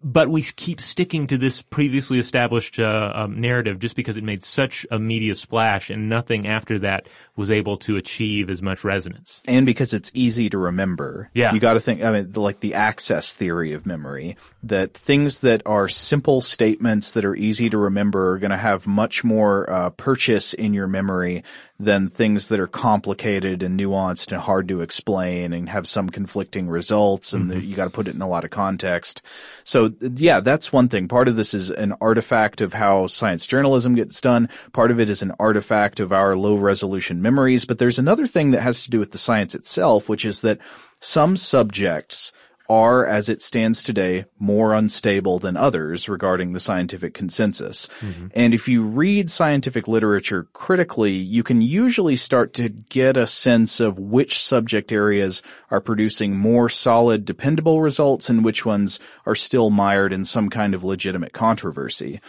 But 0.02 0.30
we 0.30 0.42
keep 0.42 0.80
sticking 0.80 1.28
to 1.28 1.38
this 1.38 1.62
previously 1.62 2.20
established 2.20 2.80
uh, 2.80 3.12
um, 3.14 3.42
narrative 3.42 3.80
just 3.80 3.96
because 3.96 4.16
it 4.16 4.24
made 4.24 4.44
such 4.44 4.86
a 4.90 4.98
media 4.98 5.36
splash, 5.36 5.90
and 5.90 6.08
nothing 6.08 6.48
after 6.48 6.80
that 6.80 7.08
was 7.40 7.50
able 7.50 7.78
to 7.78 7.96
achieve 7.96 8.50
as 8.50 8.62
much 8.62 8.84
resonance. 8.84 9.42
And 9.46 9.66
because 9.66 9.94
it's 9.94 10.12
easy 10.14 10.50
to 10.50 10.58
remember. 10.58 11.30
Yeah. 11.34 11.54
You 11.54 11.62
gotta 11.62 11.80
think, 11.80 12.04
I 12.04 12.12
mean, 12.12 12.34
like 12.34 12.60
the 12.60 12.74
access 12.74 13.34
theory 13.34 13.72
of 13.72 13.86
memory, 13.86 14.36
that 14.64 14.94
things 14.94 15.40
that 15.40 15.62
are 15.66 15.88
simple 15.88 16.42
statements 16.42 17.14
that 17.14 17.24
are 17.24 17.38
easy 17.38 17.70
to 17.70 17.78
remember 17.78 18.34
are 18.34 18.40
gonna 18.40 18.58
have 18.58 18.86
much 18.86 19.24
more, 19.24 19.72
uh, 19.72 19.90
purchase 19.92 20.54
in 20.54 20.74
your 20.74 20.88
memory 20.88 21.46
than 21.80 22.10
things 22.10 22.50
that 22.50 22.60
are 22.60 22.68
complicated 22.68 23.64
and 23.64 23.80
nuanced 23.80 24.34
and 24.34 24.42
hard 24.42 24.68
to 24.68 24.82
explain 24.82 25.54
and 25.54 25.70
have 25.70 25.88
some 25.88 26.10
conflicting 26.10 26.68
results 26.68 27.32
and 27.32 27.64
you 27.64 27.74
gotta 27.74 27.90
put 27.90 28.10
it 28.10 28.16
in 28.16 28.22
a 28.22 28.28
lot 28.28 28.44
of 28.44 28.50
context. 28.50 29.22
So 29.64 29.94
yeah, 30.02 30.42
that's 30.42 30.74
one 30.74 30.90
thing. 30.90 31.08
Part 31.08 31.30
of 31.30 31.38
this 31.38 31.54
is 31.54 31.72
an 31.72 31.94
artifact 32.02 32.60
of 32.60 32.74
how 32.74 33.08
science 33.08 33.46
journalism 33.46 33.96
gets 33.96 34.20
done. 34.20 34.50
Part 34.74 34.92
of 34.92 35.00
it 35.00 35.10
is 35.10 35.22
an 35.22 35.32
artifact 35.40 36.02
of 36.02 36.12
our 36.12 36.36
low 36.36 36.56
resolution 36.56 37.22
memories. 37.30 37.66
But 37.66 37.78
there's 37.78 38.00
another 38.00 38.26
thing 38.26 38.52
that 38.52 38.62
has 38.62 38.84
to 38.84 38.90
do 38.90 39.00
with 39.00 39.12
the 39.12 39.18
science 39.18 39.54
itself, 39.54 40.10
which 40.10 40.26
is 40.26 40.42
that 40.42 40.60
some 41.00 41.38
subjects 41.38 42.32
are, 42.70 43.04
as 43.06 43.30
it 43.30 43.42
stands 43.42 43.82
today, 43.82 44.26
more 44.38 44.74
unstable 44.74 45.40
than 45.40 45.58
others 45.58 46.08
regarding 46.08 46.54
the 46.54 46.60
scientific 46.60 47.16
consensus. 47.16 47.90
Mm-hmm. 48.00 48.28
And 48.36 48.54
if 48.54 48.68
you 48.68 48.84
read 48.84 49.30
scientific 49.30 49.88
literature 49.88 50.48
critically, 50.54 51.14
you 51.14 51.42
can 51.42 51.62
usually 51.62 52.16
start 52.16 52.54
to 52.54 52.70
get 52.70 53.18
a 53.18 53.26
sense 53.26 53.80
of 53.80 53.98
which 53.98 54.44
subject 54.44 54.92
areas 54.92 55.42
are 55.72 55.82
producing 55.82 56.38
more 56.38 56.70
solid, 56.70 57.26
dependable 57.26 57.82
results 57.82 58.30
and 58.30 58.46
which 58.46 58.66
ones 58.66 59.00
are 59.26 59.36
still 59.36 59.72
mired 59.72 60.14
in 60.14 60.24
some 60.24 60.50
kind 60.50 60.76
of 60.76 60.84
legitimate 60.84 61.34
controversy. 61.34 62.22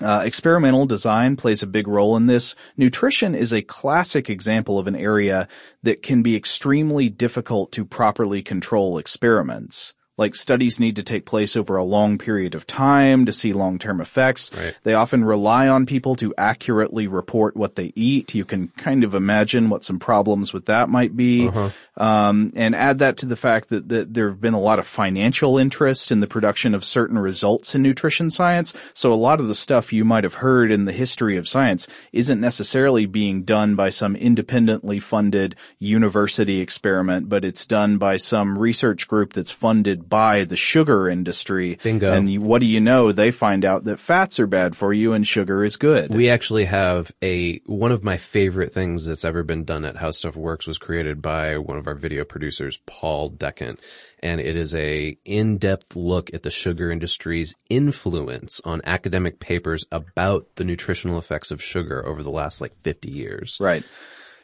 Uh, 0.00 0.22
experimental 0.24 0.86
design 0.86 1.36
plays 1.36 1.62
a 1.62 1.66
big 1.66 1.88
role 1.88 2.16
in 2.16 2.26
this. 2.26 2.54
Nutrition 2.76 3.34
is 3.34 3.52
a 3.52 3.62
classic 3.62 4.30
example 4.30 4.78
of 4.78 4.86
an 4.86 4.94
area 4.94 5.48
that 5.82 6.02
can 6.02 6.22
be 6.22 6.36
extremely 6.36 7.08
difficult 7.08 7.72
to 7.72 7.84
properly 7.84 8.42
control 8.42 8.98
experiments. 8.98 9.94
Like 10.18 10.34
studies 10.34 10.78
need 10.78 10.96
to 10.96 11.02
take 11.02 11.24
place 11.24 11.56
over 11.56 11.76
a 11.76 11.84
long 11.84 12.18
period 12.18 12.54
of 12.54 12.66
time 12.66 13.24
to 13.26 13.32
see 13.32 13.52
long-term 13.54 14.00
effects. 14.00 14.50
Right. 14.54 14.76
They 14.82 14.94
often 14.94 15.24
rely 15.24 15.68
on 15.68 15.86
people 15.86 16.16
to 16.16 16.34
accurately 16.36 17.06
report 17.06 17.56
what 17.56 17.76
they 17.76 17.92
eat. 17.94 18.34
You 18.34 18.44
can 18.44 18.68
kind 18.76 19.04
of 19.04 19.14
imagine 19.14 19.70
what 19.70 19.84
some 19.84 19.98
problems 19.98 20.52
with 20.52 20.66
that 20.66 20.90
might 20.90 21.16
be. 21.16 21.48
Um, 21.96 22.52
and 22.54 22.74
add 22.74 22.98
that 22.98 23.18
to 23.18 23.26
the 23.26 23.36
fact 23.36 23.70
that, 23.70 23.88
that 23.88 24.12
there 24.14 24.28
have 24.28 24.40
been 24.40 24.54
a 24.54 24.60
lot 24.60 24.78
of 24.78 24.86
financial 24.86 25.58
interest 25.58 26.12
in 26.12 26.20
the 26.20 26.26
production 26.26 26.74
of 26.74 26.84
certain 26.84 27.18
results 27.18 27.74
in 27.74 27.82
nutrition 27.82 28.30
science. 28.30 28.72
So 28.94 29.12
a 29.12 29.14
lot 29.14 29.40
of 29.40 29.48
the 29.48 29.54
stuff 29.54 29.92
you 29.92 30.04
might 30.04 30.24
have 30.24 30.34
heard 30.34 30.70
in 30.70 30.84
the 30.84 30.92
history 30.92 31.36
of 31.36 31.48
science 31.48 31.86
isn't 32.12 32.40
necessarily 32.40 33.06
being 33.06 33.42
done 33.42 33.74
by 33.74 33.90
some 33.90 34.16
independently 34.16 35.00
funded 35.00 35.56
university 35.78 36.60
experiment, 36.60 37.28
but 37.28 37.44
it's 37.44 37.66
done 37.66 37.98
by 37.98 38.16
some 38.16 38.58
research 38.58 39.08
group 39.08 39.32
that's 39.32 39.50
funded 39.50 40.07
by 40.08 40.44
the 40.44 40.56
sugar 40.56 41.08
industry. 41.08 41.78
Bingo. 41.82 42.12
And 42.12 42.42
what 42.42 42.60
do 42.60 42.66
you 42.66 42.80
know? 42.80 43.12
They 43.12 43.30
find 43.30 43.64
out 43.64 43.84
that 43.84 44.00
fats 44.00 44.40
are 44.40 44.46
bad 44.46 44.76
for 44.76 44.92
you 44.92 45.12
and 45.12 45.26
sugar 45.26 45.64
is 45.64 45.76
good. 45.76 46.14
We 46.14 46.30
actually 46.30 46.64
have 46.66 47.12
a, 47.22 47.58
one 47.66 47.92
of 47.92 48.02
my 48.02 48.16
favorite 48.16 48.72
things 48.72 49.06
that's 49.06 49.24
ever 49.24 49.42
been 49.42 49.64
done 49.64 49.84
at 49.84 49.96
How 49.96 50.10
Stuff 50.10 50.36
Works 50.36 50.66
was 50.66 50.78
created 50.78 51.20
by 51.22 51.58
one 51.58 51.78
of 51.78 51.86
our 51.86 51.94
video 51.94 52.24
producers, 52.24 52.78
Paul 52.86 53.30
Decant. 53.30 53.80
And 54.20 54.40
it 54.40 54.56
is 54.56 54.74
a 54.74 55.16
in-depth 55.24 55.94
look 55.94 56.34
at 56.34 56.42
the 56.42 56.50
sugar 56.50 56.90
industry's 56.90 57.54
influence 57.70 58.60
on 58.64 58.80
academic 58.84 59.38
papers 59.38 59.84
about 59.92 60.46
the 60.56 60.64
nutritional 60.64 61.18
effects 61.18 61.50
of 61.50 61.62
sugar 61.62 62.04
over 62.04 62.22
the 62.22 62.30
last 62.30 62.60
like 62.60 62.76
50 62.82 63.10
years. 63.10 63.58
Right. 63.60 63.84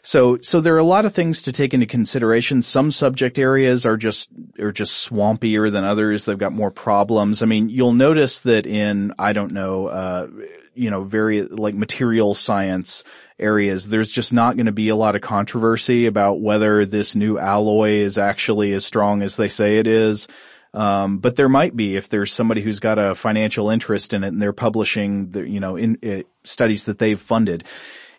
So, 0.06 0.36
so 0.42 0.60
there 0.60 0.74
are 0.74 0.78
a 0.78 0.84
lot 0.84 1.06
of 1.06 1.14
things 1.14 1.40
to 1.42 1.52
take 1.52 1.72
into 1.72 1.86
consideration. 1.86 2.60
Some 2.60 2.92
subject 2.92 3.38
areas 3.38 3.86
are 3.86 3.96
just, 3.96 4.28
are 4.60 4.70
just 4.70 5.08
swampier 5.08 5.72
than 5.72 5.82
others. 5.82 6.26
They've 6.26 6.36
got 6.36 6.52
more 6.52 6.70
problems. 6.70 7.42
I 7.42 7.46
mean, 7.46 7.70
you'll 7.70 7.94
notice 7.94 8.40
that 8.40 8.66
in, 8.66 9.14
I 9.18 9.32
don't 9.32 9.52
know, 9.52 9.86
uh, 9.86 10.28
you 10.74 10.90
know, 10.90 11.04
very, 11.04 11.40
like 11.42 11.74
material 11.74 12.34
science 12.34 13.02
areas, 13.38 13.88
there's 13.88 14.10
just 14.10 14.30
not 14.30 14.56
going 14.56 14.66
to 14.66 14.72
be 14.72 14.90
a 14.90 14.96
lot 14.96 15.16
of 15.16 15.22
controversy 15.22 16.04
about 16.04 16.38
whether 16.38 16.84
this 16.84 17.16
new 17.16 17.38
alloy 17.38 17.92
is 17.92 18.18
actually 18.18 18.72
as 18.72 18.84
strong 18.84 19.22
as 19.22 19.36
they 19.36 19.48
say 19.48 19.78
it 19.78 19.86
is. 19.86 20.28
Um, 20.74 21.16
but 21.16 21.36
there 21.36 21.48
might 21.48 21.74
be 21.74 21.96
if 21.96 22.10
there's 22.10 22.30
somebody 22.30 22.60
who's 22.60 22.78
got 22.78 22.98
a 22.98 23.14
financial 23.14 23.70
interest 23.70 24.12
in 24.12 24.22
it 24.22 24.28
and 24.28 24.42
they're 24.42 24.52
publishing 24.52 25.30
the, 25.30 25.48
you 25.48 25.60
know, 25.60 25.76
in, 25.76 25.96
uh, 26.04 26.28
studies 26.42 26.84
that 26.84 26.98
they've 26.98 27.18
funded 27.18 27.64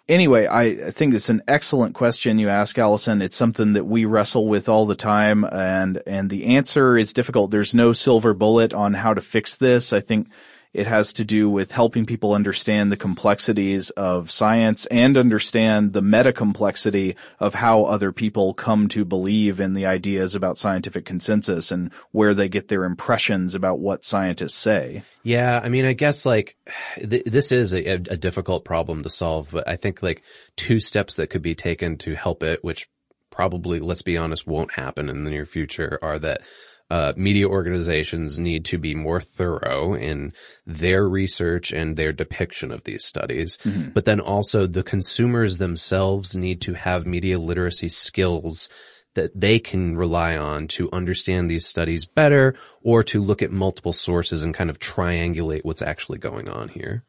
anyway, 0.07 0.47
I 0.47 0.91
think 0.91 1.13
it's 1.13 1.29
an 1.29 1.43
excellent 1.47 1.95
question 1.95 2.39
you 2.39 2.49
ask, 2.49 2.77
Allison. 2.77 3.21
It's 3.21 3.35
something 3.35 3.73
that 3.73 3.85
we 3.85 4.05
wrestle 4.05 4.47
with 4.47 4.69
all 4.69 4.85
the 4.85 4.95
time 4.95 5.43
and, 5.43 6.01
and 6.05 6.29
the 6.29 6.55
answer 6.55 6.97
is 6.97 7.13
difficult. 7.13 7.51
There's 7.51 7.75
no 7.75 7.93
silver 7.93 8.33
bullet 8.33 8.73
on 8.73 8.93
how 8.93 9.13
to 9.13 9.21
fix 9.21 9.57
this. 9.57 9.93
I 9.93 9.99
think 9.99 10.29
it 10.75 10.87
has 10.87 11.13
to 11.13 11.23
do 11.23 11.49
with 11.49 11.71
helping 11.71 12.05
people 12.05 12.33
understand 12.33 12.91
the 12.91 12.97
complexities 12.97 13.91
of 13.91 14.29
science 14.29 14.85
and 14.87 15.15
understand 15.15 15.93
the 15.93 16.01
meta 16.01 16.33
complexity 16.33 17.15
of 17.39 17.53
how 17.53 17.85
other 17.85 18.11
people 18.11 18.53
come 18.53 18.89
to 18.89 19.05
believe 19.05 19.61
in 19.61 19.73
the 19.73 19.85
ideas 19.85 20.35
about 20.35 20.57
scientific 20.57 21.05
consensus 21.05 21.71
and 21.71 21.91
where 22.11 22.33
they 22.33 22.49
get 22.49 22.67
their 22.67 22.83
impressions 22.83 23.55
about 23.55 23.79
what 23.79 24.03
scientists 24.03 24.55
say. 24.55 25.03
Yeah, 25.23 25.61
I 25.63 25.69
mean, 25.69 25.85
I 25.85 25.93
guess 25.93 26.25
like 26.25 26.57
th- 26.97 27.23
this 27.23 27.53
is 27.53 27.73
a, 27.73 27.85
a 27.85 28.17
difficult 28.17 28.65
problem 28.65 29.03
to 29.03 29.09
solve, 29.09 29.49
but 29.51 29.65
I 29.69 29.77
think 29.77 30.03
like 30.03 30.23
two 30.57 30.81
steps 30.81 31.15
that 31.15 31.29
could 31.29 31.41
be 31.41 31.55
taken 31.55 31.97
to 31.99 32.15
help 32.15 32.43
it, 32.43 32.65
which 32.65 32.89
probably, 33.31 33.79
let's 33.79 34.01
be 34.01 34.17
honest, 34.17 34.45
won't 34.45 34.73
happen 34.73 35.07
in 35.07 35.23
the 35.23 35.29
near 35.31 35.45
future 35.45 35.97
are 36.01 36.19
that 36.19 36.41
uh, 36.89 37.13
media 37.15 37.47
organizations 37.47 38.37
need 38.37 38.65
to 38.65 38.77
be 38.77 38.93
more 38.93 39.19
thorough 39.19 39.95
in 39.95 40.33
their 40.65 41.07
research 41.07 41.71
and 41.71 41.97
their 41.97 42.13
depiction 42.13 42.71
of 42.71 42.83
these 42.83 43.03
studies. 43.03 43.57
Mm-hmm. 43.63 43.89
But 43.89 44.05
then 44.05 44.19
also 44.19 44.67
the 44.67 44.83
consumers 44.83 45.57
themselves 45.57 46.35
need 46.35 46.61
to 46.61 46.73
have 46.73 47.07
media 47.07 47.39
literacy 47.39 47.89
skills 47.89 48.69
that 49.15 49.39
they 49.39 49.59
can 49.59 49.95
rely 49.95 50.37
on 50.37 50.67
to 50.67 50.91
understand 50.91 51.49
these 51.49 51.65
studies 51.65 52.05
better 52.05 52.53
or 52.83 53.01
to 53.03 53.23
look 53.23 53.41
at 53.41 53.51
multiple 53.51 53.93
sources 53.93 54.43
and 54.43 54.53
kind 54.53 54.69
of 54.69 54.79
triangulate 54.79 55.63
what's 55.63 55.81
actually 55.81 56.19
going 56.19 56.47
on 56.47 56.67
here. 56.69 57.03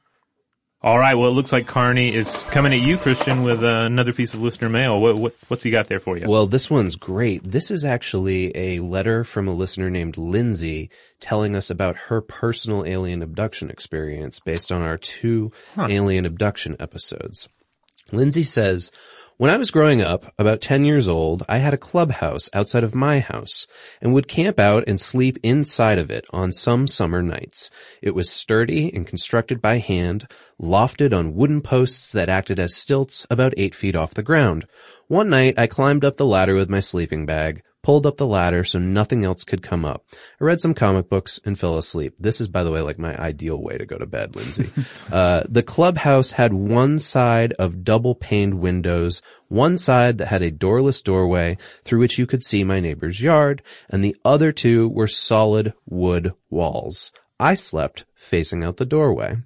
All 0.82 0.98
right. 0.98 1.14
Well, 1.14 1.30
it 1.30 1.32
looks 1.32 1.52
like 1.52 1.66
Karny 1.66 2.12
is 2.12 2.30
coming 2.50 2.72
at 2.72 2.80
you, 2.80 2.98
Christian, 2.98 3.42
with 3.42 3.64
uh, 3.64 3.66
another 3.66 4.12
piece 4.12 4.34
of 4.34 4.42
listener 4.42 4.68
mail. 4.68 5.00
What, 5.00 5.16
what, 5.16 5.34
what's 5.48 5.62
he 5.62 5.70
got 5.70 5.88
there 5.88 5.98
for 5.98 6.16
you? 6.16 6.28
Well, 6.28 6.46
this 6.46 6.70
one's 6.70 6.96
great. 6.96 7.42
This 7.42 7.70
is 7.70 7.84
actually 7.84 8.56
a 8.56 8.80
letter 8.80 9.24
from 9.24 9.48
a 9.48 9.54
listener 9.54 9.90
named 9.90 10.16
Lindsay 10.16 10.90
telling 11.18 11.56
us 11.56 11.70
about 11.70 11.96
her 11.96 12.20
personal 12.20 12.84
alien 12.84 13.22
abduction 13.22 13.70
experience 13.70 14.38
based 14.38 14.70
on 14.70 14.82
our 14.82 14.98
two 14.98 15.50
huh. 15.74 15.88
alien 15.90 16.26
abduction 16.26 16.76
episodes. 16.78 17.48
Lindsay 18.12 18.44
says, 18.44 18.92
when 19.38 19.50
I 19.50 19.58
was 19.58 19.70
growing 19.70 20.00
up, 20.00 20.32
about 20.38 20.62
10 20.62 20.86
years 20.86 21.08
old, 21.08 21.42
I 21.46 21.58
had 21.58 21.74
a 21.74 21.78
clubhouse 21.78 22.48
outside 22.54 22.84
of 22.84 22.94
my 22.94 23.20
house 23.20 23.66
and 24.00 24.14
would 24.14 24.28
camp 24.28 24.58
out 24.58 24.84
and 24.86 24.98
sleep 24.98 25.38
inside 25.42 25.98
of 25.98 26.10
it 26.10 26.24
on 26.30 26.52
some 26.52 26.86
summer 26.86 27.22
nights. 27.22 27.70
It 28.00 28.14
was 28.14 28.30
sturdy 28.30 28.90
and 28.94 29.06
constructed 29.06 29.60
by 29.60 29.78
hand, 29.78 30.26
lofted 30.58 31.12
on 31.12 31.34
wooden 31.34 31.60
posts 31.60 32.12
that 32.12 32.30
acted 32.30 32.58
as 32.58 32.74
stilts 32.74 33.26
about 33.28 33.52
eight 33.58 33.74
feet 33.74 33.94
off 33.94 34.14
the 34.14 34.22
ground. 34.22 34.66
One 35.08 35.28
night 35.28 35.58
I 35.58 35.66
climbed 35.66 36.04
up 36.04 36.16
the 36.16 36.24
ladder 36.24 36.54
with 36.54 36.70
my 36.70 36.80
sleeping 36.80 37.26
bag, 37.26 37.62
pulled 37.86 38.04
up 38.04 38.16
the 38.16 38.26
ladder 38.26 38.64
so 38.64 38.80
nothing 38.80 39.24
else 39.24 39.44
could 39.44 39.62
come 39.62 39.84
up. 39.84 40.04
I 40.40 40.44
read 40.44 40.60
some 40.60 40.74
comic 40.74 41.08
books 41.08 41.38
and 41.44 41.56
fell 41.56 41.78
asleep. 41.78 42.16
This 42.18 42.40
is, 42.40 42.48
by 42.48 42.64
the 42.64 42.72
way, 42.72 42.80
like 42.80 42.98
my 42.98 43.16
ideal 43.16 43.62
way 43.62 43.78
to 43.78 43.86
go 43.86 43.96
to 43.96 44.06
bed, 44.06 44.34
Lindsay. 44.34 44.68
uh, 45.12 45.44
the 45.48 45.62
clubhouse 45.62 46.32
had 46.32 46.52
one 46.52 46.98
side 46.98 47.52
of 47.60 47.84
double 47.84 48.16
paned 48.16 48.54
windows, 48.54 49.22
one 49.46 49.78
side 49.78 50.18
that 50.18 50.26
had 50.26 50.42
a 50.42 50.50
doorless 50.50 51.00
doorway 51.00 51.58
through 51.84 52.00
which 52.00 52.18
you 52.18 52.26
could 52.26 52.42
see 52.42 52.64
my 52.64 52.80
neighbor's 52.80 53.22
yard, 53.22 53.62
and 53.88 54.02
the 54.02 54.16
other 54.24 54.50
two 54.50 54.88
were 54.88 55.06
solid 55.06 55.72
wood 55.86 56.32
walls. 56.50 57.12
I 57.38 57.54
slept 57.54 58.04
facing 58.16 58.64
out 58.64 58.78
the 58.78 58.84
doorway. 58.84 59.36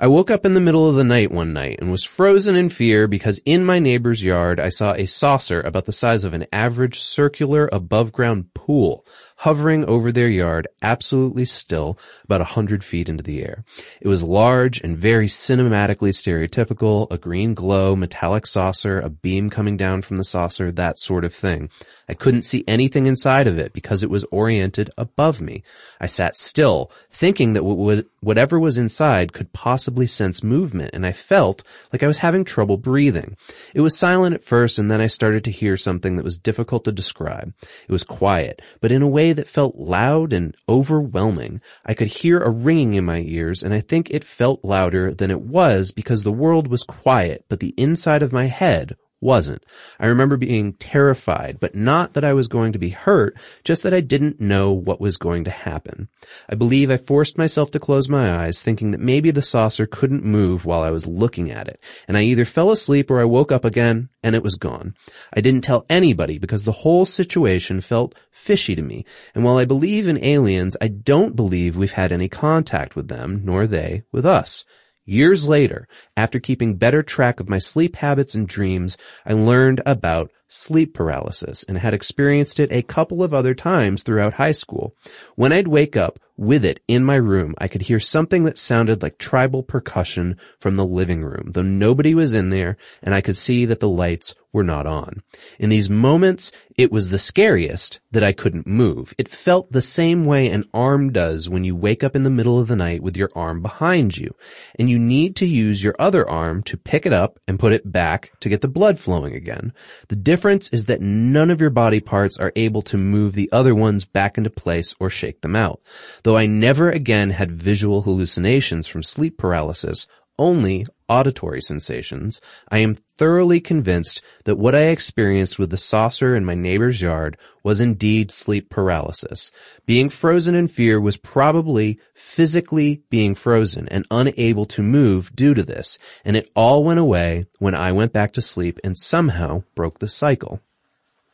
I 0.00 0.06
woke 0.06 0.30
up 0.30 0.46
in 0.46 0.54
the 0.54 0.60
middle 0.60 0.88
of 0.88 0.94
the 0.94 1.02
night 1.02 1.32
one 1.32 1.52
night 1.52 1.78
and 1.80 1.90
was 1.90 2.04
frozen 2.04 2.54
in 2.54 2.68
fear 2.68 3.08
because 3.08 3.40
in 3.44 3.64
my 3.64 3.80
neighbor's 3.80 4.22
yard 4.22 4.60
I 4.60 4.68
saw 4.68 4.92
a 4.92 5.06
saucer 5.06 5.60
about 5.60 5.86
the 5.86 5.92
size 5.92 6.22
of 6.22 6.34
an 6.34 6.46
average 6.52 7.00
circular 7.00 7.68
above 7.72 8.12
ground 8.12 8.54
pool 8.54 9.04
hovering 9.38 9.84
over 9.84 10.10
their 10.10 10.28
yard, 10.28 10.66
absolutely 10.82 11.44
still, 11.44 11.96
about 12.24 12.40
a 12.40 12.44
hundred 12.44 12.82
feet 12.82 13.08
into 13.08 13.22
the 13.22 13.40
air. 13.40 13.64
It 14.00 14.08
was 14.08 14.24
large 14.24 14.80
and 14.80 14.98
very 14.98 15.28
cinematically 15.28 16.10
stereotypical, 16.10 17.06
a 17.10 17.18
green 17.18 17.54
glow, 17.54 17.94
metallic 17.94 18.46
saucer, 18.46 18.98
a 18.98 19.08
beam 19.08 19.48
coming 19.48 19.76
down 19.76 20.02
from 20.02 20.16
the 20.16 20.24
saucer, 20.24 20.72
that 20.72 20.98
sort 20.98 21.24
of 21.24 21.32
thing. 21.32 21.70
I 22.08 22.14
couldn't 22.14 22.42
see 22.42 22.64
anything 22.66 23.06
inside 23.06 23.46
of 23.46 23.58
it 23.58 23.72
because 23.72 24.02
it 24.02 24.10
was 24.10 24.24
oriented 24.32 24.90
above 24.98 25.40
me. 25.40 25.62
I 26.00 26.06
sat 26.06 26.36
still, 26.36 26.90
thinking 27.10 27.52
that 27.52 27.64
whatever 27.64 28.58
was 28.58 28.76
inside 28.76 29.32
could 29.32 29.52
possibly 29.52 30.06
sense 30.06 30.42
movement, 30.42 30.90
and 30.94 31.06
I 31.06 31.12
felt 31.12 31.62
like 31.92 32.02
I 32.02 32.06
was 32.06 32.18
having 32.18 32.44
trouble 32.44 32.76
breathing. 32.76 33.36
It 33.72 33.82
was 33.82 33.96
silent 33.96 34.34
at 34.34 34.42
first, 34.42 34.78
and 34.78 34.90
then 34.90 35.00
I 35.00 35.06
started 35.06 35.44
to 35.44 35.50
hear 35.52 35.76
something 35.76 36.16
that 36.16 36.24
was 36.24 36.38
difficult 36.38 36.84
to 36.84 36.92
describe. 36.92 37.52
It 37.88 37.92
was 37.92 38.04
quiet, 38.04 38.60
but 38.80 38.90
in 38.90 39.02
a 39.02 39.08
way 39.08 39.27
that 39.32 39.48
felt 39.48 39.76
loud 39.76 40.32
and 40.32 40.56
overwhelming. 40.68 41.60
I 41.84 41.94
could 41.94 42.08
hear 42.08 42.38
a 42.38 42.50
ringing 42.50 42.94
in 42.94 43.04
my 43.04 43.20
ears, 43.26 43.62
and 43.62 43.74
I 43.74 43.80
think 43.80 44.10
it 44.10 44.24
felt 44.24 44.64
louder 44.64 45.12
than 45.12 45.30
it 45.30 45.40
was 45.40 45.92
because 45.92 46.22
the 46.22 46.32
world 46.32 46.68
was 46.68 46.82
quiet, 46.82 47.44
but 47.48 47.60
the 47.60 47.74
inside 47.76 48.22
of 48.22 48.32
my 48.32 48.46
head 48.46 48.96
wasn't. 49.20 49.64
I 49.98 50.06
remember 50.06 50.36
being 50.36 50.74
terrified, 50.74 51.58
but 51.60 51.74
not 51.74 52.14
that 52.14 52.24
I 52.24 52.32
was 52.32 52.46
going 52.46 52.72
to 52.72 52.78
be 52.78 52.90
hurt, 52.90 53.36
just 53.64 53.82
that 53.82 53.94
I 53.94 54.00
didn't 54.00 54.40
know 54.40 54.72
what 54.72 55.00
was 55.00 55.16
going 55.16 55.44
to 55.44 55.50
happen. 55.50 56.08
I 56.48 56.54
believe 56.54 56.90
I 56.90 56.96
forced 56.96 57.36
myself 57.38 57.70
to 57.72 57.80
close 57.80 58.08
my 58.08 58.44
eyes, 58.44 58.62
thinking 58.62 58.92
that 58.92 59.00
maybe 59.00 59.30
the 59.30 59.42
saucer 59.42 59.86
couldn't 59.86 60.24
move 60.24 60.64
while 60.64 60.82
I 60.82 60.90
was 60.90 61.06
looking 61.06 61.50
at 61.50 61.68
it, 61.68 61.80
and 62.06 62.16
I 62.16 62.22
either 62.22 62.44
fell 62.44 62.70
asleep 62.70 63.10
or 63.10 63.20
I 63.20 63.24
woke 63.24 63.50
up 63.50 63.64
again, 63.64 64.08
and 64.22 64.34
it 64.34 64.42
was 64.42 64.54
gone. 64.54 64.94
I 65.32 65.40
didn't 65.40 65.62
tell 65.62 65.86
anybody 65.88 66.38
because 66.38 66.62
the 66.62 66.72
whole 66.72 67.04
situation 67.04 67.80
felt 67.80 68.14
fishy 68.30 68.74
to 68.74 68.82
me, 68.82 69.04
and 69.34 69.44
while 69.44 69.58
I 69.58 69.64
believe 69.64 70.06
in 70.06 70.24
aliens, 70.24 70.76
I 70.80 70.88
don't 70.88 71.36
believe 71.36 71.76
we've 71.76 71.92
had 71.92 72.12
any 72.12 72.28
contact 72.28 72.94
with 72.94 73.08
them, 73.08 73.42
nor 73.44 73.66
they 73.66 74.04
with 74.12 74.26
us. 74.26 74.64
Years 75.08 75.48
later, 75.48 75.88
after 76.18 76.38
keeping 76.38 76.76
better 76.76 77.02
track 77.02 77.40
of 77.40 77.48
my 77.48 77.56
sleep 77.56 77.96
habits 77.96 78.34
and 78.34 78.46
dreams, 78.46 78.98
I 79.24 79.32
learned 79.32 79.80
about 79.86 80.30
sleep 80.48 80.94
paralysis 80.94 81.62
and 81.64 81.78
had 81.78 81.94
experienced 81.94 82.58
it 82.58 82.72
a 82.72 82.82
couple 82.82 83.22
of 83.22 83.32
other 83.32 83.54
times 83.54 84.02
throughout 84.02 84.34
high 84.34 84.52
school. 84.52 84.94
When 85.36 85.52
I'd 85.52 85.68
wake 85.68 85.96
up 85.96 86.18
with 86.36 86.64
it 86.64 86.80
in 86.88 87.04
my 87.04 87.16
room, 87.16 87.54
I 87.58 87.68
could 87.68 87.82
hear 87.82 88.00
something 88.00 88.44
that 88.44 88.58
sounded 88.58 89.02
like 89.02 89.18
tribal 89.18 89.62
percussion 89.62 90.36
from 90.58 90.76
the 90.76 90.86
living 90.86 91.22
room, 91.22 91.50
though 91.52 91.62
nobody 91.62 92.14
was 92.14 92.32
in 92.32 92.50
there 92.50 92.76
and 93.02 93.14
I 93.14 93.20
could 93.20 93.36
see 93.36 93.64
that 93.66 93.80
the 93.80 93.88
lights 93.88 94.34
were 94.52 94.64
not 94.64 94.86
on. 94.86 95.22
In 95.58 95.68
these 95.68 95.90
moments, 95.90 96.50
it 96.78 96.90
was 96.90 97.08
the 97.08 97.18
scariest 97.18 98.00
that 98.12 98.24
I 98.24 98.32
couldn't 98.32 98.66
move. 98.66 99.12
It 99.18 99.28
felt 99.28 99.72
the 99.72 99.82
same 99.82 100.24
way 100.24 100.48
an 100.48 100.64
arm 100.72 101.12
does 101.12 101.48
when 101.48 101.64
you 101.64 101.76
wake 101.76 102.02
up 102.02 102.16
in 102.16 102.22
the 102.22 102.30
middle 102.30 102.58
of 102.58 102.68
the 102.68 102.76
night 102.76 103.02
with 103.02 103.16
your 103.16 103.30
arm 103.34 103.60
behind 103.60 104.16
you, 104.16 104.34
and 104.78 104.88
you 104.88 104.98
need 104.98 105.36
to 105.36 105.46
use 105.46 105.82
your 105.82 105.94
other 105.98 106.28
arm 106.28 106.62
to 106.64 106.76
pick 106.76 107.04
it 107.04 107.12
up 107.12 107.38
and 107.46 107.58
put 107.58 107.72
it 107.72 107.92
back 107.92 108.32
to 108.40 108.48
get 108.48 108.60
the 108.60 108.68
blood 108.68 108.98
flowing 108.98 109.34
again. 109.34 109.72
The 110.08 110.16
difference 110.38 110.68
is 110.68 110.84
that 110.84 111.00
none 111.00 111.50
of 111.50 111.60
your 111.60 111.68
body 111.68 111.98
parts 111.98 112.38
are 112.38 112.52
able 112.54 112.80
to 112.80 112.96
move 112.96 113.32
the 113.32 113.50
other 113.50 113.74
ones 113.74 114.04
back 114.04 114.38
into 114.38 114.48
place 114.48 114.94
or 115.00 115.10
shake 115.10 115.40
them 115.40 115.56
out. 115.56 115.80
Though 116.22 116.36
I 116.36 116.46
never 116.46 116.92
again 116.92 117.30
had 117.30 117.50
visual 117.50 118.02
hallucinations 118.02 118.86
from 118.86 119.02
sleep 119.02 119.36
paralysis, 119.36 120.06
only 120.38 120.86
auditory 121.08 121.62
sensations, 121.62 122.40
I 122.70 122.78
am 122.78 122.94
thoroughly 122.94 123.60
convinced 123.60 124.22
that 124.44 124.56
what 124.56 124.74
I 124.74 124.88
experienced 124.88 125.58
with 125.58 125.70
the 125.70 125.78
saucer 125.78 126.36
in 126.36 126.44
my 126.44 126.54
neighbor's 126.54 127.00
yard 127.00 127.36
was 127.62 127.80
indeed 127.80 128.30
sleep 128.30 128.70
paralysis. 128.70 129.50
Being 129.86 130.08
frozen 130.10 130.54
in 130.54 130.68
fear 130.68 131.00
was 131.00 131.16
probably 131.16 131.98
physically 132.14 133.02
being 133.10 133.34
frozen 133.34 133.88
and 133.88 134.06
unable 134.10 134.66
to 134.66 134.82
move 134.82 135.34
due 135.34 135.54
to 135.54 135.62
this, 135.62 135.98
and 136.24 136.36
it 136.36 136.50
all 136.54 136.84
went 136.84 137.00
away 137.00 137.46
when 137.58 137.74
I 137.74 137.92
went 137.92 138.12
back 138.12 138.32
to 138.34 138.42
sleep 138.42 138.78
and 138.84 138.96
somehow 138.96 139.64
broke 139.74 139.98
the 139.98 140.08
cycle. 140.08 140.60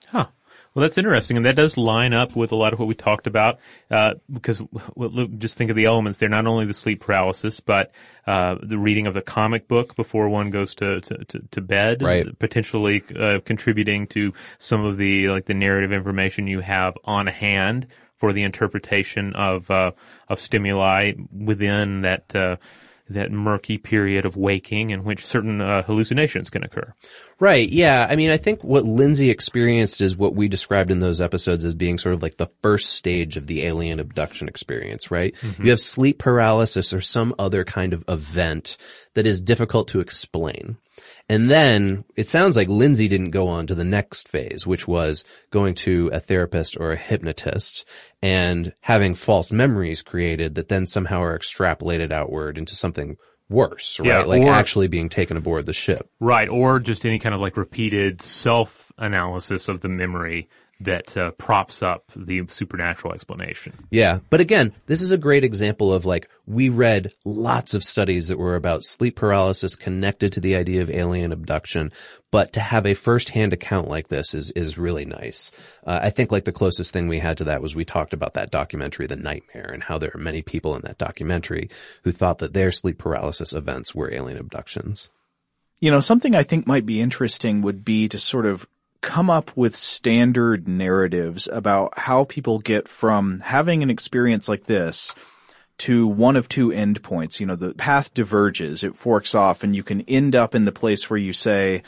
Huh. 0.09 0.29
Well, 0.75 0.83
that's 0.83 0.99
interesting, 0.99 1.37
and 1.37 1.47
that 1.47 1.55
does 1.55 1.77
line 1.77 2.13
up 2.13 2.35
with 2.35 2.51
a 2.51 2.57
lot 2.57 2.73
of 2.73 2.81
what 2.81 2.89
we 2.89 2.97
talked 2.97 3.29
about. 3.29 3.61
Uh, 3.89 4.15
because 4.33 4.61
just 5.39 5.57
think 5.57 5.71
of 5.71 5.77
the 5.77 5.85
elements 5.85 6.19
there. 6.19 6.29
Not 6.29 6.47
only 6.47 6.67
the 6.67 6.75
sleep 6.75 7.01
paralysis, 7.01 7.61
but 7.61 7.93
uh, 8.27 8.57
the 8.61 8.77
reading 8.77 9.07
of 9.07 9.15
the 9.15 9.23
comic 9.23 9.69
book 9.69 9.95
before 9.95 10.29
one 10.29 10.51
goes 10.51 10.75
to 10.77 11.01
to, 11.01 11.25
to, 11.27 11.39
to 11.53 11.61
bed, 11.61 12.03
Right. 12.03 12.39
Potentially 12.39 13.05
uh, 13.17 13.39
contributing 13.45 14.09
to 14.09 14.33
some 14.59 14.85
of 14.85 14.97
the 14.97 15.29
like 15.29 15.47
the 15.47 15.55
narrative 15.55 15.93
information 15.93 16.49
you 16.49 16.59
have 16.59 16.99
on 17.05 17.29
hand 17.29 17.87
for 18.17 18.33
the 18.33 18.43
interpretation 18.43 19.33
of 19.35 19.71
uh, 19.71 19.93
of 20.29 20.41
stimuli 20.41 21.13
within 21.33 22.01
that. 22.03 22.59
That 23.11 23.31
murky 23.31 23.77
period 23.77 24.25
of 24.25 24.37
waking 24.37 24.91
in 24.91 25.05
which 25.05 25.27
certain 25.27 25.61
uh, 25.61 25.83
hallucinations 25.83 26.49
can 26.49 26.65
occur. 26.65 26.95
Right. 27.39 27.69
Yeah. 27.69 28.07
I 28.09 28.17
mean, 28.17 28.31
I 28.31 28.39
think 28.39 28.65
what 28.65 28.85
Lindsay 28.85 29.29
experienced 29.29 30.01
is 30.01 30.17
what 30.17 30.35
we 30.35 30.49
described 30.49 30.91
in 30.91 31.01
those 31.01 31.21
episodes 31.21 31.65
as 31.65 31.75
being 31.75 31.99
sort 31.99 32.15
of 32.15 32.23
like 32.23 32.39
the 32.39 32.51
first 32.63 32.95
stage 32.95 33.37
of 33.37 33.47
the 33.47 33.65
alien 33.65 34.01
abduction 34.01 34.49
experience, 34.49 35.11
right? 35.11 35.35
You 35.63 35.71
have 35.71 35.81
sleep 35.81 36.19
paralysis 36.19 36.95
or 36.95 37.03
some 37.03 37.35
other 37.39 37.65
kind 37.65 37.93
of 37.93 38.05
event 38.09 38.79
that 39.15 39.27
is 39.27 39.43
difficult 39.43 39.89
to 39.89 40.01
explain. 40.01 40.79
And 41.29 41.51
then 41.51 42.05
it 42.17 42.29
sounds 42.29 42.55
like 42.55 42.69
Lindsay 42.69 43.09
didn't 43.09 43.31
go 43.31 43.49
on 43.49 43.67
to 43.69 43.75
the 43.75 43.85
next 43.85 44.29
phase, 44.29 44.67
which 44.67 44.87
was 44.87 45.25
going 45.51 45.75
to 45.77 46.11
a 46.13 46.21
therapist 46.21 46.77
or 46.79 46.93
a 46.93 46.97
hypnotist 46.97 47.87
and 48.21 48.75
having 48.83 49.15
false 49.15 49.51
memories 49.51 50.03
created 50.03 50.55
that 50.57 50.69
then 50.69 50.87
somehow 50.87 51.23
are 51.23 51.39
extrapolated 51.39 52.13
outward 52.13 52.59
into 52.59 52.75
something 52.75 53.17
worse, 53.49 53.99
right? 54.01 54.09
Yeah, 54.09 54.23
like 54.25 54.43
or- 54.43 54.53
actually 54.53 54.89
being 54.89 55.09
taken 55.09 55.37
aboard 55.37 55.67
the 55.67 55.73
ship. 55.73 56.11
Right, 56.21 56.49
or 56.49 56.79
just 56.79 57.07
any 57.07 57.19
kind 57.19 57.35
of 57.35 57.41
like 57.41 57.57
repeated 57.57 58.21
self 58.21 58.93
analysis 58.99 59.69
of 59.69 59.81
the 59.81 59.89
memory 59.89 60.49
that 60.85 61.17
uh, 61.17 61.31
props 61.33 61.83
up 61.83 62.05
the 62.17 62.43
supernatural 62.49 63.13
explanation. 63.13 63.73
Yeah. 63.91 64.21
But 64.31 64.41
again, 64.41 64.73
this 64.87 65.01
is 65.01 65.13
a 65.13 65.19
great 65.19 65.45
example 65.45 65.93
of 65.93 66.07
like, 66.07 66.29
we 66.47 66.69
read 66.69 67.13
lots 67.25 67.75
of 67.75 67.83
studies 67.83 68.29
that 68.29 68.39
were 68.39 68.57
about 68.57 68.85
sleep 68.85 69.17
paralysis 69.17 69.75
connected 69.75 70.33
to 70.33 70.41
the 70.41 70.57
idea 70.57 70.83
of 70.83 70.91
alien 70.91 71.33
abduction, 71.33 71.93
but 72.31 72.53
to 72.55 72.61
have 72.61 72.87
a 72.87 72.95
first-hand 72.95 73.53
account 73.53 73.89
like 73.89 74.09
this 74.09 74.35
is, 74.35 74.51
is 74.53 74.79
really 74.79 75.05
nice. 75.05 75.51
Uh, 75.87 76.01
I 76.03 76.11
think 76.11 76.33
like 76.33 76.45
the 76.45 76.53
closest 76.53 76.93
thing 76.93 77.09
we 77.09 77.19
had 77.19 77.39
to 77.39 77.45
that 77.45 77.63
was 77.63 77.75
we 77.75 77.85
talked 77.85 78.13
about 78.13 78.35
that 78.35 78.51
documentary, 78.51 79.07
The 79.07 79.17
Nightmare, 79.17 79.71
and 79.73 79.83
how 79.83 79.99
there 79.99 80.13
are 80.15 80.21
many 80.21 80.43
people 80.43 80.77
in 80.77 80.83
that 80.83 80.99
documentary 80.99 81.71
who 82.03 82.13
thought 82.13 82.39
that 82.39 82.53
their 82.53 82.73
sleep 82.73 82.99
paralysis 82.99 83.53
events 83.53 83.95
were 83.95 84.13
alien 84.13 84.39
abductions. 84.39 85.11
You 85.81 85.91
know, 85.91 86.01
something 86.01 86.35
I 86.35 86.45
think 86.45 86.67
might 86.67 86.87
be 86.87 87.01
interesting 87.01 87.61
would 87.63 87.85
be 87.85 88.09
to 88.09 88.19
sort 88.19 88.47
of 88.47 88.67
come 89.05 89.29
up 89.29 89.55
with 89.55 89.77
standard 89.77 90.67
narratives 90.67 91.47
about 91.53 91.99
how 91.99 92.25
people 92.25 92.59
get 92.59 92.89
from 92.89 93.39
having 93.41 93.83
an 93.83 93.91
experience 93.91 94.49
like 94.49 94.65
this 94.65 95.15
to 95.77 96.07
one 96.07 96.37
of 96.37 96.49
two 96.49 96.69
endpoints. 96.69 97.39
You 97.39 97.45
know, 97.45 97.55
the 97.55 97.75
path 97.75 98.15
diverges, 98.15 98.83
it 98.83 98.97
forks 98.97 99.35
off, 99.35 99.63
and 99.63 99.77
you 99.77 99.83
can 99.83 100.01
end 100.03 100.35
up 100.35 100.55
in 100.55 100.65
the 100.65 100.73
place 100.73 101.11
where 101.11 101.19
you 101.19 101.35
say, 101.35 101.83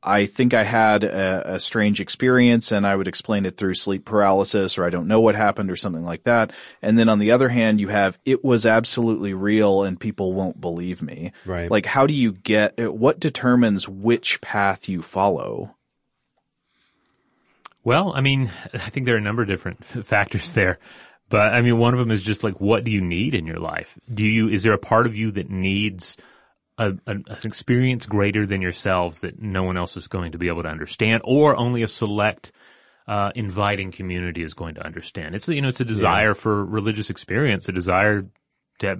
I 0.00 0.26
think 0.26 0.54
I 0.54 0.62
had 0.62 1.02
a, 1.02 1.54
a 1.54 1.60
strange 1.60 2.00
experience 2.00 2.70
and 2.70 2.86
I 2.86 2.94
would 2.94 3.08
explain 3.08 3.46
it 3.46 3.56
through 3.56 3.74
sleep 3.74 4.04
paralysis 4.04 4.78
or 4.78 4.84
I 4.84 4.90
don't 4.90 5.08
know 5.08 5.20
what 5.20 5.34
happened 5.34 5.72
or 5.72 5.76
something 5.76 6.04
like 6.04 6.22
that. 6.22 6.52
And 6.80 6.96
then 6.96 7.08
on 7.08 7.18
the 7.18 7.32
other 7.32 7.48
hand, 7.48 7.80
you 7.80 7.88
have 7.88 8.16
it 8.24 8.44
was 8.44 8.64
absolutely 8.64 9.34
real 9.34 9.82
and 9.82 9.98
people 9.98 10.32
won't 10.32 10.58
believe 10.58 11.02
me. 11.02 11.32
Right. 11.44 11.70
Like 11.70 11.84
how 11.84 12.06
do 12.06 12.14
you 12.14 12.32
get, 12.32 12.78
what 12.78 13.20
determines 13.20 13.88
which 13.88 14.40
path 14.40 14.88
you 14.88 15.02
follow? 15.02 15.74
Well, 17.84 18.12
I 18.14 18.20
mean, 18.20 18.50
I 18.74 18.78
think 18.90 19.06
there 19.06 19.14
are 19.14 19.18
a 19.18 19.22
number 19.22 19.42
of 19.42 19.48
different 19.48 19.84
factors 20.06 20.52
there. 20.52 20.78
But 21.28 21.54
I 21.54 21.62
mean, 21.62 21.78
one 21.78 21.94
of 21.94 22.00
them 22.00 22.10
is 22.10 22.22
just 22.22 22.42
like, 22.42 22.60
what 22.60 22.82
do 22.84 22.90
you 22.90 23.00
need 23.00 23.34
in 23.34 23.46
your 23.46 23.60
life? 23.60 23.96
Do 24.12 24.24
you, 24.24 24.48
is 24.48 24.64
there 24.64 24.72
a 24.72 24.78
part 24.78 25.06
of 25.06 25.14
you 25.14 25.30
that 25.32 25.48
needs 25.48 26.16
a, 26.76 26.86
an, 27.06 27.24
an 27.26 27.38
experience 27.44 28.06
greater 28.06 28.46
than 28.46 28.60
yourselves 28.60 29.20
that 29.20 29.40
no 29.40 29.62
one 29.62 29.76
else 29.76 29.96
is 29.96 30.08
going 30.08 30.32
to 30.32 30.38
be 30.38 30.48
able 30.48 30.64
to 30.64 30.68
understand 30.68 31.22
or 31.24 31.56
only 31.56 31.82
a 31.82 31.88
select, 31.88 32.50
uh, 33.06 33.30
inviting 33.36 33.92
community 33.92 34.42
is 34.42 34.54
going 34.54 34.74
to 34.74 34.84
understand? 34.84 35.36
It's, 35.36 35.46
a- 35.48 35.54
you 35.54 35.62
know, 35.62 35.68
it's 35.68 35.80
a 35.80 35.84
desire 35.84 36.34
for 36.34 36.64
religious 36.64 37.10
experience, 37.10 37.68
a 37.68 37.72
desire 37.72 38.26
to 38.80 38.98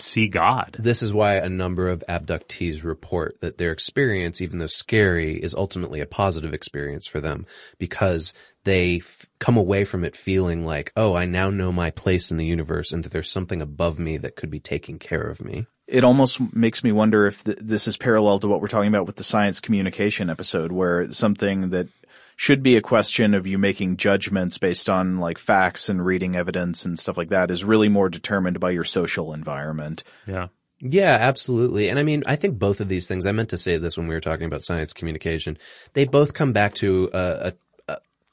see 0.00 0.28
God. 0.28 0.76
This 0.78 1.02
is 1.02 1.12
why 1.12 1.36
a 1.36 1.48
number 1.48 1.88
of 1.88 2.04
abductees 2.08 2.84
report 2.84 3.40
that 3.40 3.58
their 3.58 3.72
experience, 3.72 4.40
even 4.40 4.58
though 4.58 4.66
scary, 4.66 5.36
is 5.36 5.54
ultimately 5.54 6.00
a 6.00 6.06
positive 6.06 6.52
experience 6.52 7.06
for 7.06 7.20
them 7.20 7.46
because 7.78 8.34
they 8.64 8.96
f- 8.96 9.26
come 9.38 9.56
away 9.56 9.84
from 9.84 10.04
it 10.04 10.16
feeling 10.16 10.64
like, 10.64 10.92
oh, 10.96 11.14
I 11.14 11.24
now 11.24 11.50
know 11.50 11.72
my 11.72 11.90
place 11.90 12.30
in 12.30 12.36
the 12.36 12.44
universe 12.44 12.92
and 12.92 13.04
that 13.04 13.12
there's 13.12 13.30
something 13.30 13.62
above 13.62 13.98
me 13.98 14.16
that 14.18 14.36
could 14.36 14.50
be 14.50 14.60
taking 14.60 14.98
care 14.98 15.22
of 15.22 15.44
me. 15.44 15.66
It 15.86 16.02
almost 16.02 16.40
makes 16.52 16.82
me 16.82 16.90
wonder 16.90 17.26
if 17.26 17.44
th- 17.44 17.58
this 17.60 17.86
is 17.86 17.96
parallel 17.96 18.40
to 18.40 18.48
what 18.48 18.60
we're 18.60 18.66
talking 18.66 18.88
about 18.88 19.06
with 19.06 19.16
the 19.16 19.24
science 19.24 19.60
communication 19.60 20.28
episode 20.28 20.72
where 20.72 21.10
something 21.12 21.70
that 21.70 21.88
should 22.36 22.62
be 22.62 22.76
a 22.76 22.82
question 22.82 23.34
of 23.34 23.46
you 23.46 23.58
making 23.58 23.96
judgments 23.96 24.58
based 24.58 24.88
on 24.88 25.18
like 25.18 25.38
facts 25.38 25.88
and 25.88 26.04
reading 26.04 26.36
evidence 26.36 26.84
and 26.84 26.98
stuff 26.98 27.16
like 27.16 27.30
that 27.30 27.50
is 27.50 27.64
really 27.64 27.88
more 27.88 28.10
determined 28.10 28.60
by 28.60 28.70
your 28.70 28.84
social 28.84 29.32
environment. 29.32 30.04
Yeah. 30.26 30.48
Yeah, 30.78 31.16
absolutely. 31.18 31.88
And 31.88 31.98
I 31.98 32.02
mean, 32.02 32.22
I 32.26 32.36
think 32.36 32.58
both 32.58 32.80
of 32.80 32.88
these 32.88 33.08
things, 33.08 33.24
I 33.24 33.32
meant 33.32 33.48
to 33.48 33.58
say 33.58 33.78
this 33.78 33.96
when 33.96 34.08
we 34.08 34.14
were 34.14 34.20
talking 34.20 34.44
about 34.44 34.62
science 34.62 34.92
communication, 34.92 35.56
they 35.94 36.04
both 36.04 36.34
come 36.34 36.52
back 36.52 36.74
to 36.76 37.08
a, 37.14 37.18
a, 37.18 37.48
a 37.48 37.52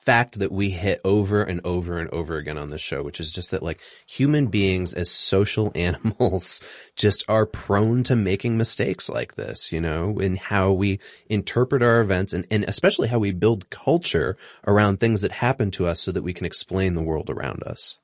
fact 0.04 0.40
that 0.40 0.52
we 0.52 0.70
hit 0.70 1.00
over 1.06 1.44
and 1.44 1.62
over 1.64 1.98
and 1.98 2.10
over 2.10 2.38
again 2.38 2.58
on 2.58 2.70
this 2.70 2.82
show, 2.82 3.02
which 3.02 3.20
is 3.20 3.32
just 3.32 3.52
that 3.52 3.64
like 3.64 3.80
human 4.06 4.48
beings 4.48 4.94
as 4.94 5.10
social 5.10 5.72
animals 5.76 6.62
just 6.96 7.24
are 7.30 7.46
prone 7.46 8.04
to 8.04 8.16
making 8.16 8.58
mistakes 8.58 9.08
like 9.10 9.36
this, 9.36 9.72
you 9.72 9.80
know, 9.80 10.20
in 10.20 10.36
how 10.36 10.72
we 10.72 11.00
interpret 11.28 11.82
our 11.82 12.02
events 12.02 12.34
and, 12.34 12.46
and 12.52 12.66
especially 12.68 13.08
how 13.08 13.20
we 13.20 13.32
build 13.32 13.70
culture 13.70 14.38
around 14.68 15.00
things 15.00 15.22
that 15.22 15.32
happen 15.32 15.72
to 15.72 15.88
us 15.88 16.02
so 16.02 16.12
that 16.12 16.24
we 16.24 16.34
can 16.34 16.46
explain 16.46 16.96
the 16.96 17.02
world 17.02 17.30
around 17.30 17.64
us. 17.64 17.98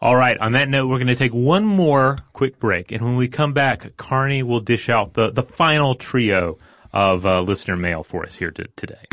All 0.00 0.16
right. 0.16 0.36
On 0.38 0.52
that 0.52 0.68
note, 0.68 0.88
we're 0.88 0.98
going 0.98 1.06
to 1.06 1.16
take 1.16 1.32
one 1.32 1.64
more 1.64 2.18
quick 2.34 2.58
break, 2.58 2.92
and 2.92 3.02
when 3.02 3.16
we 3.16 3.28
come 3.28 3.54
back, 3.54 3.96
Karny 3.96 4.42
will 4.42 4.60
dish 4.60 4.90
out 4.90 5.14
the 5.14 5.30
the 5.30 5.42
final 5.42 5.94
trio 5.94 6.58
of 6.92 7.24
uh, 7.24 7.40
listener 7.40 7.76
mail 7.76 8.02
for 8.02 8.24
us 8.24 8.34
here 8.36 8.50
to, 8.50 8.66
today. 8.76 9.05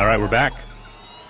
All 0.00 0.06
right, 0.06 0.18
we're 0.18 0.28
back. 0.28 0.54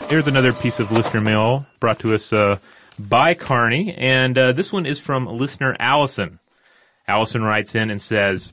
Here's 0.09 0.29
another 0.29 0.53
piece 0.53 0.79
of 0.79 0.93
listener 0.93 1.21
mail 1.21 1.67
brought 1.81 1.99
to 1.99 2.15
us 2.15 2.33
uh, 2.33 2.59
by 3.01 3.35
Karny, 3.35 3.93
and 3.99 4.39
uh, 4.39 4.53
this 4.53 4.73
one 4.73 4.87
is 4.87 5.01
from 5.01 5.27
listener 5.27 5.75
Allison. 5.81 6.39
Allison 7.09 7.43
writes 7.43 7.75
in 7.75 7.91
and 7.91 8.01
says, 8.01 8.53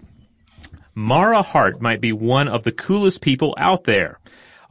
Marah 0.95 1.43
Hardt 1.43 1.84
might 1.84 2.01
be 2.01 2.13
one 2.13 2.47
of 2.47 2.63
the 2.63 2.72
coolest 2.72 3.22
people 3.22 3.53
out 3.59 3.84
there. 3.84 4.20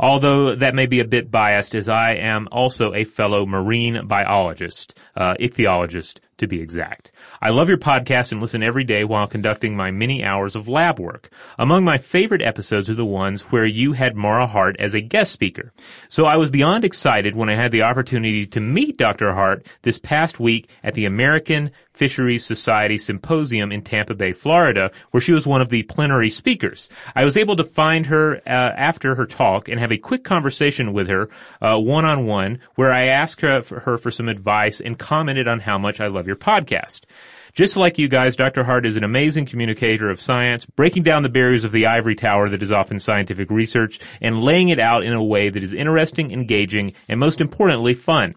Although 0.01 0.57
that 0.57 0.75
may 0.75 0.87
be 0.87 0.99
a 0.99 1.05
bit 1.05 1.31
biased 1.31 1.77
as 1.77 1.89
I 1.89 2.15
am 2.15 2.49
also 2.51 2.93
a 2.93 3.05
fellow 3.05 3.47
marine 3.47 4.09
biologist, 4.09 4.99
uh, 5.15 5.35
ichthyologist 5.39 6.19
to 6.39 6.47
be 6.47 6.61
exact. 6.61 7.11
I 7.41 7.51
love 7.51 7.69
your 7.69 7.79
podcast 7.79 8.33
and 8.33 8.41
listen 8.41 8.63
every 8.63 8.85
day 8.85 9.05
while 9.05 9.27
conducting 9.27 9.77
my 9.77 9.91
many 9.91 10.23
hours 10.25 10.55
of 10.55 10.69
lab 10.69 10.99
work. 10.99 11.31
Among 11.59 11.85
my 11.85 11.99
favorite 11.99 12.43
episodes 12.43 12.91
are 12.91 12.95
the 12.95 13.05
ones 13.05 13.43
where 13.53 13.67
you 13.67 13.93
had 13.93 14.17
Marah 14.17 14.47
Hardt 14.47 14.77
as 14.79 14.95
a 14.95 15.01
guest 15.01 15.33
speaker. 15.33 15.73
So 16.09 16.27
I 16.27 16.37
was 16.37 16.51
beyond 16.51 16.85
excited 16.85 17.35
when 17.35 17.49
I 17.49 17.57
had 17.57 17.73
the 17.73 17.83
opportunity 17.83 18.47
to 18.47 18.61
meet 18.61 18.97
Dr. 18.99 19.33
Hardt 19.33 19.67
this 19.83 19.99
past 19.99 20.39
week 20.39 20.69
at 20.83 20.95
the 20.95 21.07
American 21.07 21.71
Fisheries 21.93 22.45
Society 22.45 22.99
Symposium 22.99 23.73
in 23.73 23.81
Tampa 23.83 24.15
Bay, 24.15 24.33
Florida, 24.33 24.91
where 25.13 25.21
she 25.21 25.33
was 25.33 25.47
one 25.47 25.63
of 25.63 25.71
the 25.71 25.83
plenary 25.85 26.29
speakers. 26.29 26.91
I 27.15 27.25
was 27.25 27.39
able 27.39 27.57
to 27.57 27.65
find 27.65 28.07
her 28.07 28.37
uh, 28.47 28.51
after 28.51 29.15
her 29.15 29.25
talk 29.25 29.69
and 29.69 29.81
have 29.81 29.93
a 29.93 29.97
quick 29.97 30.23
conversation 30.23 30.93
with 30.93 31.09
her 31.09 31.31
one 31.87 32.05
on 32.05 32.27
one, 32.27 32.61
where 32.75 32.93
I 32.93 33.05
asked 33.05 33.41
her 33.41 33.63
for, 33.63 33.81
her 33.81 33.97
for 33.97 34.11
some 34.11 34.29
advice 34.29 34.81
and 34.81 34.99
commented 34.99 35.49
on 35.49 35.61
how 35.61 35.79
much 35.79 36.01
I 36.01 36.09
love 36.09 36.26
your 36.27 36.37
podcast. 36.37 37.03
Just 37.57 37.75
like 37.75 37.97
you 37.97 38.07
guys, 38.07 38.37
Dr. 38.37 38.65
Hardt 38.65 38.85
is 38.85 38.99
an 38.99 39.05
amazing 39.05 39.47
communicator 39.47 40.11
of 40.11 40.21
science, 40.21 40.67
breaking 40.67 41.05
down 41.05 41.23
the 41.23 41.31
barriers 41.31 41.65
of 41.65 41.73
the 41.73 41.87
ivory 41.87 42.15
tower 42.15 42.51
that 42.51 42.63
is 42.63 42.71
often 42.71 43.01
scientific 43.01 43.51
research 43.51 43.99
and 44.21 44.43
laying 44.43 44.69
it 44.69 44.79
out 44.79 45.05
in 45.05 45.15
a 45.15 45.25
way 45.25 45.49
that 45.49 45.63
is 45.63 45.73
interesting, 45.73 46.33
engaging, 46.33 46.93
and 47.09 47.19
most 47.19 47.41
importantly, 47.41 47.95
fun. 47.95 48.35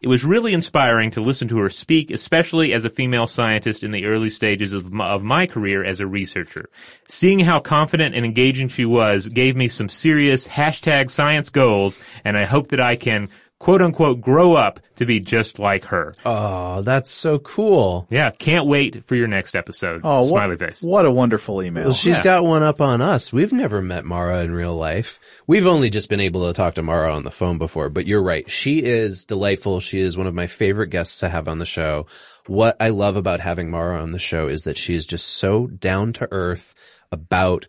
It 0.00 0.08
was 0.08 0.24
really 0.24 0.54
inspiring 0.54 1.10
to 1.12 1.20
listen 1.20 1.48
to 1.48 1.58
her 1.58 1.68
speak, 1.68 2.10
especially 2.10 2.72
as 2.72 2.86
a 2.86 2.90
female 2.90 3.26
scientist 3.26 3.84
in 3.84 3.92
the 3.92 4.06
early 4.06 4.30
stages 4.30 4.72
of 4.72 4.90
my, 4.90 5.06
of 5.06 5.22
my 5.22 5.46
career 5.46 5.84
as 5.84 6.00
a 6.00 6.06
researcher. 6.06 6.70
Seeing 7.06 7.38
how 7.40 7.60
confident 7.60 8.14
and 8.14 8.24
engaging 8.24 8.68
she 8.68 8.86
was 8.86 9.28
gave 9.28 9.54
me 9.54 9.68
some 9.68 9.90
serious 9.90 10.48
hashtag 10.48 11.10
science 11.10 11.50
goals, 11.50 12.00
and 12.24 12.38
I 12.38 12.46
hope 12.46 12.68
that 12.68 12.80
I 12.80 12.96
can 12.96 13.28
quote 13.62 13.80
unquote 13.80 14.20
grow 14.20 14.54
up 14.54 14.80
to 14.96 15.06
be 15.06 15.20
just 15.20 15.60
like 15.60 15.84
her. 15.84 16.16
Oh, 16.26 16.82
that's 16.82 17.12
so 17.12 17.38
cool. 17.38 18.08
Yeah, 18.10 18.32
can't 18.32 18.66
wait 18.66 19.04
for 19.04 19.14
your 19.14 19.28
next 19.28 19.54
episode. 19.54 20.00
Oh, 20.02 20.26
Smiley 20.26 20.56
what, 20.56 20.58
face. 20.58 20.82
What 20.82 21.06
a 21.06 21.12
wonderful 21.12 21.62
email. 21.62 21.84
Well, 21.84 21.94
she's 21.94 22.18
Yeah. 22.18 22.24
got 22.24 22.44
one 22.44 22.64
up 22.64 22.80
on 22.80 23.00
us. 23.00 23.32
We've 23.32 23.52
never 23.52 23.80
met 23.80 24.04
Marah 24.04 24.40
in 24.40 24.52
real 24.52 24.74
life. 24.74 25.20
We've 25.46 25.68
only 25.68 25.90
just 25.90 26.08
been 26.10 26.18
able 26.18 26.48
to 26.48 26.52
talk 26.52 26.74
to 26.74 26.82
Marah 26.82 27.14
on 27.14 27.22
the 27.22 27.30
phone 27.30 27.58
before, 27.58 27.88
but 27.88 28.08
you're 28.08 28.22
right. 28.22 28.50
She 28.50 28.82
is 28.82 29.24
delightful. 29.24 29.78
She 29.78 30.00
is 30.00 30.16
one 30.16 30.26
of 30.26 30.34
my 30.34 30.48
favorite 30.48 30.88
guests 30.88 31.20
to 31.20 31.28
have 31.28 31.46
on 31.46 31.58
the 31.58 31.64
show. 31.64 32.06
What 32.48 32.76
I 32.80 32.88
love 32.88 33.14
about 33.14 33.38
having 33.38 33.70
Marah 33.70 34.02
on 34.02 34.10
the 34.10 34.18
show 34.18 34.48
is 34.48 34.64
that 34.64 34.76
she 34.76 34.96
is 34.96 35.06
just 35.06 35.26
so 35.28 35.68
down 35.68 36.12
to 36.14 36.26
earth 36.32 36.74
about 37.12 37.68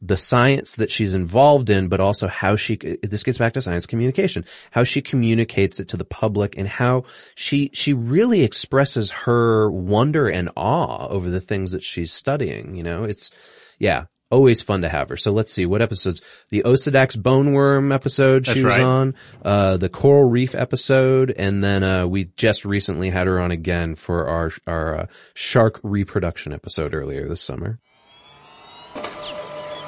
the 0.00 0.16
science 0.16 0.76
that 0.76 0.90
she's 0.90 1.14
involved 1.14 1.70
in, 1.70 1.88
but 1.88 2.00
also 2.00 2.28
how 2.28 2.54
she, 2.54 2.76
this 2.76 3.24
gets 3.24 3.38
back 3.38 3.52
to 3.54 3.62
science 3.62 3.86
communication, 3.86 4.44
how 4.70 4.84
she 4.84 5.02
communicates 5.02 5.80
it 5.80 5.88
to 5.88 5.96
the 5.96 6.04
public 6.04 6.56
and 6.56 6.68
how 6.68 7.02
she, 7.34 7.70
she 7.72 7.92
really 7.92 8.42
expresses 8.42 9.10
her 9.10 9.70
wonder 9.70 10.28
and 10.28 10.50
awe 10.56 11.08
over 11.08 11.28
the 11.30 11.40
things 11.40 11.72
that 11.72 11.82
she's 11.82 12.12
studying. 12.12 12.76
You 12.76 12.84
know, 12.84 13.02
it's, 13.02 13.32
yeah, 13.80 14.04
always 14.30 14.62
fun 14.62 14.82
to 14.82 14.88
have 14.88 15.08
her. 15.08 15.16
So 15.16 15.32
let's 15.32 15.52
see 15.52 15.66
what 15.66 15.82
episodes, 15.82 16.20
the 16.50 16.62
Osedax 16.62 17.20
bone 17.20 17.52
worm 17.52 17.90
episode 17.90 18.46
she 18.46 18.52
That's 18.52 18.64
was 18.64 18.76
right. 18.76 18.82
on, 18.82 19.14
uh, 19.42 19.78
the 19.78 19.88
coral 19.88 20.28
reef 20.28 20.54
episode, 20.54 21.34
and 21.36 21.64
then, 21.64 21.82
uh, 21.82 22.06
we 22.06 22.26
just 22.36 22.64
recently 22.64 23.10
had 23.10 23.26
her 23.26 23.40
on 23.40 23.50
again 23.50 23.96
for 23.96 24.28
our, 24.28 24.52
our, 24.66 24.98
uh, 24.98 25.06
shark 25.34 25.80
reproduction 25.82 26.52
episode 26.52 26.94
earlier 26.94 27.28
this 27.28 27.40
summer. 27.40 27.80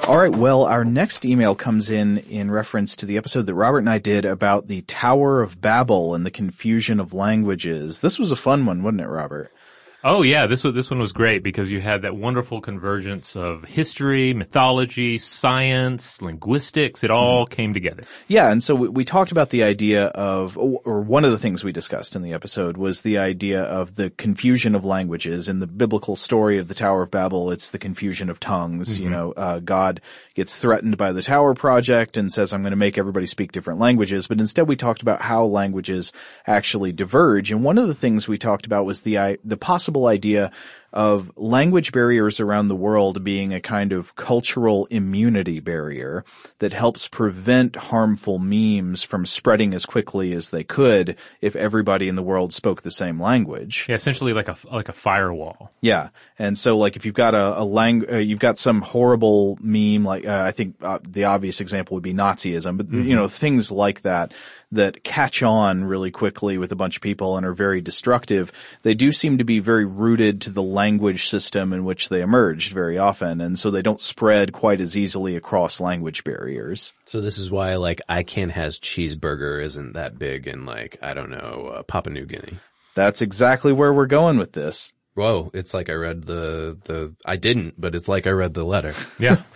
All 0.07 0.17
right. 0.17 0.35
Well, 0.35 0.63
our 0.63 0.83
next 0.83 1.25
email 1.25 1.53
comes 1.53 1.91
in 1.91 2.17
in 2.17 2.49
reference 2.49 2.95
to 2.97 3.05
the 3.05 3.17
episode 3.17 3.45
that 3.45 3.53
Robert 3.53 3.77
and 3.79 3.89
I 3.89 3.99
did 3.99 4.25
about 4.25 4.67
the 4.67 4.81
Tower 4.81 5.43
of 5.43 5.61
Babel 5.61 6.15
and 6.15 6.25
the 6.25 6.31
confusion 6.31 6.99
of 6.99 7.13
languages. 7.13 7.99
This 7.99 8.17
was 8.17 8.31
a 8.31 8.35
fun 8.35 8.65
one, 8.65 8.81
wasn't 8.81 9.01
it, 9.01 9.07
Robert? 9.07 9.51
Oh 10.03 10.23
yeah, 10.23 10.47
this 10.47 10.63
one 10.63 10.73
this 10.73 10.89
one 10.89 10.99
was 10.99 11.11
great 11.11 11.43
because 11.43 11.69
you 11.69 11.79
had 11.79 12.01
that 12.01 12.15
wonderful 12.15 12.59
convergence 12.59 13.35
of 13.35 13.63
history, 13.65 14.33
mythology, 14.33 15.19
science, 15.19 16.23
linguistics. 16.23 17.03
It 17.03 17.11
all 17.11 17.45
came 17.45 17.75
together. 17.75 18.03
Yeah, 18.27 18.51
and 18.51 18.63
so 18.63 18.73
we, 18.73 18.87
we 18.89 19.05
talked 19.05 19.31
about 19.31 19.51
the 19.51 19.61
idea 19.61 20.05
of, 20.05 20.57
or 20.57 21.01
one 21.01 21.23
of 21.23 21.31
the 21.31 21.37
things 21.37 21.63
we 21.63 21.71
discussed 21.71 22.15
in 22.15 22.23
the 22.23 22.33
episode 22.33 22.77
was 22.77 23.01
the 23.01 23.19
idea 23.19 23.61
of 23.61 23.93
the 23.93 24.09
confusion 24.09 24.73
of 24.73 24.83
languages. 24.83 25.47
In 25.47 25.59
the 25.59 25.67
biblical 25.67 26.15
story 26.15 26.57
of 26.57 26.67
the 26.67 26.73
Tower 26.73 27.03
of 27.03 27.11
Babel, 27.11 27.51
it's 27.51 27.69
the 27.69 27.77
confusion 27.77 28.31
of 28.31 28.39
tongues. 28.39 28.99
You 28.99 29.09
know, 29.09 29.33
uh, 29.33 29.59
God 29.59 30.01
gets 30.33 30.57
threatened 30.57 30.97
by 30.97 31.11
the 31.11 31.21
Tower 31.21 31.53
Project 31.53 32.17
and 32.17 32.33
says, 32.33 32.53
I'm 32.53 32.63
going 32.63 32.71
to 32.71 32.77
make 32.77 32.97
everybody 32.97 33.27
speak 33.27 33.51
different 33.51 33.79
languages. 33.79 34.25
But 34.25 34.39
instead 34.39 34.67
we 34.67 34.75
talked 34.75 35.03
about 35.03 35.21
how 35.21 35.45
languages 35.45 36.11
actually 36.47 36.91
diverge. 36.91 37.51
And 37.51 37.63
one 37.63 37.77
of 37.77 37.87
the 37.87 37.93
things 37.93 38.27
we 38.27 38.39
talked 38.39 38.65
about 38.65 38.85
was 38.85 39.01
the, 39.01 39.37
the 39.43 39.57
possible 39.57 39.90
idea 39.97 40.51
of 40.93 41.31
language 41.37 41.91
barriers 41.91 42.39
around 42.39 42.67
the 42.67 42.75
world 42.75 43.23
being 43.23 43.53
a 43.53 43.61
kind 43.61 43.93
of 43.93 44.15
cultural 44.15 44.87
immunity 44.87 45.59
barrier 45.59 46.25
that 46.59 46.73
helps 46.73 47.07
prevent 47.07 47.75
harmful 47.75 48.39
memes 48.39 49.03
from 49.03 49.25
spreading 49.25 49.73
as 49.73 49.85
quickly 49.85 50.33
as 50.33 50.49
they 50.49 50.63
could 50.63 51.15
if 51.39 51.55
everybody 51.55 52.07
in 52.07 52.15
the 52.15 52.23
world 52.23 52.53
spoke 52.53 52.81
the 52.81 52.91
same 52.91 53.21
language. 53.21 53.85
Yeah, 53.87 53.95
essentially 53.95 54.33
like 54.33 54.49
a 54.49 54.57
like 54.71 54.89
a 54.89 54.93
firewall. 54.93 55.71
Yeah. 55.81 56.09
And 56.37 56.57
so 56.57 56.77
like 56.77 56.95
if 56.95 57.05
you've 57.05 57.15
got 57.15 57.35
a, 57.35 57.59
a 57.59 57.63
lang, 57.63 58.11
uh, 58.11 58.17
you've 58.17 58.39
got 58.39 58.59
some 58.59 58.81
horrible 58.81 59.57
meme, 59.61 60.03
like, 60.03 60.25
uh, 60.25 60.43
I 60.45 60.51
think 60.51 60.75
uh, 60.81 60.99
the 61.07 61.25
obvious 61.25 61.61
example 61.61 61.95
would 61.95 62.03
be 62.03 62.13
Nazism, 62.13 62.77
but 62.77 62.91
you 62.91 63.15
know, 63.15 63.27
things 63.27 63.71
like 63.71 64.01
that 64.01 64.33
that 64.71 65.03
catch 65.03 65.43
on 65.43 65.83
really 65.83 66.11
quickly 66.11 66.57
with 66.57 66.71
a 66.71 66.75
bunch 66.75 66.95
of 66.95 67.01
people 67.01 67.37
and 67.37 67.45
are 67.45 67.53
very 67.53 67.81
destructive. 67.81 68.51
They 68.83 68.93
do 68.93 69.11
seem 69.11 69.37
to 69.39 69.43
be 69.43 69.59
very 69.59 69.85
rooted 69.85 70.41
to 70.41 70.49
the 70.49 70.63
language 70.63 70.80
system 71.27 71.73
in 71.73 71.85
which 71.85 72.09
they 72.09 72.21
emerged 72.21 72.73
very 72.73 72.97
often. 72.97 73.41
And 73.41 73.57
so 73.57 73.71
they 73.71 73.81
don't 73.81 73.99
spread 73.99 74.53
quite 74.53 74.81
as 74.81 74.97
easily 74.97 75.35
across 75.35 75.79
language 75.79 76.23
barriers. 76.23 76.93
So 77.05 77.21
this 77.21 77.37
is 77.37 77.51
why 77.51 77.75
like 77.75 78.01
I 78.07 78.23
can't 78.23 78.51
has 78.51 78.79
cheeseburger 78.79 79.63
isn't 79.63 79.93
that 79.93 80.17
big 80.17 80.47
in 80.47 80.65
like, 80.65 80.97
I 81.01 81.13
don't 81.13 81.31
know, 81.31 81.73
uh, 81.75 81.83
Papua 81.83 82.13
New 82.13 82.25
Guinea. 82.25 82.59
That's 82.95 83.21
exactly 83.21 83.71
where 83.71 83.93
we're 83.93 84.05
going 84.07 84.37
with 84.37 84.53
this. 84.53 84.93
Whoa, 85.21 85.51
it's 85.53 85.75
like 85.75 85.87
I 85.87 85.93
read 85.93 86.23
the, 86.23 86.79
the, 86.85 87.13
I 87.27 87.35
didn't, 87.35 87.79
but 87.79 87.93
it's 87.93 88.07
like 88.07 88.25
I 88.25 88.31
read 88.31 88.55
the 88.55 88.63
letter. 88.63 88.95
Yeah. 89.19 89.43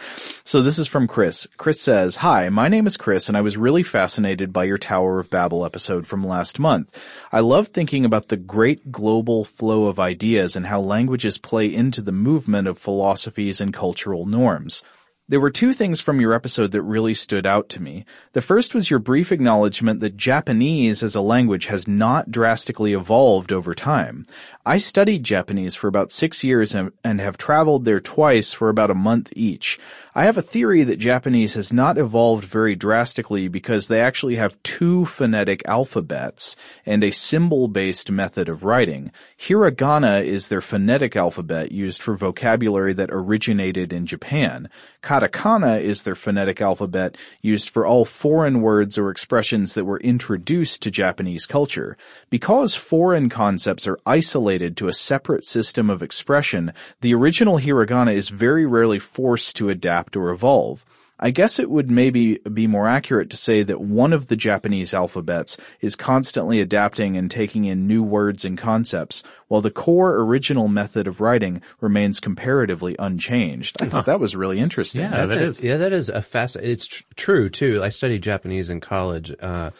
So 0.47 0.61
this 0.61 0.77
is 0.77 0.85
from 0.85 1.07
Chris. 1.07 1.47
Chris 1.57 1.81
says, 1.81 2.17
Hi, 2.17 2.49
my 2.49 2.67
name 2.67 2.85
is 2.85 2.97
Chris 2.97 3.27
and 3.27 3.35
I 3.35 3.41
was 3.41 3.57
really 3.57 3.81
fascinated 3.81 4.53
by 4.53 4.65
your 4.65 4.77
Tower 4.77 5.17
of 5.17 5.31
Babel 5.31 5.65
episode 5.65 6.05
from 6.05 6.23
last 6.23 6.59
month. 6.59 6.95
I 7.31 7.39
love 7.39 7.69
thinking 7.69 8.05
about 8.05 8.27
the 8.27 8.37
great 8.37 8.91
global 8.91 9.43
flow 9.43 9.85
of 9.85 9.99
ideas 9.99 10.55
and 10.55 10.67
how 10.67 10.81
languages 10.81 11.39
play 11.39 11.73
into 11.73 11.99
the 11.99 12.11
movement 12.11 12.67
of 12.67 12.77
philosophies 12.77 13.59
and 13.59 13.73
cultural 13.73 14.27
norms. 14.27 14.83
There 15.27 15.39
were 15.39 15.49
two 15.49 15.73
things 15.73 15.99
from 15.99 16.21
your 16.21 16.33
episode 16.33 16.71
that 16.73 16.83
really 16.83 17.15
stood 17.15 17.47
out 17.47 17.67
to 17.69 17.81
me. 17.81 18.05
The 18.33 18.43
first 18.43 18.75
was 18.75 18.91
your 18.91 18.99
brief 18.99 19.31
acknowledgement 19.31 19.99
that 20.01 20.17
Japanese 20.17 21.01
as 21.01 21.15
a 21.15 21.21
language 21.21 21.65
has 21.65 21.87
not 21.87 22.29
drastically 22.29 22.93
evolved 22.93 23.51
over 23.51 23.73
time. 23.73 24.27
I 24.67 24.77
studied 24.77 25.23
Japanese 25.23 25.73
for 25.73 25.87
about 25.87 26.11
six 26.11 26.43
years 26.43 26.75
and, 26.75 26.91
and 27.03 27.19
have 27.21 27.37
traveled 27.37 27.85
there 27.85 27.99
twice 27.99 28.53
for 28.53 28.69
about 28.69 28.91
a 28.91 28.95
month 28.95 29.33
each. 29.35 29.79
I 30.13 30.25
have 30.25 30.37
a 30.37 30.43
theory 30.43 30.83
that 30.83 30.97
Japanese 30.97 31.55
has 31.55 31.73
not 31.73 31.97
evolved 31.97 32.45
very 32.45 32.75
drastically 32.75 33.47
because 33.47 33.87
they 33.87 34.01
actually 34.01 34.35
have 34.35 34.61
two 34.63 35.05
phonetic 35.05 35.61
alphabets 35.67 36.55
and 36.85 37.03
a 37.03 37.11
symbol-based 37.11 38.09
method 38.11 38.47
of 38.47 38.63
writing. 38.63 39.11
Hiragana 39.39 40.23
is 40.23 40.47
their 40.47 40.61
phonetic 40.61 41.15
alphabet 41.15 41.71
used 41.71 42.01
for 42.01 42.15
vocabulary 42.15 42.93
that 42.93 43.09
originated 43.11 43.91
in 43.91 44.05
Japan. 44.05 44.69
Katakana 45.15 45.81
is 45.81 46.03
their 46.03 46.13
phonetic 46.13 46.59
alphabet 46.59 47.15
used 47.41 47.69
for 47.69 47.85
all 47.85 48.03
foreign 48.03 48.61
words 48.61 48.97
or 48.97 49.09
expressions 49.09 49.73
that 49.73 49.85
were 49.85 50.01
introduced 50.01 50.81
to 50.81 50.91
Japanese 50.91 51.45
culture. 51.45 51.95
Because 52.29 52.75
foreign 52.75 53.29
concepts 53.29 53.87
are 53.87 53.97
isolated 54.05 54.75
to 54.75 54.89
a 54.89 54.93
separate 54.93 55.45
system 55.45 55.89
of 55.89 56.03
expression, 56.03 56.73
the 56.99 57.13
original 57.13 57.59
hiragana 57.59 58.13
is 58.13 58.27
very 58.27 58.65
rarely 58.65 58.99
forced 58.99 59.55
to 59.55 59.69
adapt 59.69 60.17
or 60.17 60.31
evolve. 60.31 60.83
I 61.25 61.31
guess 61.31 61.57
it 61.57 61.71
would 61.71 61.89
maybe 61.89 62.35
be 62.37 62.67
more 62.67 62.87
accurate 62.87 63.31
to 63.31 63.37
say 63.37 63.63
that 63.63 63.81
one 63.81 64.13
of 64.13 64.27
the 64.27 64.35
Japanese 64.35 64.93
alphabets 64.93 65.57
is 65.81 65.95
constantly 65.95 66.61
adapting 66.61 67.17
and 67.17 67.31
taking 67.31 67.65
in 67.65 67.87
new 67.87 68.03
words 68.03 68.45
and 68.45 68.55
concepts, 68.59 69.23
while 69.47 69.61
the 69.61 69.71
core 69.71 70.19
original 70.19 70.67
method 70.67 71.07
of 71.07 71.21
writing 71.21 71.63
remains 71.81 72.19
comparatively 72.19 72.95
unchanged. 72.99 73.81
I 73.81 73.87
thought 73.87 74.05
that 74.05 74.19
was 74.19 74.35
really 74.35 74.59
interesting. 74.59 75.01
Yeah, 75.01 75.09
That's 75.09 75.33
that 75.33 75.41
a- 75.41 75.45
is. 75.45 75.63
Yeah, 75.63 75.77
that 75.77 75.93
is 75.93 76.09
a 76.09 76.21
fast. 76.21 76.57
It's 76.57 76.85
tr- 76.85 77.03
true 77.15 77.49
too. 77.49 77.81
I 77.81 77.89
studied 77.89 78.21
Japanese 78.21 78.69
in 78.69 78.79
college. 78.79 79.33
Uh, 79.39 79.71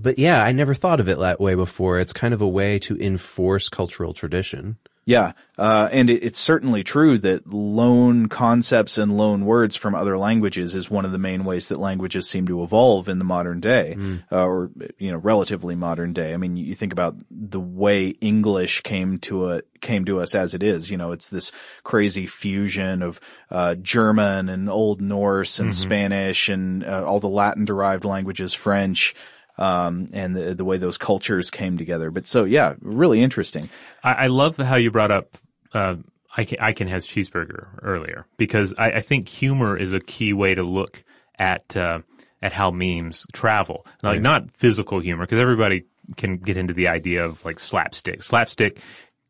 but 0.00 0.18
yeah, 0.18 0.42
I 0.42 0.50
never 0.50 0.74
thought 0.74 0.98
of 0.98 1.08
it 1.08 1.18
that 1.20 1.40
way 1.40 1.54
before. 1.54 2.00
It's 2.00 2.12
kind 2.12 2.34
of 2.34 2.40
a 2.42 2.48
way 2.48 2.80
to 2.80 2.98
enforce 3.00 3.68
cultural 3.68 4.12
tradition. 4.12 4.76
Yeah, 5.08 5.32
uh, 5.56 5.88
and 5.90 6.10
it, 6.10 6.22
it's 6.22 6.38
certainly 6.38 6.84
true 6.84 7.16
that 7.20 7.50
loan 7.50 8.28
concepts 8.28 8.98
and 8.98 9.16
loan 9.16 9.46
words 9.46 9.74
from 9.74 9.94
other 9.94 10.18
languages 10.18 10.74
is 10.74 10.90
one 10.90 11.06
of 11.06 11.12
the 11.12 11.18
main 11.18 11.46
ways 11.46 11.68
that 11.68 11.80
languages 11.80 12.28
seem 12.28 12.46
to 12.48 12.62
evolve 12.62 13.08
in 13.08 13.18
the 13.18 13.24
modern 13.24 13.58
day, 13.60 13.96
uh, 14.30 14.44
or 14.44 14.70
you 14.98 15.10
know, 15.10 15.16
relatively 15.16 15.74
modern 15.74 16.12
day. 16.12 16.34
I 16.34 16.36
mean, 16.36 16.58
you 16.58 16.74
think 16.74 16.92
about 16.92 17.16
the 17.30 17.58
way 17.58 18.08
English 18.08 18.82
came 18.82 19.18
to 19.20 19.52
a 19.52 19.62
came 19.80 20.04
to 20.04 20.20
us 20.20 20.34
as 20.34 20.52
it 20.52 20.62
is. 20.62 20.90
You 20.90 20.98
know, 20.98 21.12
it's 21.12 21.30
this 21.30 21.52
crazy 21.84 22.26
fusion 22.26 23.00
of 23.00 23.18
uh, 23.50 23.76
German 23.76 24.50
and 24.50 24.68
Old 24.68 25.00
Norse 25.00 25.58
and 25.58 25.74
Spanish 25.74 26.50
and 26.50 26.84
uh, 26.84 27.02
all 27.06 27.18
the 27.18 27.28
Latin 27.30 27.64
derived 27.64 28.04
languages, 28.04 28.52
French. 28.52 29.14
Um, 29.58 30.06
and 30.12 30.36
the, 30.36 30.54
the 30.54 30.64
way 30.64 30.78
those 30.78 30.96
cultures 30.96 31.50
came 31.50 31.78
together. 31.78 32.12
But 32.12 32.28
so, 32.28 32.44
yeah, 32.44 32.74
really 32.80 33.20
interesting. 33.20 33.68
I, 34.04 34.12
I 34.12 34.26
love 34.28 34.56
how 34.56 34.76
you 34.76 34.92
brought 34.92 35.10
up 35.10 35.36
uh, 35.74 35.96
I 36.36 36.44
can, 36.44 36.58
I 36.60 36.72
can 36.72 36.88
has 36.88 37.06
cheeseburger 37.06 37.66
earlier 37.82 38.26
because 38.36 38.74
I, 38.78 38.92
I 38.92 39.00
think 39.00 39.28
humor 39.28 39.76
is 39.76 39.92
a 39.92 40.00
key 40.00 40.32
way 40.32 40.54
to 40.54 40.62
look 40.62 41.02
at 41.38 41.76
uh, 41.76 42.00
at 42.40 42.52
how 42.52 42.70
memes 42.70 43.26
travel. 43.32 43.86
Like 44.02 44.20
not 44.20 44.50
physical 44.52 45.00
humor 45.00 45.24
because 45.24 45.40
everybody 45.40 45.86
can 46.16 46.36
get 46.36 46.56
into 46.56 46.74
the 46.74 46.88
idea 46.88 47.24
of 47.24 47.44
like 47.44 47.58
slapstick. 47.58 48.22
Slapstick 48.22 48.80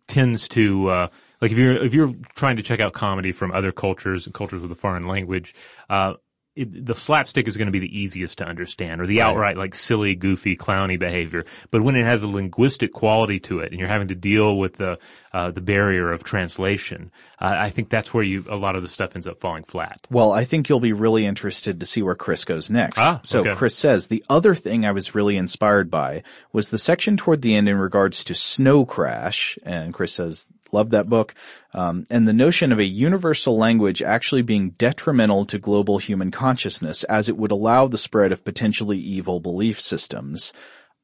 tends 0.06 0.48
to 0.48 0.88
uh, 0.90 1.08
like 1.40 1.50
if 1.50 1.58
you're 1.58 1.82
if 1.82 1.94
you're 1.94 2.14
trying 2.34 2.56
to 2.56 2.62
check 2.62 2.80
out 2.80 2.92
comedy 2.92 3.32
from 3.32 3.52
other 3.52 3.72
cultures 3.72 4.26
and 4.26 4.34
cultures 4.34 4.60
with 4.60 4.70
a 4.70 4.76
foreign 4.76 5.06
language. 5.06 5.54
Uh, 5.88 6.14
it, 6.58 6.86
the 6.86 6.94
slapstick 6.94 7.46
is 7.46 7.56
going 7.56 7.66
to 7.66 7.72
be 7.72 7.78
the 7.78 7.98
easiest 7.98 8.38
to 8.38 8.44
understand, 8.44 9.00
or 9.00 9.06
the 9.06 9.20
outright 9.20 9.56
like 9.56 9.74
silly, 9.74 10.14
goofy, 10.14 10.56
clowny 10.56 10.98
behavior. 10.98 11.44
But 11.70 11.82
when 11.82 11.94
it 11.94 12.04
has 12.04 12.22
a 12.22 12.28
linguistic 12.28 12.92
quality 12.92 13.38
to 13.40 13.60
it, 13.60 13.70
and 13.70 13.78
you're 13.78 13.88
having 13.88 14.08
to 14.08 14.14
deal 14.14 14.58
with 14.58 14.76
the 14.76 14.98
uh, 15.32 15.50
the 15.52 15.60
barrier 15.60 16.10
of 16.10 16.24
translation, 16.24 17.12
uh, 17.40 17.54
I 17.56 17.70
think 17.70 17.90
that's 17.90 18.12
where 18.12 18.24
you 18.24 18.44
a 18.48 18.56
lot 18.56 18.76
of 18.76 18.82
the 18.82 18.88
stuff 18.88 19.14
ends 19.14 19.26
up 19.26 19.40
falling 19.40 19.62
flat. 19.62 20.06
Well, 20.10 20.32
I 20.32 20.44
think 20.44 20.68
you'll 20.68 20.80
be 20.80 20.92
really 20.92 21.26
interested 21.26 21.78
to 21.80 21.86
see 21.86 22.02
where 22.02 22.16
Chris 22.16 22.44
goes 22.44 22.70
next. 22.70 22.98
Ah, 22.98 23.20
so 23.22 23.40
okay. 23.40 23.54
Chris 23.54 23.76
says 23.76 24.08
the 24.08 24.24
other 24.28 24.54
thing 24.54 24.84
I 24.84 24.92
was 24.92 25.14
really 25.14 25.36
inspired 25.36 25.90
by 25.90 26.24
was 26.52 26.70
the 26.70 26.78
section 26.78 27.16
toward 27.16 27.42
the 27.42 27.54
end 27.54 27.68
in 27.68 27.78
regards 27.78 28.24
to 28.24 28.34
Snow 28.34 28.84
Crash, 28.84 29.58
and 29.62 29.94
Chris 29.94 30.14
says 30.14 30.46
Love 30.72 30.90
that 30.90 31.08
book. 31.08 31.34
Um, 31.72 32.06
and 32.10 32.26
the 32.26 32.32
notion 32.32 32.72
of 32.72 32.78
a 32.78 32.84
universal 32.84 33.56
language 33.56 34.02
actually 34.02 34.42
being 34.42 34.70
detrimental 34.70 35.46
to 35.46 35.58
global 35.58 35.98
human 35.98 36.30
consciousness 36.30 37.04
as 37.04 37.28
it 37.28 37.36
would 37.36 37.50
allow 37.50 37.86
the 37.86 37.98
spread 37.98 38.32
of 38.32 38.44
potentially 38.44 38.98
evil 38.98 39.40
belief 39.40 39.80
systems. 39.80 40.52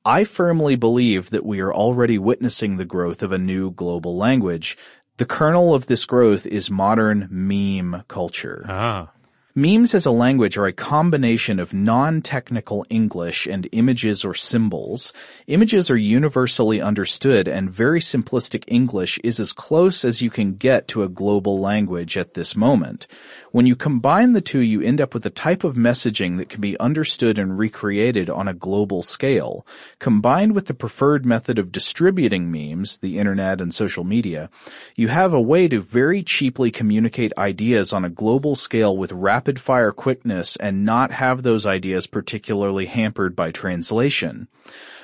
I 0.04 0.24
firmly 0.24 0.76
believe 0.76 1.30
that 1.30 1.46
we 1.46 1.60
are 1.60 1.72
already 1.72 2.18
witnessing 2.18 2.76
the 2.76 2.84
growth 2.84 3.22
of 3.22 3.32
a 3.32 3.38
new 3.38 3.70
global 3.70 4.16
language. 4.16 4.76
The 5.16 5.24
kernel 5.24 5.74
of 5.74 5.86
this 5.86 6.04
growth 6.04 6.44
is 6.44 6.70
modern 6.70 7.28
meme 7.30 8.04
culture. 8.08 8.66
Ah, 8.68 9.12
Memes 9.56 9.94
as 9.94 10.04
a 10.04 10.10
language 10.10 10.56
are 10.56 10.66
a 10.66 10.72
combination 10.72 11.60
of 11.60 11.72
non-technical 11.72 12.84
English 12.90 13.46
and 13.46 13.68
images 13.70 14.24
or 14.24 14.34
symbols. 14.34 15.12
Images 15.46 15.92
are 15.92 15.96
universally 15.96 16.80
understood 16.80 17.46
and 17.46 17.70
very 17.70 18.00
simplistic 18.00 18.64
English 18.66 19.20
is 19.22 19.38
as 19.38 19.52
close 19.52 20.04
as 20.04 20.20
you 20.20 20.28
can 20.28 20.56
get 20.56 20.88
to 20.88 21.04
a 21.04 21.08
global 21.08 21.60
language 21.60 22.16
at 22.16 22.34
this 22.34 22.56
moment. 22.56 23.06
When 23.52 23.64
you 23.64 23.76
combine 23.76 24.32
the 24.32 24.40
two, 24.40 24.58
you 24.58 24.82
end 24.82 25.00
up 25.00 25.14
with 25.14 25.24
a 25.24 25.30
type 25.30 25.62
of 25.62 25.76
messaging 25.76 26.38
that 26.38 26.48
can 26.48 26.60
be 26.60 26.76
understood 26.80 27.38
and 27.38 27.56
recreated 27.56 28.28
on 28.28 28.48
a 28.48 28.54
global 28.54 29.04
scale. 29.04 29.64
Combined 30.00 30.56
with 30.56 30.66
the 30.66 30.74
preferred 30.74 31.24
method 31.24 31.60
of 31.60 31.70
distributing 31.70 32.50
memes, 32.50 32.98
the 32.98 33.18
internet 33.18 33.60
and 33.60 33.72
social 33.72 34.02
media, 34.02 34.50
you 34.96 35.06
have 35.06 35.32
a 35.32 35.40
way 35.40 35.68
to 35.68 35.80
very 35.80 36.24
cheaply 36.24 36.72
communicate 36.72 37.32
ideas 37.38 37.92
on 37.92 38.04
a 38.04 38.10
global 38.10 38.56
scale 38.56 38.96
with 38.96 39.12
rapid 39.12 39.43
fire 39.60 39.92
quickness 39.92 40.56
and 40.56 40.84
not 40.84 41.10
have 41.10 41.42
those 41.42 41.66
ideas 41.66 42.06
particularly 42.06 42.86
hampered 42.86 43.36
by 43.36 43.50
translation. 43.50 44.48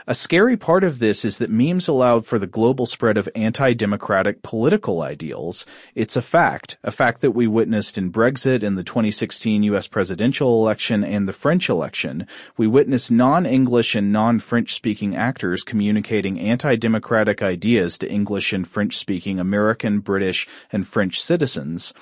A 0.07 0.14
scary 0.14 0.57
part 0.57 0.82
of 0.82 0.99
this 0.99 1.24
is 1.24 1.38
that 1.38 1.51
memes 1.51 1.86
allowed 1.86 2.26
for 2.26 2.38
the 2.38 2.47
global 2.47 2.84
spread 2.84 3.16
of 3.16 3.28
anti-democratic 3.34 4.43
political 4.43 5.03
ideals. 5.03 5.66
It's 5.95 6.16
a 6.16 6.22
fact, 6.22 6.78
a 6.82 6.91
fact 6.91 7.20
that 7.20 7.30
we 7.30 7.47
witnessed 7.47 7.97
in 7.97 8.11
Brexit 8.11 8.64
in 8.64 8.74
the 8.74 8.82
2016 8.82 9.62
US 9.62 9.86
presidential 9.86 10.61
election 10.61 11.05
and 11.05 11.28
the 11.28 11.32
French 11.32 11.68
election. 11.68 12.26
We 12.57 12.66
witnessed 12.66 13.12
non-English 13.12 13.95
and 13.95 14.11
non-French 14.11 14.74
speaking 14.74 15.14
actors 15.14 15.62
communicating 15.62 16.41
anti-democratic 16.41 17.41
ideas 17.41 17.97
to 17.99 18.11
English 18.11 18.53
and 18.53 18.66
French 18.66 18.97
speaking 18.97 19.38
American, 19.38 20.01
British, 20.01 20.49
and 20.72 20.88
French 20.88 21.22
citizens. 21.22 21.93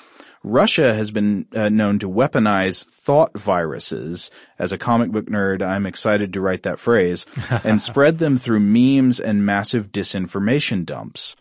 Russia 0.43 0.95
has 0.95 1.11
been 1.11 1.47
uh, 1.55 1.68
known 1.68 1.99
to 1.99 2.09
weaponize 2.09 2.84
thought 2.84 3.36
viruses. 3.39 4.30
As 4.59 4.72
a 4.72 4.78
comic 4.78 5.11
book 5.11 5.26
nerd, 5.26 5.62
I'm 5.62 5.86
excited 5.86 6.32
to 6.32 6.41
write 6.41 6.62
that 6.62 6.78
phrase 6.78 7.26
and 7.64 7.80
spread 7.80 8.18
them 8.18 8.39
through 8.39 8.61
memes 8.61 9.20
and 9.20 9.45
massive 9.45 9.91
disinformation 9.91 10.84
dumps. 10.84 11.36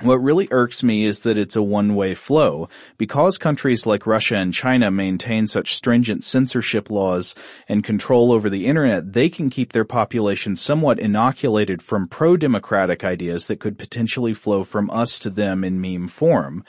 What 0.00 0.16
really 0.16 0.48
irks 0.50 0.82
me 0.82 1.04
is 1.04 1.20
that 1.20 1.38
it's 1.38 1.54
a 1.54 1.62
one-way 1.62 2.14
flow. 2.14 2.68
Because 2.98 3.38
countries 3.38 3.86
like 3.86 4.06
Russia 4.06 4.36
and 4.36 4.52
China 4.52 4.90
maintain 4.90 5.46
such 5.46 5.74
stringent 5.74 6.24
censorship 6.24 6.90
laws 6.90 7.34
and 7.68 7.84
control 7.84 8.32
over 8.32 8.50
the 8.50 8.66
internet, 8.66 9.12
they 9.12 9.28
can 9.28 9.50
keep 9.50 9.72
their 9.72 9.84
population 9.84 10.56
somewhat 10.56 10.98
inoculated 10.98 11.80
from 11.80 12.08
pro-democratic 12.08 13.04
ideas 13.04 13.46
that 13.46 13.60
could 13.60 13.78
potentially 13.78 14.34
flow 14.34 14.64
from 14.64 14.90
us 14.90 15.18
to 15.20 15.30
them 15.30 15.62
in 15.62 15.80
meme 15.80 16.08
form. 16.08 16.64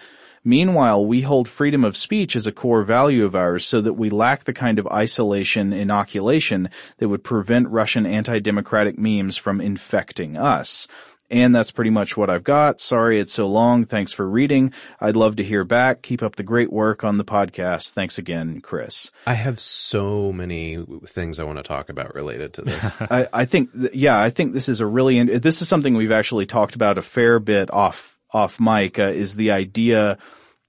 Meanwhile, 0.47 1.03
we 1.05 1.21
hold 1.21 1.49
freedom 1.49 1.83
of 1.83 1.97
speech 1.97 2.35
as 2.35 2.45
a 2.45 2.51
core 2.51 2.83
value 2.83 3.25
of 3.25 3.35
ours 3.35 3.65
so 3.65 3.81
that 3.81 3.93
we 3.93 4.11
lack 4.11 4.43
the 4.43 4.53
kind 4.53 4.77
of 4.77 4.85
isolation 4.87 5.73
inoculation 5.73 6.69
that 6.99 7.09
would 7.09 7.23
prevent 7.23 7.69
Russian 7.69 8.05
anti-democratic 8.05 8.99
memes 8.99 9.37
from 9.37 9.59
infecting 9.59 10.37
us. 10.37 10.87
And 11.31 11.55
that's 11.55 11.71
pretty 11.71 11.89
much 11.89 12.15
what 12.15 12.29
I've 12.29 12.43
got. 12.43 12.79
Sorry 12.79 13.19
it's 13.19 13.33
so 13.33 13.47
long. 13.47 13.85
Thanks 13.85 14.13
for 14.13 14.29
reading. 14.29 14.73
I'd 15.01 15.15
love 15.15 15.37
to 15.37 15.43
hear 15.43 15.63
back. 15.63 16.03
Keep 16.03 16.21
up 16.21 16.35
the 16.35 16.43
great 16.43 16.71
work 16.71 17.03
on 17.03 17.17
the 17.17 17.25
podcast. 17.25 17.91
Thanks 17.91 18.19
again, 18.19 18.61
Chris. 18.61 19.09
I 19.25 19.33
have 19.33 19.59
so 19.59 20.31
many 20.31 20.85
things 21.07 21.39
I 21.39 21.43
want 21.43 21.57
to 21.57 21.63
talk 21.63 21.89
about 21.89 22.13
related 22.13 22.53
to 22.53 22.61
this. 22.61 22.91
I, 22.99 23.27
I 23.33 23.45
think, 23.45 23.71
yeah, 23.93 24.21
I 24.21 24.29
think 24.29 24.53
this 24.53 24.69
is 24.69 24.81
a 24.81 24.85
really, 24.85 25.23
this 25.39 25.63
is 25.63 25.67
something 25.67 25.95
we've 25.95 26.11
actually 26.11 26.45
talked 26.45 26.75
about 26.75 26.99
a 26.99 27.01
fair 27.01 27.39
bit 27.39 27.73
off, 27.73 28.14
off 28.35 28.59
mic, 28.59 28.99
uh, 28.99 29.03
is 29.03 29.35
the 29.35 29.51
idea 29.51 30.17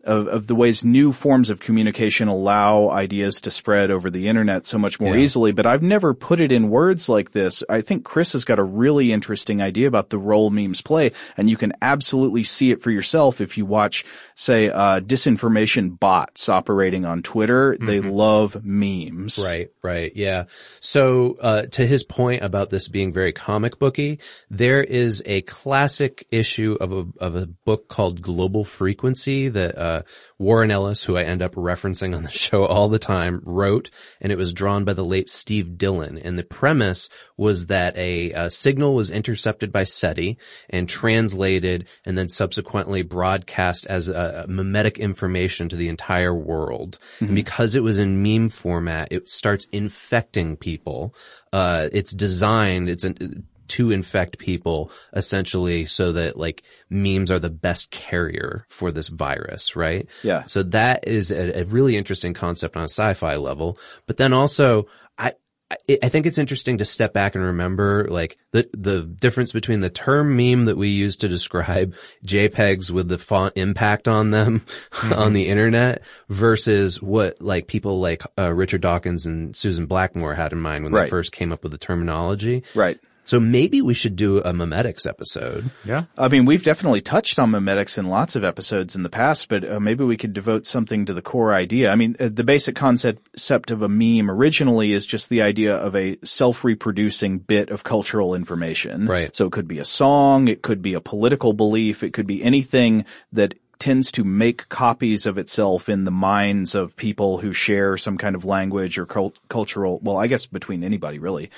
of, 0.07 0.27
of 0.29 0.47
the 0.47 0.55
ways 0.55 0.85
new 0.85 1.13
forms 1.13 1.51
of 1.51 1.61
communication 1.61 2.29
allow 2.29 2.89
ideas 2.91 3.41
to 3.43 3.51
spread 3.51 3.91
over 3.91 4.11
the 4.11 4.29
internet 4.29 4.67
so 4.67 4.79
much 4.79 5.01
more 5.01 5.15
Yeah. 5.17 5.23
easily, 5.23 5.53
but 5.53 5.67
I've 5.67 5.83
never 5.83 6.15
put 6.15 6.41
it 6.41 6.53
in 6.53 6.71
words 6.71 7.09
like 7.09 7.33
this. 7.33 7.63
I 7.69 7.81
think 7.81 8.05
Chris 8.05 8.33
has 8.33 8.45
got 8.45 8.59
a 8.59 8.63
really 8.65 9.13
interesting 9.13 9.61
idea 9.61 9.89
about 9.89 10.11
the 10.11 10.19
role 10.19 10.51
memes 10.51 10.81
play, 10.81 11.13
and 11.37 11.51
you 11.51 11.57
can 11.57 11.73
absolutely 11.83 12.43
see 12.45 12.71
it 12.71 12.83
for 12.83 12.91
yourself 12.91 13.41
if 13.41 13.59
you 13.59 13.67
watch, 13.67 14.05
say, 14.35 14.69
uh, 14.71 15.01
disinformation 15.01 15.99
bots 15.99 16.49
operating 16.49 17.05
on 17.05 17.23
Twitter. 17.23 17.77
They 17.81 18.01
love 18.01 18.65
memes. 18.65 19.39
Right, 19.43 19.69
right, 19.83 20.13
yeah. 20.15 20.45
So, 20.81 21.37
uh, 21.41 21.63
to 21.73 21.87
his 21.87 22.03
point 22.05 22.43
about 22.43 22.71
this 22.71 22.89
being 22.89 23.13
very 23.13 23.33
comic 23.33 23.79
booky, 23.79 24.21
there 24.51 24.83
is 24.83 25.23
a 25.27 25.43
classic 25.43 26.27
issue 26.31 26.77
of 26.81 26.93
a, 26.93 27.07
of 27.19 27.37
a 27.37 27.47
book 27.47 27.89
called 27.89 28.23
Global 28.23 28.65
Frequency 28.65 29.49
that, 29.49 29.77
uh, 29.77 29.96
Warren 30.39 30.71
Ellis, 30.71 31.03
who 31.03 31.17
I 31.17 31.23
end 31.23 31.43
up 31.43 31.55
referencing 31.55 32.15
on 32.15 32.23
the 32.23 32.29
show 32.47 32.65
all 32.67 32.89
the 32.89 32.99
time, 32.99 33.41
wrote, 33.45 33.91
and 34.21 34.33
it 34.33 34.39
was 34.39 34.53
drawn 34.53 34.85
by 34.85 34.93
the 34.93 35.05
late 35.05 35.29
Steve 35.29 35.79
Dillon. 35.79 36.19
And 36.19 36.39
the 36.39 36.45
premise 36.45 37.09
was 37.37 37.67
that 37.67 37.97
a, 37.97 38.33
uh 38.33 38.49
signal 38.49 38.95
was 38.95 39.11
intercepted 39.11 39.73
by 39.73 39.85
SETI 39.85 40.39
and 40.71 40.89
translated 40.89 41.87
and 42.05 42.17
then 42.17 42.29
subsequently 42.29 43.03
broadcast 43.03 43.87
as 43.87 44.09
a, 44.09 44.45
a 44.47 44.51
memetic 44.51 44.99
information 44.99 45.69
to 45.69 45.77
the 45.77 45.89
entire 45.89 46.35
world. 46.35 46.99
And 47.27 47.35
because 47.35 47.75
it 47.75 47.83
was 47.83 47.99
in 47.99 48.23
meme 48.23 48.49
format, 48.49 49.09
it 49.11 49.29
starts 49.29 49.67
infecting 49.73 50.57
people. 50.57 51.15
Uh, 51.53 51.89
it's 51.93 52.13
designed, 52.13 52.89
it's 52.89 53.05
an, 53.05 53.47
to 53.69 53.91
infect 53.91 54.39
people 54.39 54.91
essentially 55.15 55.87
so 55.87 56.13
that 56.13 56.37
like 56.37 56.63
memes 56.91 57.31
are 57.31 57.39
the 57.39 57.51
best 57.51 57.91
carrier 57.91 58.67
for 58.69 58.91
this 58.93 59.09
virus, 59.09 59.77
right? 59.77 60.07
Yeah. 60.23 60.45
So 60.47 60.63
that 60.65 61.07
is 61.09 61.31
a, 61.31 61.61
a 61.61 61.65
really 61.65 61.97
interesting 61.97 62.35
concept 62.35 62.77
on 62.77 62.83
a 62.83 62.89
sci-fi 62.89 63.37
level. 63.37 63.79
But 64.07 64.17
then 64.17 64.33
also, 64.33 64.87
I, 65.19 65.33
I 65.71 65.99
I 66.05 66.09
think 66.09 66.27
it's 66.27 66.39
interesting 66.39 66.79
to 66.79 66.85
step 66.85 67.13
back 67.13 67.35
and 67.35 67.43
remember 67.43 68.07
like 68.09 68.39
the, 68.53 68.69
the 68.73 69.03
difference 69.03 69.51
between 69.51 69.81
the 69.81 69.91
term 69.91 70.37
meme 70.37 70.67
that 70.67 70.77
we 70.77 70.89
use 70.91 71.17
to 71.17 71.29
describe 71.29 71.95
JPEGs 72.25 72.91
with 72.93 73.09
the 73.09 73.19
font 73.19 73.55
impact 73.57 74.07
on 74.07 74.31
them 74.31 74.65
on 75.03 75.33
the 75.33 75.49
internet 75.49 76.03
versus 76.29 77.03
what 77.03 77.41
like 77.43 77.67
people 77.67 77.99
like 78.01 78.23
uh, 78.39 78.53
Richard 78.53 78.81
Dawkins 78.83 79.27
and 79.27 79.57
Susan 79.57 79.87
Blackmore 79.87 80.35
had 80.35 80.53
in 80.53 80.61
mind 80.61 80.85
when 80.85 80.93
Right. 80.93 81.05
they 81.05 81.11
first 81.11 81.33
came 81.33 81.51
up 81.53 81.63
with 81.65 81.73
the 81.73 81.79
terminology. 81.79 82.63
Right. 82.75 82.99
So 83.27 83.41
maybe 83.41 83.83
we 83.83 83.93
should 83.93 84.15
do 84.15 84.39
a 84.39 84.53
memetics 84.53 85.05
episode. 85.05 85.71
yeah. 85.85 86.05
I 86.17 86.29
mean, 86.29 86.45
we've 86.45 86.63
definitely 86.63 87.01
touched 87.01 87.41
on 87.41 87.51
memetics 87.51 87.99
in 87.99 88.07
lots 88.07 88.37
of 88.37 88.45
episodes 88.45 88.95
in 88.95 89.03
the 89.03 89.09
past, 89.09 89.49
but 89.49 89.69
uh, 89.69 89.81
maybe 89.81 90.05
we 90.05 90.17
could 90.17 90.33
devote 90.33 90.65
something 90.65 91.07
to 91.07 91.13
the 91.13 91.23
core 91.23 91.53
idea. 91.53 91.91
I 91.91 91.97
mean, 91.97 92.15
uh, 92.21 92.29
the 92.33 92.45
basic 92.45 92.77
concept 92.77 93.71
of 93.73 93.83
a 93.83 93.89
meme 93.89 94.31
originally 94.31 94.93
is 94.93 95.05
just 95.05 95.29
the 95.29 95.43
idea 95.43 95.75
of 95.75 95.97
a 95.97 96.19
self-reproducing 96.23 97.39
bit 97.41 97.71
of 97.71 97.83
cultural 97.83 98.37
information. 98.37 99.07
Right. 99.07 99.35
So 99.35 99.47
it 99.47 99.53
could 99.53 99.67
be 99.67 99.81
a 99.81 99.85
song, 99.85 100.47
it 100.47 100.63
could 100.63 100.81
be 100.81 100.95
a 100.95 101.01
political 101.01 101.53
belief, 101.53 102.05
it 102.05 102.13
could 102.13 102.29
be 102.29 102.45
anything 102.45 103.07
that 103.33 103.55
tends 103.81 104.13
to 104.13 104.25
make 104.25 104.69
copies 104.69 105.27
of 105.27 105.37
itself 105.37 105.89
in 105.89 106.05
the 106.05 106.11
minds 106.11 106.75
of 106.75 106.97
people 106.97 107.39
who 107.39 107.53
share 107.53 107.99
some 107.99 108.17
kind 108.19 108.35
of 108.37 108.45
language 108.45 108.99
or 108.99 109.05
cult- 109.05 109.39
cultural, 109.49 109.99
well, 110.03 110.17
I 110.17 110.29
guess 110.29 110.47
between 110.47 110.83
anybody 110.83 111.19
really, 111.19 111.51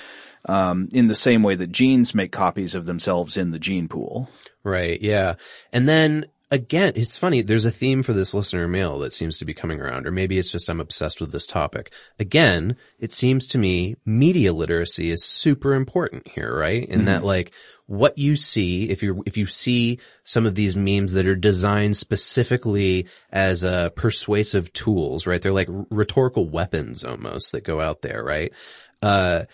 um, 0.45 0.89
in 0.91 1.07
the 1.07 1.15
same 1.15 1.43
way 1.43 1.55
that 1.55 1.71
genes 1.71 2.15
make 2.15 2.31
copies 2.31 2.75
of 2.75 2.85
themselves 2.85 3.37
in 3.37 3.51
the 3.51 3.59
gene 3.59 3.87
pool. 3.87 4.29
Right. 4.63 5.01
Yeah. 5.01 5.35
And 5.71 5.87
then 5.87 6.25
again, 6.51 6.93
it's 6.95 7.17
funny. 7.17 7.41
There's 7.41 7.65
a 7.65 7.71
theme 7.71 8.03
for 8.03 8.13
this 8.13 8.33
listener 8.33 8.67
mail 8.67 8.99
that 8.99 9.13
seems 9.13 9.37
to 9.37 9.45
be 9.45 9.53
coming 9.53 9.79
around, 9.79 10.07
or 10.07 10.11
maybe 10.11 10.37
it's 10.37 10.51
just 10.51 10.69
I'm 10.69 10.79
obsessed 10.79 11.21
with 11.21 11.31
this 11.31 11.47
topic. 11.47 11.93
Again, 12.19 12.75
it 12.99 13.13
seems 13.13 13.47
to 13.47 13.57
me 13.57 13.95
media 14.05 14.53
literacy 14.53 15.11
is 15.11 15.23
super 15.23 15.73
important 15.73 16.27
here, 16.27 16.57
right? 16.57 16.87
In 16.87 17.05
that 17.05 17.23
like 17.23 17.53
what 17.85 18.17
you 18.17 18.35
see, 18.35 18.89
if 18.89 19.01
you 19.03 19.23
if 19.25 19.37
you 19.37 19.45
see 19.45 19.99
some 20.23 20.45
of 20.45 20.55
these 20.55 20.75
memes 20.75 21.13
that 21.13 21.27
are 21.27 21.35
designed 21.35 21.97
specifically 21.97 23.07
as 23.31 23.63
uh, 23.63 23.89
persuasive 23.89 24.71
tools, 24.73 25.27
right? 25.27 25.41
They're 25.41 25.51
like 25.51 25.69
rhetorical 25.89 26.49
weapons 26.49 27.03
almost 27.03 27.51
that 27.51 27.63
go 27.63 27.79
out 27.81 28.01
there, 28.01 28.23
right? 28.23 28.51
Uh, 29.01 29.45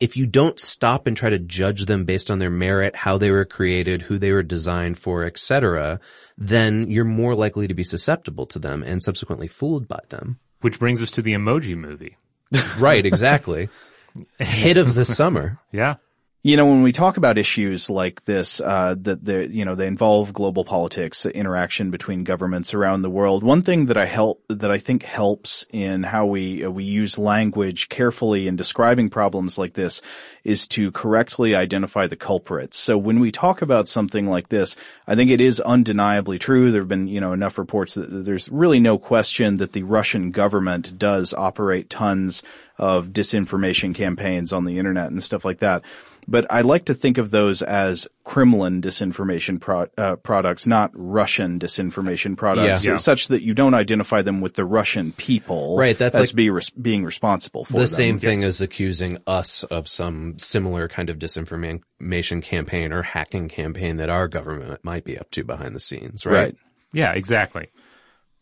if 0.00 0.16
you 0.16 0.26
don't 0.26 0.58
stop 0.58 1.06
and 1.06 1.16
try 1.16 1.30
to 1.30 1.38
judge 1.38 1.84
them 1.84 2.04
based 2.04 2.30
on 2.30 2.38
their 2.38 2.50
merit, 2.50 2.96
how 2.96 3.18
they 3.18 3.30
were 3.30 3.44
created, 3.44 4.02
who 4.02 4.18
they 4.18 4.32
were 4.32 4.42
designed 4.42 4.98
for, 4.98 5.24
etc., 5.24 6.00
then 6.38 6.90
you're 6.90 7.04
more 7.04 7.34
likely 7.34 7.68
to 7.68 7.74
be 7.74 7.84
susceptible 7.84 8.46
to 8.46 8.58
them 8.58 8.82
and 8.82 9.02
subsequently 9.02 9.46
fooled 9.46 9.86
by 9.86 10.00
them. 10.08 10.38
Which 10.62 10.78
brings 10.78 11.02
us 11.02 11.10
to 11.12 11.22
the 11.22 11.34
emoji 11.34 11.76
movie. 11.76 12.16
Right, 12.78 13.06
exactly. 13.06 13.68
Hit 14.38 14.76
of 14.76 14.94
the 14.94 15.04
summer. 15.04 15.58
Yeah. 15.70 15.96
You 16.42 16.56
know, 16.56 16.64
when 16.64 16.80
we 16.80 16.92
talk 16.92 17.18
about 17.18 17.36
issues 17.36 17.90
like 17.90 18.24
this, 18.24 18.62
uh, 18.62 18.94
that 19.02 19.22
they, 19.22 19.48
you 19.48 19.66
know, 19.66 19.74
they 19.74 19.86
involve 19.86 20.32
global 20.32 20.64
politics, 20.64 21.26
interaction 21.26 21.90
between 21.90 22.24
governments 22.24 22.72
around 22.72 23.02
the 23.02 23.10
world. 23.10 23.44
One 23.44 23.60
thing 23.60 23.86
that 23.86 23.98
I 23.98 24.06
help, 24.06 24.42
that 24.48 24.70
I 24.70 24.78
think 24.78 25.02
helps 25.02 25.66
in 25.68 26.02
how 26.02 26.24
we, 26.24 26.64
uh, 26.64 26.70
we 26.70 26.84
use 26.84 27.18
language 27.18 27.90
carefully 27.90 28.48
in 28.48 28.56
describing 28.56 29.10
problems 29.10 29.58
like 29.58 29.74
this 29.74 30.00
is 30.42 30.66
to 30.68 30.90
correctly 30.92 31.54
identify 31.54 32.06
the 32.06 32.16
culprits. 32.16 32.78
So 32.78 32.96
when 32.96 33.20
we 33.20 33.30
talk 33.30 33.60
about 33.60 33.86
something 33.86 34.26
like 34.26 34.48
this, 34.48 34.76
I 35.06 35.16
think 35.16 35.30
it 35.30 35.42
is 35.42 35.60
undeniably 35.60 36.38
true. 36.38 36.72
There 36.72 36.80
have 36.80 36.88
been, 36.88 37.06
you 37.06 37.20
know, 37.20 37.34
enough 37.34 37.58
reports 37.58 37.96
that 37.96 38.24
there's 38.24 38.48
really 38.48 38.80
no 38.80 38.96
question 38.96 39.58
that 39.58 39.74
the 39.74 39.82
Russian 39.82 40.30
government 40.30 40.98
does 40.98 41.34
operate 41.34 41.90
tons 41.90 42.42
of 42.78 43.08
disinformation 43.08 43.94
campaigns 43.94 44.54
on 44.54 44.64
the 44.64 44.78
internet 44.78 45.10
and 45.10 45.22
stuff 45.22 45.44
like 45.44 45.58
that 45.58 45.82
but 46.30 46.46
I 46.48 46.60
like 46.60 46.84
to 46.86 46.94
think 46.94 47.18
of 47.18 47.30
those 47.30 47.60
as 47.60 48.06
Kremlin 48.24 48.80
disinformation 48.80 49.60
pro- 49.60 49.88
uh, 49.98 50.14
products, 50.16 50.66
not 50.66 50.92
Russian 50.94 51.58
disinformation 51.58 52.36
products, 52.36 52.84
Yeah. 52.84 52.92
Yeah. 52.92 52.96
such 52.98 53.28
that 53.28 53.42
you 53.42 53.52
don't 53.52 53.74
identify 53.74 54.22
them 54.22 54.40
with 54.40 54.54
the 54.54 54.64
Russian 54.64 55.10
people, 55.12 55.76
Right, 55.76 55.98
that's 55.98 56.16
as 56.16 56.28
like- 56.28 56.36
be 56.36 56.48
res- 56.50 56.70
being 56.70 57.04
responsible 57.04 57.64
for 57.64 57.72
the 57.74 57.78
them. 57.80 57.86
same 57.88 58.18
thing 58.20 58.44
as 58.44 58.60
accusing 58.60 59.18
us 59.26 59.64
of 59.64 59.88
some 59.88 60.38
similar 60.38 60.86
kind 60.88 61.10
of 61.10 61.18
disinformation 61.18 62.42
campaign 62.42 62.92
or 62.92 63.02
hacking 63.02 63.48
campaign 63.48 63.96
that 63.96 64.08
our 64.08 64.28
government 64.28 64.80
might 64.84 65.04
be 65.04 65.18
up 65.18 65.30
to 65.32 65.44
behind 65.44 65.74
the 65.74 65.80
scenes, 65.80 66.24
right? 66.24 66.32
right? 66.34 66.56
Yeah, 66.92 67.12
exactly. 67.12 67.68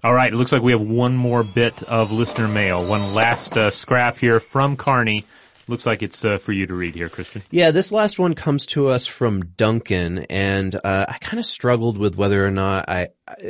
All 0.05 0.15
right. 0.15 0.33
It 0.33 0.37
looks 0.37 0.53
like 0.53 0.63
we 0.63 0.71
have 0.73 0.81
one 0.81 1.17
more 1.17 1.43
bit 1.43 1.83
of 1.83 2.13
listener 2.13 2.47
mail. 2.47 2.79
One 2.89 3.13
last 3.15 3.57
uh, 3.57 3.71
scrap 3.73 4.17
here 4.19 4.39
from 4.39 4.77
Karny. 4.77 5.25
Looks 5.69 5.85
like 5.87 6.03
it's 6.03 6.25
uh, 6.25 6.39
for 6.39 6.53
you 6.53 6.67
to 6.67 6.75
read 6.75 6.95
here, 6.95 7.09
Christian. 7.11 7.43
Yeah, 7.51 7.71
this 7.71 7.93
last 7.93 8.19
one 8.19 8.35
comes 8.35 8.65
to 8.67 8.89
us 8.89 9.07
from 9.07 9.45
Duncan, 9.57 10.19
and 10.31 10.75
uh, 10.75 11.05
I 11.09 11.19
kind 11.21 11.39
of 11.39 11.45
struggled 11.47 11.99
with 11.99 12.17
whether 12.17 12.45
or 12.45 12.51
not 12.51 12.89
I, 12.89 13.09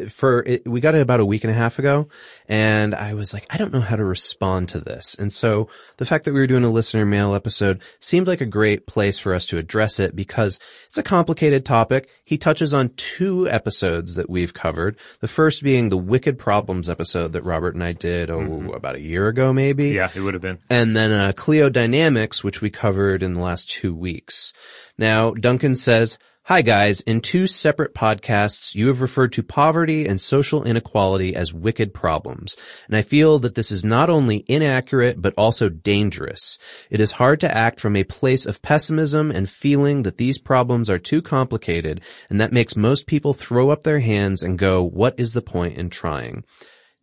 for 0.08 0.42
it, 0.44 0.66
we 0.66 0.80
got 0.80 0.96
it 0.96 1.00
about 1.00 1.20
a 1.20 1.24
week 1.24 1.44
and 1.44 1.52
a 1.52 1.54
half 1.56 1.78
ago, 1.78 2.08
and 2.48 2.92
I 2.94 3.14
was 3.14 3.32
like, 3.32 3.46
I 3.50 3.56
don't 3.56 3.72
know 3.72 3.80
how 3.80 3.94
to 3.94 4.04
respond 4.04 4.70
to 4.70 4.80
this, 4.80 5.14
and 5.16 5.32
so 5.32 5.68
the 5.98 6.06
fact 6.06 6.24
that 6.24 6.34
we 6.34 6.40
were 6.40 6.48
doing 6.48 6.64
a 6.64 6.70
listener 6.70 7.06
mail 7.06 7.34
episode 7.34 7.80
seemed 8.00 8.26
like 8.26 8.40
a 8.40 8.46
great 8.46 8.86
place 8.86 9.18
for 9.18 9.32
us 9.32 9.46
to 9.46 9.58
address 9.58 10.00
it 10.00 10.16
because 10.16 10.58
it's 10.88 10.98
a 10.98 11.02
complicated 11.04 11.64
topic. 11.64 12.08
He 12.24 12.36
touches 12.36 12.74
on 12.74 12.90
two 12.96 13.48
episodes 13.48 14.16
that 14.16 14.28
we've 14.28 14.52
covered. 14.52 14.96
The 15.20 15.28
first 15.28 15.62
being 15.62 15.88
the 15.88 15.96
Wicked 15.96 16.38
Problems 16.38 16.90
episode 16.90 17.32
that 17.34 17.42
Robert 17.44 17.74
and 17.74 17.84
I 17.84 17.92
did 17.92 18.28
oh 18.30 18.72
about 18.72 18.96
a 18.96 19.00
year 19.00 19.28
ago, 19.28 19.52
maybe 19.52 19.90
Yeah, 19.90 20.10
it 20.14 20.20
would 20.20 20.34
have 20.34 20.42
been. 20.42 20.58
and 20.68 20.96
then 20.96 21.12
uh, 21.12 21.32
Cliodynamics, 21.32 22.07
which 22.42 22.60
we 22.60 22.70
covered 22.70 23.22
in 23.22 23.34
the 23.34 23.40
last 23.40 23.70
two 23.70 23.94
weeks. 23.94 24.52
Now, 24.96 25.32
Duncan 25.32 25.76
says, 25.76 26.18
Hi 26.48 26.62
guys, 26.62 27.02
in 27.02 27.20
two 27.20 27.46
separate 27.46 27.92
podcasts, 27.92 28.74
you 28.74 28.88
have 28.88 29.02
referred 29.02 29.34
to 29.34 29.42
poverty 29.42 30.06
and 30.06 30.18
social 30.18 30.64
inequality 30.64 31.36
as 31.36 31.52
wicked 31.52 31.92
problems. 31.92 32.56
And 32.86 32.96
I 32.96 33.02
feel 33.02 33.38
that 33.40 33.54
this 33.54 33.70
is 33.70 33.84
not 33.84 34.08
only 34.08 34.46
inaccurate, 34.48 35.20
but 35.20 35.34
also 35.36 35.68
dangerous. 35.68 36.58
It 36.88 37.00
is 37.00 37.12
hard 37.12 37.40
to 37.40 37.54
act 37.54 37.80
from 37.80 37.96
a 37.96 38.04
place 38.04 38.46
of 38.46 38.62
pessimism 38.62 39.30
and 39.30 39.50
feeling 39.50 40.04
that 40.04 40.16
these 40.16 40.38
problems 40.38 40.88
are 40.88 40.98
too 40.98 41.20
complicated, 41.20 42.00
and 42.30 42.40
that 42.40 42.50
makes 42.50 42.76
most 42.76 43.06
people 43.06 43.34
throw 43.34 43.68
up 43.68 43.82
their 43.82 44.00
hands 44.00 44.42
and 44.42 44.58
go, 44.58 44.82
what 44.82 45.20
is 45.20 45.34
the 45.34 45.42
point 45.42 45.76
in 45.76 45.90
trying? 45.90 46.44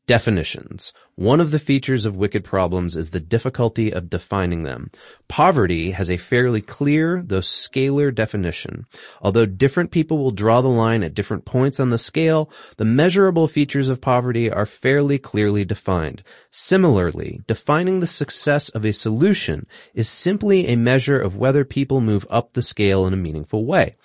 Definitions. 0.08 0.93
One 1.16 1.41
of 1.41 1.49
the 1.49 1.58
features 1.58 2.06
of 2.06 2.16
wicked 2.16 2.43
problems 2.43 2.95
is 2.95 3.10
the 3.10 3.20
difficulty 3.20 3.91
of 3.91 4.08
defining 4.08 4.62
them. 4.62 4.91
Poverty 5.28 5.91
has 5.91 6.12
a 6.12 6.18
fairly 6.18 6.62
clear, 6.62 7.24
though 7.26 7.39
scalar 7.39 8.14
definition. 8.14 8.86
Although 9.20 9.47
different 9.47 9.89
people 9.89 10.20
will 10.20 10.30
draw 10.30 10.62
the 10.62 10.68
line 10.68 11.01
at 11.01 11.16
different 11.16 11.43
points 11.43 11.80
on 11.80 11.89
the 11.89 11.97
scale, 11.97 12.51
the 12.78 12.86
measurable 12.86 13.47
features 13.47 13.89
of 13.89 13.99
poverty 13.99 14.51
are 14.51 14.68
fairly 14.68 15.18
clearly 15.18 15.66
defined. 15.66 16.22
Similarly, 16.51 17.41
defining 17.47 17.99
the 17.99 18.06
success 18.06 18.70
of 18.70 18.86
a 18.86 18.93
solution 18.93 19.66
is 19.95 20.08
simply 20.08 20.68
a 20.68 20.76
measure 20.76 21.20
of 21.20 21.36
whether 21.36 21.66
people 21.66 21.99
move 21.99 22.28
up 22.30 22.53
the 22.53 22.62
scale 22.62 23.08
in 23.08 23.14
a 23.14 23.18
meaningful 23.18 23.66
way. 23.66 23.95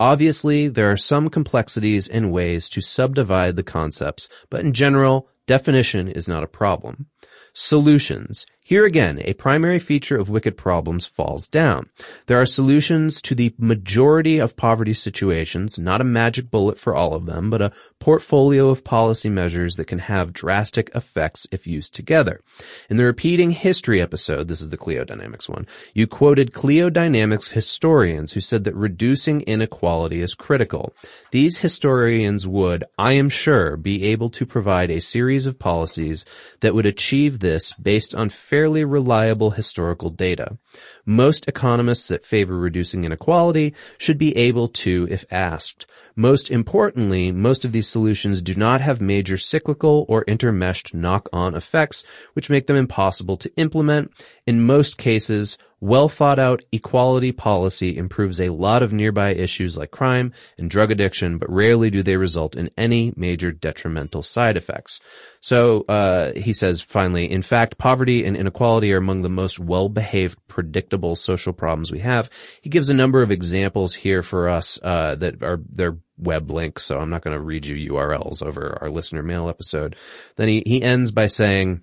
Obviously, 0.00 0.66
there 0.66 0.90
are 0.90 0.96
some 0.96 1.30
complexities 1.30 2.08
and 2.08 2.32
ways 2.32 2.68
to 2.70 2.80
subdivide 2.80 3.54
the 3.54 3.62
concepts, 3.62 4.28
but 4.50 4.60
in 4.60 4.72
general, 4.72 5.28
definition 5.46 6.08
is 6.08 6.28
not 6.28 6.44
a 6.44 6.48
problem. 6.48 7.06
Solutions. 7.52 8.46
Here 8.66 8.86
again, 8.86 9.20
a 9.26 9.34
primary 9.34 9.78
feature 9.78 10.16
of 10.16 10.30
wicked 10.30 10.56
problems 10.56 11.04
falls 11.04 11.46
down. 11.46 11.90
There 12.24 12.40
are 12.40 12.46
solutions 12.46 13.20
to 13.20 13.34
the 13.34 13.54
majority 13.58 14.38
of 14.38 14.56
poverty 14.56 14.94
situations, 14.94 15.78
not 15.78 16.00
a 16.00 16.04
magic 16.04 16.50
bullet 16.50 16.78
for 16.78 16.94
all 16.94 17.12
of 17.12 17.26
them, 17.26 17.50
but 17.50 17.60
a 17.60 17.72
portfolio 17.98 18.70
of 18.70 18.82
policy 18.82 19.28
measures 19.28 19.76
that 19.76 19.86
can 19.86 19.98
have 19.98 20.32
drastic 20.32 20.90
effects 20.94 21.46
if 21.52 21.66
used 21.66 21.94
together. 21.94 22.40
In 22.88 22.96
the 22.96 23.04
repeating 23.04 23.50
history 23.50 24.00
episode, 24.00 24.48
this 24.48 24.62
is 24.62 24.70
the 24.70 24.78
Cliodynamics 24.78 25.46
one, 25.46 25.66
you 25.92 26.06
quoted 26.06 26.54
Cliodynamics 26.54 27.50
historians 27.50 28.32
who 28.32 28.40
said 28.40 28.64
that 28.64 28.74
reducing 28.74 29.42
inequality 29.42 30.22
is 30.22 30.32
critical. 30.32 30.94
These 31.32 31.58
historians 31.58 32.46
would, 32.46 32.84
I 32.96 33.12
am 33.12 33.28
sure, 33.28 33.76
be 33.76 34.04
able 34.04 34.30
to 34.30 34.46
provide 34.46 34.90
a 34.90 35.02
series 35.02 35.46
of 35.46 35.58
policies 35.58 36.24
that 36.60 36.74
would 36.74 36.86
achieve 36.86 37.40
this 37.40 37.74
based 37.74 38.14
on 38.14 38.30
fairly 38.54 38.84
reliable 38.84 39.50
historical 39.50 40.10
data. 40.10 40.56
Most 41.04 41.48
economists 41.48 42.06
that 42.06 42.24
favor 42.24 42.56
reducing 42.56 43.02
inequality 43.02 43.74
should 43.98 44.16
be 44.16 44.36
able 44.36 44.68
to 44.68 45.08
if 45.10 45.24
asked. 45.28 45.86
Most 46.14 46.52
importantly, 46.52 47.32
most 47.32 47.64
of 47.64 47.72
these 47.72 47.88
solutions 47.88 48.40
do 48.40 48.54
not 48.54 48.80
have 48.80 49.00
major 49.00 49.36
cyclical 49.36 50.06
or 50.08 50.24
intermeshed 50.26 50.94
knock-on 50.94 51.56
effects, 51.56 52.04
which 52.34 52.48
make 52.48 52.68
them 52.68 52.76
impossible 52.76 53.36
to 53.38 53.52
implement. 53.56 54.12
In 54.46 54.64
most 54.64 54.98
cases, 54.98 55.58
well 55.84 56.08
thought 56.08 56.38
out 56.38 56.64
equality 56.72 57.30
policy 57.30 57.98
improves 57.98 58.40
a 58.40 58.48
lot 58.48 58.82
of 58.82 58.90
nearby 58.90 59.34
issues 59.34 59.76
like 59.76 59.90
crime 59.90 60.32
and 60.56 60.70
drug 60.70 60.90
addiction, 60.90 61.36
but 61.36 61.52
rarely 61.52 61.90
do 61.90 62.02
they 62.02 62.16
result 62.16 62.56
in 62.56 62.70
any 62.78 63.12
major 63.16 63.52
detrimental 63.52 64.22
side 64.22 64.56
effects. 64.56 65.02
So, 65.40 65.82
uh, 65.82 66.32
he 66.32 66.54
says 66.54 66.80
finally, 66.80 67.30
in 67.30 67.42
fact, 67.42 67.76
poverty 67.76 68.24
and 68.24 68.34
inequality 68.34 68.94
are 68.94 68.96
among 68.96 69.20
the 69.20 69.28
most 69.28 69.58
well-behaved, 69.58 70.38
predictable 70.48 71.16
social 71.16 71.52
problems 71.52 71.92
we 71.92 71.98
have. 71.98 72.30
He 72.62 72.70
gives 72.70 72.88
a 72.88 72.94
number 72.94 73.22
of 73.22 73.30
examples 73.30 73.94
here 73.94 74.22
for 74.22 74.48
us, 74.48 74.78
uh, 74.82 75.16
that 75.16 75.42
are, 75.42 75.60
they're 75.70 75.98
web 76.16 76.50
links, 76.50 76.84
so 76.84 76.98
I'm 76.98 77.10
not 77.10 77.22
going 77.22 77.36
to 77.36 77.42
read 77.42 77.66
you 77.66 77.92
URLs 77.92 78.42
over 78.42 78.78
our 78.80 78.88
listener 78.88 79.22
mail 79.22 79.50
episode. 79.50 79.96
Then 80.36 80.48
he, 80.48 80.62
he 80.64 80.82
ends 80.82 81.12
by 81.12 81.26
saying, 81.26 81.82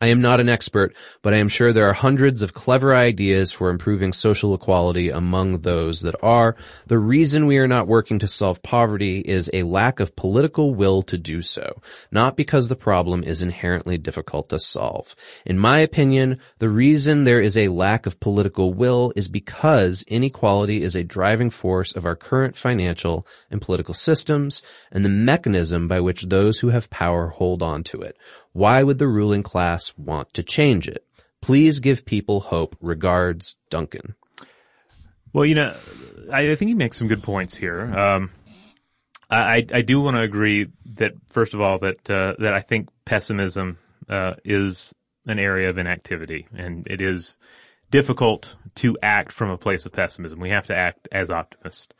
I 0.00 0.08
am 0.08 0.20
not 0.20 0.40
an 0.40 0.48
expert, 0.48 0.96
but 1.22 1.32
I 1.32 1.36
am 1.36 1.48
sure 1.48 1.72
there 1.72 1.88
are 1.88 1.92
hundreds 1.92 2.42
of 2.42 2.52
clever 2.52 2.92
ideas 2.92 3.52
for 3.52 3.70
improving 3.70 4.12
social 4.12 4.52
equality 4.52 5.10
among 5.10 5.60
those 5.60 6.00
that 6.00 6.16
are. 6.24 6.56
The 6.88 6.98
reason 6.98 7.46
we 7.46 7.58
are 7.58 7.68
not 7.68 7.86
working 7.86 8.18
to 8.18 8.26
solve 8.26 8.64
poverty 8.64 9.20
is 9.20 9.48
a 9.52 9.62
lack 9.62 10.00
of 10.00 10.16
political 10.16 10.74
will 10.74 11.02
to 11.02 11.16
do 11.16 11.40
so, 11.40 11.80
not 12.10 12.36
because 12.36 12.66
the 12.66 12.74
problem 12.74 13.22
is 13.22 13.42
inherently 13.42 13.96
difficult 13.96 14.48
to 14.48 14.58
solve. 14.58 15.14
In 15.44 15.56
my 15.56 15.78
opinion, 15.78 16.40
the 16.58 16.68
reason 16.68 17.22
there 17.22 17.40
is 17.40 17.56
a 17.56 17.68
lack 17.68 18.06
of 18.06 18.18
political 18.18 18.74
will 18.74 19.12
is 19.14 19.28
because 19.28 20.02
inequality 20.08 20.82
is 20.82 20.96
a 20.96 21.04
driving 21.04 21.50
force 21.50 21.94
of 21.94 22.04
our 22.04 22.16
current 22.16 22.56
financial 22.56 23.24
and 23.52 23.62
political 23.62 23.94
systems 23.94 24.62
and 24.90 25.04
the 25.04 25.08
mechanism 25.08 25.86
by 25.86 26.00
which 26.00 26.22
those 26.22 26.58
who 26.58 26.70
have 26.70 26.90
power 26.90 27.28
hold 27.28 27.62
on 27.62 27.84
to 27.84 28.02
it. 28.02 28.16
Why 28.56 28.82
would 28.82 28.96
the 28.96 29.06
ruling 29.06 29.42
class 29.42 29.92
want 29.98 30.32
to 30.32 30.42
change 30.42 30.88
it? 30.88 31.04
Please 31.42 31.78
give 31.78 32.06
people 32.06 32.40
hope. 32.40 32.74
Regards, 32.80 33.56
Duncan. 33.68 34.14
Well, 35.34 35.44
you 35.44 35.54
know, 35.54 35.76
I, 36.32 36.52
I 36.52 36.56
think 36.56 36.70
he 36.70 36.74
makes 36.74 36.96
some 36.96 37.06
good 37.06 37.22
points 37.22 37.54
here. 37.54 37.82
Um, 37.82 38.30
I, 39.28 39.66
I 39.70 39.82
do 39.82 40.00
want 40.00 40.16
to 40.16 40.22
agree 40.22 40.68
that 40.94 41.12
first 41.28 41.52
of 41.52 41.60
all 41.60 41.78
that 41.80 42.08
uh, 42.08 42.32
that 42.38 42.54
I 42.54 42.60
think 42.62 42.88
pessimism 43.04 43.76
uh, 44.08 44.36
is 44.42 44.90
an 45.26 45.38
area 45.38 45.68
of 45.68 45.76
inactivity, 45.76 46.46
and 46.56 46.86
it 46.86 47.02
is 47.02 47.36
difficult 47.90 48.56
to 48.76 48.96
act 49.02 49.32
from 49.32 49.50
a 49.50 49.58
place 49.58 49.84
of 49.84 49.92
pessimism. 49.92 50.40
We 50.40 50.48
have 50.48 50.66
to 50.68 50.74
act 50.74 51.08
as 51.12 51.30
optimists. 51.30 51.92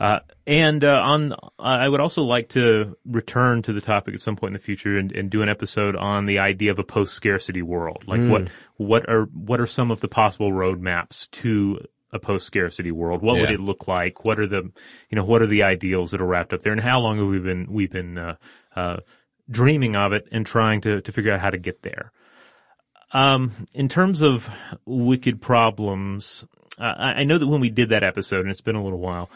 Uh, 0.00 0.20
and 0.46 0.82
uh, 0.82 0.98
on, 0.98 1.34
I 1.58 1.86
would 1.86 2.00
also 2.00 2.22
like 2.22 2.48
to 2.50 2.96
return 3.04 3.60
to 3.62 3.74
the 3.74 3.82
topic 3.82 4.14
at 4.14 4.22
some 4.22 4.34
point 4.34 4.50
in 4.50 4.54
the 4.54 4.64
future 4.64 4.96
and, 4.96 5.12
and 5.12 5.28
do 5.28 5.42
an 5.42 5.50
episode 5.50 5.94
on 5.94 6.24
the 6.24 6.38
idea 6.38 6.70
of 6.70 6.78
a 6.78 6.84
post-scarcity 6.84 7.60
world. 7.60 8.04
Like 8.06 8.22
what 8.22 8.48
what 8.78 9.10
are 9.10 9.24
what 9.24 9.60
are 9.60 9.66
some 9.66 9.90
of 9.90 10.00
the 10.00 10.08
possible 10.08 10.50
roadmaps 10.50 11.30
to 11.32 11.84
a 12.12 12.18
post-scarcity 12.18 12.90
world? 12.90 13.20
What 13.20 13.38
would 13.38 13.50
it 13.50 13.60
look 13.60 13.86
like? 13.88 14.24
What 14.24 14.40
are 14.40 14.46
the 14.46 14.72
you 15.10 15.16
know 15.16 15.24
what 15.24 15.42
are 15.42 15.46
the 15.46 15.64
ideals 15.64 16.12
that 16.12 16.22
are 16.22 16.26
wrapped 16.26 16.54
up 16.54 16.62
there? 16.62 16.72
And 16.72 16.80
how 16.80 17.00
long 17.00 17.18
have 17.18 17.28
we 17.28 17.38
been 17.38 17.66
we've 17.70 17.92
been 17.92 18.16
uh, 18.16 18.36
uh, 18.74 18.96
dreaming 19.50 19.96
of 19.96 20.14
it 20.14 20.26
and 20.32 20.46
trying 20.46 20.80
to 20.80 21.02
to 21.02 21.12
figure 21.12 21.32
out 21.34 21.40
how 21.40 21.50
to 21.50 21.58
get 21.58 21.82
there? 21.82 22.10
Um, 23.12 23.66
in 23.74 23.90
terms 23.90 24.22
of 24.22 24.48
wicked 24.86 25.42
problems, 25.42 26.46
uh, 26.78 26.94
I 26.96 27.10
I 27.12 27.24
know 27.24 27.36
that 27.36 27.46
when 27.46 27.60
we 27.60 27.68
did 27.68 27.90
that 27.90 28.02
episode, 28.02 28.40
and 28.40 28.50
it's 28.50 28.62
been 28.62 28.76
a 28.76 28.82
little 28.82 28.98
while, 28.98 29.28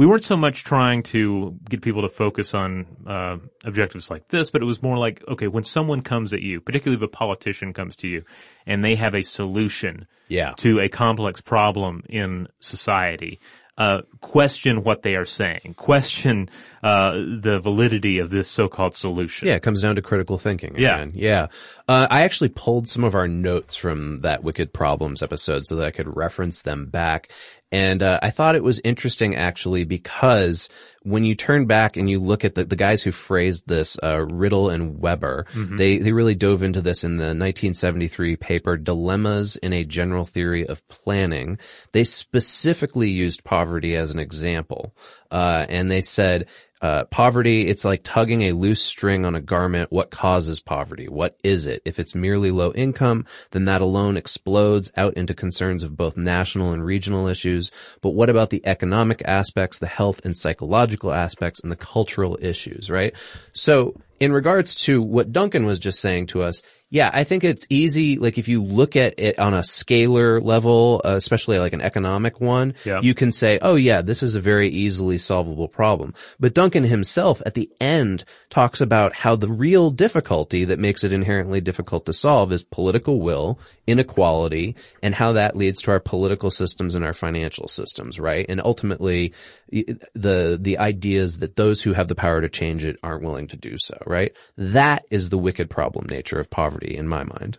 we 0.00 0.06
weren't 0.06 0.24
so 0.24 0.34
much 0.34 0.64
trying 0.64 1.02
to 1.02 1.54
get 1.68 1.82
people 1.82 2.00
to 2.00 2.08
focus 2.08 2.54
on 2.54 2.86
uh, 3.06 3.36
objectives 3.64 4.08
like 4.10 4.26
this, 4.28 4.50
but 4.50 4.62
it 4.62 4.64
was 4.64 4.82
more 4.82 4.96
like, 4.96 5.22
okay, 5.28 5.46
when 5.46 5.62
someone 5.62 6.00
comes 6.00 6.32
at 6.32 6.40
you, 6.40 6.58
particularly 6.58 6.96
if 6.96 7.06
a 7.06 7.12
politician 7.14 7.74
comes 7.74 7.96
to 7.96 8.08
you, 8.08 8.24
and 8.64 8.82
they 8.82 8.94
have 8.94 9.14
a 9.14 9.22
solution 9.22 10.06
Yeah. 10.28 10.54
to 10.56 10.80
a 10.80 10.88
complex 10.88 11.42
problem 11.42 12.02
in 12.08 12.48
society. 12.60 13.40
Uh, 13.76 14.02
question 14.20 14.84
what 14.84 15.02
they 15.02 15.16
are 15.16 15.24
saying. 15.26 15.74
Question 15.76 16.48
uh, 16.82 17.12
the 17.12 17.60
validity 17.62 18.18
of 18.18 18.30
this 18.30 18.48
so-called 18.48 18.94
solution. 18.94 19.48
Yeah, 19.48 19.54
it 19.54 19.62
comes 19.62 19.80
down 19.80 19.96
to 19.96 20.02
critical 20.02 20.38
thinking. 20.38 20.74
Yeah. 20.78 21.06
Yeah. 21.12 21.46
Uh, 21.88 22.06
I 22.10 22.22
actually 22.22 22.50
pulled 22.50 22.88
some 22.88 23.04
of 23.04 23.14
our 23.14 23.28
notes 23.28 23.76
from 23.76 24.18
that 24.18 24.44
Wicked 24.44 24.72
Problems 24.72 25.22
episode 25.22 25.66
so 25.66 25.76
that 25.76 25.86
I 25.86 25.90
could 25.90 26.14
reference 26.14 26.62
them 26.62 26.86
back. 26.86 27.30
And, 27.72 28.02
uh, 28.02 28.18
I 28.22 28.30
thought 28.30 28.56
it 28.56 28.64
was 28.64 28.80
interesting 28.84 29.36
actually 29.36 29.84
because 29.84 30.68
when 31.02 31.24
you 31.24 31.34
turn 31.34 31.66
back 31.66 31.96
and 31.96 32.10
you 32.10 32.20
look 32.20 32.44
at 32.44 32.54
the, 32.54 32.64
the 32.64 32.76
guys 32.76 33.02
who 33.02 33.12
phrased 33.12 33.66
this, 33.66 33.98
uh, 34.02 34.16
Rittel 34.16 34.72
and 34.72 34.98
Webber, 35.00 35.46
they, 35.76 35.98
they 35.98 36.12
really 36.12 36.34
dove 36.34 36.62
into 36.62 36.82
this 36.82 37.04
in 37.04 37.16
the 37.16 37.26
1973 37.26 38.36
paper 38.36 38.76
Dilemmas 38.76 39.56
in 39.56 39.72
a 39.72 39.84
General 39.84 40.26
Theory 40.26 40.66
of 40.66 40.86
Planning. 40.88 41.58
They 41.92 42.04
specifically 42.04 43.08
used 43.08 43.44
poverty 43.44 43.96
as 43.96 44.12
an 44.12 44.18
example. 44.18 44.94
Uh, 45.30 45.64
and 45.68 45.90
they 45.90 46.00
said, 46.02 46.46
uh, 46.82 47.04
poverty, 47.04 47.66
it's 47.66 47.84
like 47.84 48.02
tugging 48.02 48.42
a 48.42 48.52
loose 48.52 48.82
string 48.82 49.24
on 49.24 49.34
a 49.34 49.40
garment. 49.40 49.92
What 49.92 50.10
causes 50.10 50.60
poverty? 50.60 51.08
What 51.08 51.36
is 51.44 51.66
it? 51.66 51.82
If 51.84 51.98
it's 51.98 52.14
merely 52.14 52.50
low 52.50 52.72
income, 52.72 53.26
then 53.50 53.66
that 53.66 53.82
alone 53.82 54.16
explodes 54.16 54.90
out 54.96 55.14
into 55.14 55.34
concerns 55.34 55.82
of 55.82 55.96
both 55.96 56.16
national 56.16 56.72
and 56.72 56.84
regional 56.84 57.26
issues. 57.26 57.70
But 58.00 58.10
what 58.10 58.30
about 58.30 58.50
the 58.50 58.66
economic 58.66 59.22
aspects, 59.26 59.78
the 59.78 59.86
health 59.86 60.24
and 60.24 60.36
psychological 60.36 61.12
aspects, 61.12 61.60
and 61.60 61.70
the 61.70 61.76
cultural 61.76 62.38
issues, 62.40 62.90
right? 62.90 63.14
So 63.52 64.00
in 64.18 64.32
regards 64.32 64.74
to 64.82 65.02
what 65.02 65.32
Duncan 65.32 65.66
was 65.66 65.78
just 65.78 66.00
saying 66.00 66.28
to 66.28 66.42
us, 66.42 66.62
yeah, 66.90 67.10
I 67.12 67.22
think 67.24 67.44
it's 67.44 67.66
easy. 67.70 68.18
Like 68.18 68.36
if 68.36 68.48
you 68.48 68.62
look 68.62 68.96
at 68.96 69.14
it 69.18 69.38
on 69.38 69.54
a 69.54 69.60
scalar 69.60 70.42
level, 70.42 71.00
uh, 71.04 71.10
especially 71.16 71.58
like 71.58 71.72
an 71.72 71.80
economic 71.80 72.40
one, 72.40 72.74
Yeah. 72.84 73.00
you 73.00 73.14
can 73.14 73.30
say, 73.32 73.58
oh 73.62 73.76
yeah, 73.76 74.02
this 74.02 74.22
is 74.22 74.34
a 74.34 74.40
very 74.40 74.68
easily 74.68 75.16
solvable 75.18 75.68
problem. 75.68 76.14
But 76.40 76.52
Duncan 76.54 76.84
himself 76.84 77.40
at 77.46 77.54
the 77.54 77.70
end 77.80 78.24
talks 78.50 78.80
about 78.80 79.14
how 79.14 79.36
the 79.36 79.48
real 79.48 79.90
difficulty 79.90 80.64
that 80.64 80.78
makes 80.80 81.04
it 81.04 81.12
inherently 81.12 81.60
difficult 81.60 82.06
to 82.06 82.12
solve 82.12 82.52
is 82.52 82.62
political 82.64 83.20
will, 83.20 83.58
inequality, 83.90 84.76
and 85.02 85.14
how 85.14 85.32
that 85.32 85.56
leads 85.56 85.82
to 85.82 85.90
our 85.90 86.00
political 86.00 86.50
systems 86.50 86.94
and 86.94 87.04
our 87.04 87.14
financial 87.14 87.68
systems, 87.68 88.18
right? 88.18 88.46
And 88.48 88.60
ultimately, 88.64 89.34
y- 89.72 89.84
the, 90.14 90.58
the 90.60 90.78
ideas 90.78 91.38
that 91.38 91.56
those 91.56 91.82
who 91.82 91.92
have 91.92 92.08
the 92.08 92.14
power 92.14 92.40
to 92.40 92.48
change 92.48 92.84
it 92.84 92.96
aren't 93.02 93.22
willing 93.22 93.48
to 93.48 93.56
do 93.56 93.76
so, 93.78 93.96
right? 94.06 94.32
That 94.56 95.04
is 95.10 95.30
the 95.30 95.38
wicked 95.38 95.70
problem 95.70 96.06
nature 96.08 96.38
of 96.38 96.50
poverty 96.50 96.96
in 96.96 97.08
my 97.08 97.24
mind. 97.24 97.58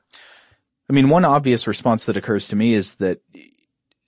I 0.89 0.93
mean, 0.93 1.09
one 1.09 1.25
obvious 1.25 1.67
response 1.67 2.05
that 2.05 2.17
occurs 2.17 2.49
to 2.49 2.55
me 2.55 2.73
is 2.73 2.95
that 2.95 3.21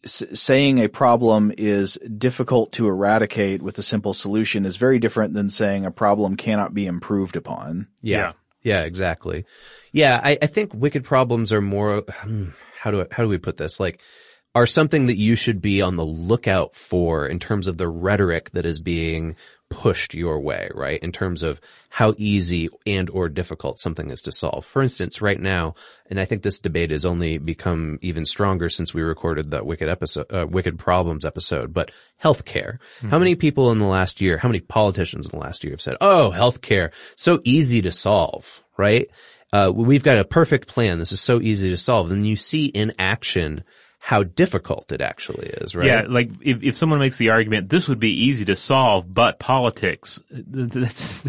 saying 0.06 0.80
a 0.80 0.90
problem 0.90 1.54
is 1.58 1.94
difficult 2.18 2.74
to 2.74 2.88
eradicate 2.88 3.62
with 3.62 3.78
a 3.80 3.84
simple 3.84 4.14
solution 4.14 4.66
is 4.66 4.76
very 4.76 5.00
different 5.00 5.34
than 5.34 5.50
saying 5.50 5.86
a 5.86 5.92
problem 5.92 6.36
cannot 6.36 6.74
be 6.74 6.86
improved 6.86 7.36
upon. 7.36 7.88
Yeah. 8.02 8.34
Yeah, 8.64 8.84
exactly. 8.84 9.46
Yeah, 9.92 10.20
I, 10.24 10.38
I 10.42 10.48
think 10.48 10.74
wicked 10.74 11.04
problems 11.04 11.52
are 11.52 11.62
more, 11.62 12.02
hmm, 12.02 12.50
how 12.80 12.92
do, 12.92 13.02
I, 13.02 13.08
how 13.12 13.24
do 13.24 13.30
we 13.30 13.38
put 13.38 13.58
this? 13.58 13.80
Like, 13.80 14.02
are 14.56 14.68
something 14.68 15.08
that 15.08 15.18
you 15.18 15.36
should 15.36 15.62
be 15.62 15.82
on 15.82 15.96
the 15.96 16.06
lookout 16.06 16.76
for 16.76 17.26
in 17.28 17.40
terms 17.40 17.68
of 17.68 17.78
the 17.78 17.88
rhetoric 17.88 18.52
that 18.52 18.66
is 18.66 18.80
being 18.80 19.36
pushed 19.74 20.14
your 20.14 20.40
way, 20.40 20.70
right? 20.74 21.02
In 21.02 21.12
terms 21.12 21.44
of 21.44 21.60
how 21.90 22.14
easy 22.18 22.70
and 22.86 23.10
or 23.10 23.28
difficult 23.28 23.80
something 23.80 24.10
is 24.10 24.22
to 24.24 24.32
solve. 24.32 24.66
For 24.66 24.82
instance, 24.82 25.22
right 25.22 25.40
now, 25.40 25.76
and 26.10 26.20
I 26.20 26.26
think 26.26 26.44
this 26.44 26.60
debate 26.60 26.92
has 26.92 27.06
only 27.06 27.38
become 27.38 28.00
even 28.02 28.26
stronger 28.26 28.70
since 28.70 28.94
we 28.94 29.02
recorded 29.02 29.52
that 29.52 29.66
wicked 29.66 29.90
episode, 29.90 30.32
uh, 30.32 30.46
wicked 30.48 30.80
problems 30.80 31.26
episode, 31.26 31.74
but 31.74 31.92
healthcare. 32.24 32.78
How 33.02 33.20
many 33.20 33.36
people 33.36 33.72
in 33.72 33.80
the 33.80 33.86
last 33.86 34.22
year, 34.22 34.38
how 34.38 34.48
many 34.50 34.62
politicians 34.62 35.28
in 35.28 35.38
the 35.38 35.44
last 35.44 35.64
year 35.64 35.74
have 35.74 35.82
said, 35.82 35.98
oh, 36.00 36.32
healthcare, 36.34 36.92
so 37.16 37.42
easy 37.44 37.82
to 37.82 37.92
solve, 37.92 38.64
right? 38.78 39.10
Uh, 39.52 39.72
we've 39.74 40.04
got 40.04 40.18
a 40.18 40.26
perfect 40.26 40.68
plan. 40.68 40.98
This 40.98 41.12
is 41.12 41.22
so 41.22 41.40
easy 41.42 41.70
to 41.70 41.78
solve. 41.78 42.12
And 42.12 42.28
you 42.28 42.36
see 42.36 42.66
in 42.66 42.94
action 42.98 43.64
how 44.06 44.22
difficult 44.22 44.92
it 44.92 45.00
actually 45.00 45.48
is, 45.48 45.74
right? 45.74 45.88
Yeah, 45.88 46.04
like 46.10 46.30
if, 46.42 46.62
if 46.62 46.78
someone 46.78 47.00
makes 47.00 47.16
the 47.16 47.30
argument, 47.30 47.70
this 47.70 47.88
would 47.88 48.02
be 48.02 48.12
easy 48.12 48.44
to 48.44 48.54
solve, 48.54 49.14
but 49.14 49.40
politics, 49.40 50.20
that's, 50.30 51.24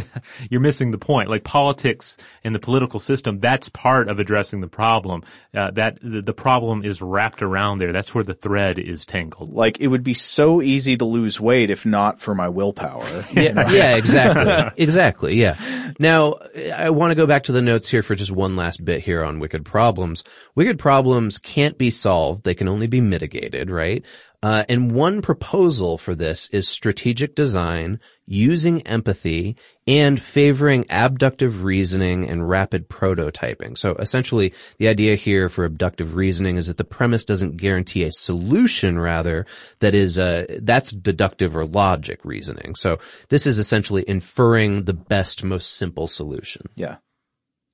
you're 0.51 0.61
missing 0.61 0.91
the 0.91 0.99
point. 0.99 1.31
Like 1.31 1.45
politics 1.45 2.16
and 2.43 2.53
the 2.53 2.59
political 2.59 2.99
system, 2.99 3.39
that's 3.39 3.68
part 3.68 4.09
of 4.09 4.18
addressing 4.18 4.61
the 4.61 4.66
problem. 4.66 5.22
Uh, 5.55 5.70
that 5.70 6.01
the, 6.03 6.20
the 6.20 6.33
problem 6.33 6.85
is 6.85 7.01
wrapped 7.01 7.43
around 7.43 7.79
there. 7.79 7.93
That's 7.93 8.12
where 8.12 8.25
the 8.25 8.35
thread 8.35 8.81
is 8.81 9.05
tangled. 9.05 9.53
Like, 9.53 9.79
it 9.79 9.87
would 9.87 10.03
be 10.03 10.14
so 10.14 10.61
easy 10.61 10.97
to 10.97 11.05
lose 11.05 11.39
weight 11.39 11.70
if 11.70 11.87
not 11.87 12.20
for 12.20 12.35
my 12.35 12.49
willpower. 12.49 13.05
yeah, 13.33 13.70
yeah, 13.70 13.95
exactly. 13.95 14.83
exactly, 14.83 15.35
yeah. 15.37 15.93
Now, 16.01 16.39
I 16.75 16.91
want 16.91 17.12
to 17.12 17.14
go 17.14 17.27
back 17.27 17.45
to 17.45 17.53
the 17.53 17.62
notes 17.62 17.89
here 17.89 18.03
for 18.03 18.16
just 18.16 18.33
one 18.33 18.57
last 18.57 18.85
bit 18.85 19.05
here 19.05 19.22
on 19.22 19.39
wicked 19.39 19.64
problems. 19.64 20.25
Wicked 20.57 20.81
problems 20.81 21.39
can't 21.39 21.79
be 21.79 21.93
solved. 21.93 22.43
They 22.43 22.55
can 22.55 22.64
only 22.69 22.87
be 22.87 23.01
mitigated, 23.01 23.71
right? 23.71 24.05
Uh, 24.43 24.62
and 24.69 24.93
one 24.93 25.23
proposal 25.23 25.97
for 25.97 26.15
this 26.15 26.49
is 26.51 26.69
strategic 26.69 27.35
design, 27.35 27.99
using 28.27 28.83
empathy, 28.83 29.57
and 29.87 30.21
favoring 30.21 30.85
abductive 30.91 31.65
reasoning 31.65 32.29
and 32.29 32.47
rapid 32.47 32.89
prototyping. 32.89 33.79
So 33.79 33.95
essentially, 33.95 34.53
the 34.79 34.89
idea 34.89 35.15
here 35.15 35.49
for 35.49 35.65
abductive 35.65 36.15
reasoning 36.15 36.59
is 36.59 36.67
that 36.67 36.77
the 36.77 36.85
premise 36.85 37.25
doesn't 37.25 37.57
guarantee 37.57 38.05
a 38.05 38.12
solution, 38.12 38.99
rather, 38.99 39.47
that 39.79 39.95
is, 39.95 40.19
uh, 40.19 40.45
that's 40.61 40.91
deductive 40.91 41.57
or 41.57 41.65
logic 41.65 42.21
reasoning. 42.23 42.75
So 42.75 42.99
this 43.31 43.47
is 43.47 43.59
essentially 43.59 44.05
inferring 44.07 44.85
the 44.85 44.95
best, 44.95 45.43
most 45.43 45.73
simple 45.77 46.07
solution. 46.07 46.69
yeah. 46.75 46.97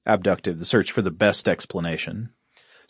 Abductive, 0.06 0.58
the 0.58 0.64
search 0.64 0.92
for 0.92 1.02
the 1.02 1.10
best 1.10 1.46
explanation. 1.46 2.30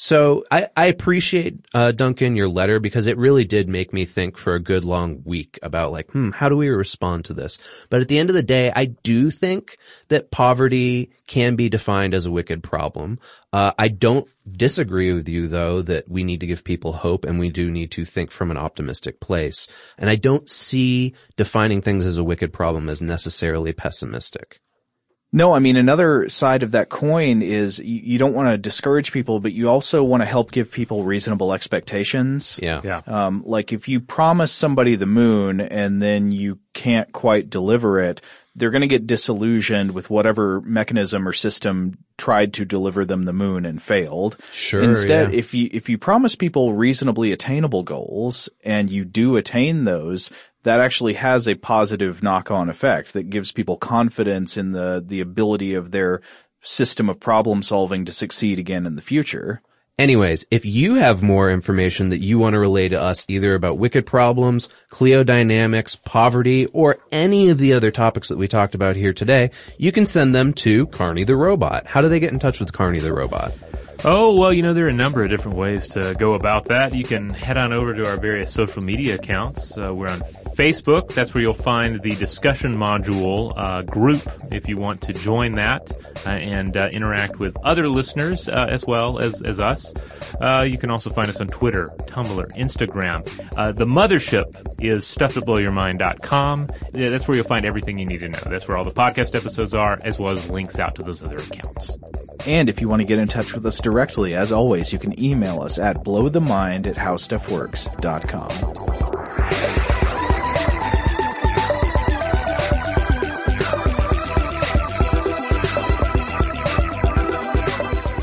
So 0.02 0.46
I, 0.50 0.68
I 0.74 0.86
appreciate, 0.86 1.60
uh, 1.74 1.92
Duncan, 1.92 2.34
your 2.34 2.48
letter 2.48 2.80
because 2.80 3.06
it 3.06 3.18
really 3.18 3.44
did 3.44 3.68
make 3.68 3.92
me 3.92 4.06
think 4.06 4.38
for 4.38 4.54
a 4.54 4.58
good 4.58 4.82
long 4.82 5.20
week 5.26 5.58
about 5.62 5.92
like, 5.92 6.10
hmm, 6.12 6.30
how 6.30 6.48
do 6.48 6.56
we 6.56 6.70
respond 6.70 7.26
to 7.26 7.34
this? 7.34 7.58
But 7.90 8.00
at 8.00 8.08
the 8.08 8.16
end 8.16 8.30
of 8.30 8.34
the 8.34 8.42
day, 8.42 8.72
I 8.74 8.86
do 8.86 9.30
think 9.30 9.76
that 10.08 10.30
poverty 10.30 11.10
can 11.26 11.54
be 11.54 11.68
defined 11.68 12.14
as 12.14 12.24
a 12.24 12.30
wicked 12.30 12.62
problem. 12.62 13.18
Uh, 13.52 13.72
I 13.78 13.88
don't 13.88 14.26
disagree 14.50 15.12
with 15.12 15.28
you 15.28 15.48
though 15.48 15.82
that 15.82 16.08
we 16.08 16.24
need 16.24 16.40
to 16.40 16.46
give 16.46 16.64
people 16.64 16.94
hope 16.94 17.26
and 17.26 17.38
we 17.38 17.50
do 17.50 17.70
need 17.70 17.90
to 17.90 18.06
think 18.06 18.30
from 18.30 18.50
an 18.50 18.56
optimistic 18.56 19.20
place. 19.20 19.68
And 19.98 20.08
I 20.08 20.16
don't 20.16 20.48
see 20.48 21.14
defining 21.36 21.82
things 21.82 22.06
as 22.06 22.16
a 22.16 22.24
wicked 22.24 22.54
problem 22.54 22.88
as 22.88 23.02
necessarily 23.02 23.74
pessimistic. 23.74 24.62
No, 25.32 25.52
I 25.52 25.60
mean, 25.60 25.76
another 25.76 26.28
side 26.28 26.64
of 26.64 26.72
that 26.72 26.88
coin 26.88 27.40
is 27.40 27.78
you, 27.78 28.00
you 28.02 28.18
don't 28.18 28.34
want 28.34 28.48
to 28.48 28.58
discourage 28.58 29.12
people, 29.12 29.38
but 29.38 29.52
you 29.52 29.68
also 29.68 30.02
want 30.02 30.22
to 30.22 30.26
help 30.26 30.50
give 30.50 30.72
people 30.72 31.04
reasonable 31.04 31.52
expectations. 31.52 32.58
Yeah. 32.60 32.80
Yeah. 32.82 33.00
Um, 33.06 33.42
like 33.46 33.72
if 33.72 33.86
you 33.86 34.00
promise 34.00 34.50
somebody 34.50 34.96
the 34.96 35.06
moon 35.06 35.60
and 35.60 36.02
then 36.02 36.32
you 36.32 36.58
can't 36.74 37.12
quite 37.12 37.48
deliver 37.48 38.00
it, 38.00 38.20
they're 38.56 38.70
going 38.70 38.80
to 38.80 38.88
get 38.88 39.06
disillusioned 39.06 39.92
with 39.92 40.10
whatever 40.10 40.60
mechanism 40.62 41.26
or 41.26 41.32
system 41.32 41.98
tried 42.18 42.52
to 42.54 42.64
deliver 42.64 43.04
them 43.04 43.24
the 43.24 43.32
moon 43.32 43.64
and 43.64 43.80
failed. 43.80 44.36
Sure, 44.50 44.82
Instead, 44.82 45.32
yeah. 45.32 45.38
if 45.38 45.54
you 45.54 45.70
if 45.72 45.88
you 45.88 45.96
promise 45.96 46.34
people 46.34 46.74
reasonably 46.74 47.30
attainable 47.30 47.84
goals 47.84 48.48
and 48.64 48.90
you 48.90 49.04
do 49.04 49.36
attain 49.36 49.84
those, 49.84 50.30
that 50.62 50.80
actually 50.80 51.14
has 51.14 51.48
a 51.48 51.54
positive 51.54 52.22
knock-on 52.22 52.68
effect 52.68 53.12
that 53.12 53.30
gives 53.30 53.52
people 53.52 53.76
confidence 53.76 54.56
in 54.56 54.72
the, 54.72 55.02
the 55.04 55.20
ability 55.20 55.74
of 55.74 55.90
their 55.90 56.20
system 56.62 57.08
of 57.08 57.18
problem 57.18 57.62
solving 57.62 58.04
to 58.04 58.12
succeed 58.12 58.58
again 58.58 58.86
in 58.86 58.96
the 58.96 59.02
future. 59.02 59.62
Anyways, 59.98 60.46
if 60.50 60.64
you 60.64 60.94
have 60.94 61.22
more 61.22 61.50
information 61.50 62.08
that 62.08 62.22
you 62.22 62.38
want 62.38 62.54
to 62.54 62.58
relay 62.58 62.88
to 62.88 62.98
us 62.98 63.26
either 63.28 63.54
about 63.54 63.76
wicked 63.76 64.06
problems, 64.06 64.70
Cliodynamics, 64.90 66.02
poverty, 66.04 66.64
or 66.66 66.98
any 67.12 67.50
of 67.50 67.58
the 67.58 67.74
other 67.74 67.90
topics 67.90 68.28
that 68.28 68.38
we 68.38 68.48
talked 68.48 68.74
about 68.74 68.96
here 68.96 69.12
today, 69.12 69.50
you 69.76 69.92
can 69.92 70.06
send 70.06 70.34
them 70.34 70.54
to 70.54 70.86
Karny 70.86 71.26
the 71.26 71.36
Robot. 71.36 71.86
How 71.86 72.00
do 72.00 72.08
they 72.08 72.18
get 72.18 72.32
in 72.32 72.38
touch 72.38 72.60
with 72.60 72.72
Karny 72.72 73.02
the 73.02 73.12
Robot? 73.12 73.52
Oh, 74.02 74.34
well, 74.36 74.50
you 74.50 74.62
know, 74.62 74.72
there 74.72 74.86
are 74.86 74.88
a 74.88 74.94
number 74.94 75.22
of 75.22 75.28
different 75.28 75.58
ways 75.58 75.88
to 75.88 76.14
go 76.18 76.32
about 76.32 76.68
that. 76.68 76.94
You 76.94 77.04
can 77.04 77.28
head 77.28 77.58
on 77.58 77.74
over 77.74 77.92
to 77.92 78.08
our 78.08 78.16
various 78.16 78.50
social 78.50 78.82
media 78.82 79.16
accounts. 79.16 79.76
Uh, 79.76 79.94
we're 79.94 80.08
on 80.08 80.20
Facebook. 80.56 81.12
That's 81.12 81.34
where 81.34 81.42
you'll 81.42 81.52
find 81.52 82.00
the 82.00 82.14
discussion 82.16 82.74
module 82.74 83.52
uh, 83.58 83.82
group 83.82 84.22
if 84.50 84.68
you 84.68 84.78
want 84.78 85.02
to 85.02 85.12
join 85.12 85.56
that 85.56 85.90
uh, 86.26 86.30
and 86.30 86.78
uh, 86.78 86.88
interact 86.92 87.38
with 87.38 87.54
other 87.62 87.90
listeners 87.90 88.48
uh, 88.48 88.66
as 88.70 88.86
well 88.86 89.18
as, 89.18 89.42
as 89.42 89.60
us. 89.60 89.92
Uh, 90.40 90.62
you 90.62 90.78
can 90.78 90.90
also 90.90 91.10
find 91.10 91.28
us 91.28 91.38
on 91.38 91.48
Twitter, 91.48 91.90
Tumblr, 92.06 92.50
Instagram. 92.56 93.24
the 93.76 93.84
mothership 93.84 94.44
is 94.82 95.04
stufftoblowyourmind.com. 95.04 96.70
Yeah, 96.94 97.10
that's 97.10 97.28
where 97.28 97.36
you'll 97.36 97.46
find 97.46 97.66
everything 97.66 97.98
you 97.98 98.06
need 98.06 98.20
to 98.20 98.28
know. 98.28 98.40
That's 98.46 98.66
where 98.66 98.78
all 98.78 98.84
the 98.84 98.92
podcast 98.92 99.34
episodes 99.34 99.74
are, 99.74 100.00
as 100.02 100.18
well 100.18 100.32
as 100.32 100.48
links 100.48 100.78
out 100.78 100.94
to 100.94 101.02
those 101.02 101.22
other 101.22 101.36
accounts. 101.36 101.92
And 102.46 102.70
if 102.70 102.80
you 102.80 102.88
want 102.88 103.00
to 103.00 103.06
get 103.06 103.18
in 103.18 103.28
touch 103.28 103.52
with 103.52 103.66
us 103.66 103.76
directly, 103.90 104.34
as 104.34 104.52
always, 104.52 104.92
you 104.92 104.98
can 104.98 105.20
email 105.20 105.60
us 105.60 105.78
at 105.78 106.04
blowthemind 106.04 106.86
at 106.86 106.94
howstuffworks.com. 106.94 108.50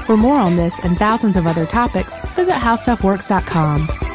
For 0.05 0.15
more 0.15 0.39
on 0.39 0.55
this 0.55 0.73
and 0.83 0.97
thousands 0.97 1.35
of 1.35 1.45
other 1.45 1.65
topics, 1.65 2.13
visit 2.35 2.53
howstuffworks.com. 2.53 4.06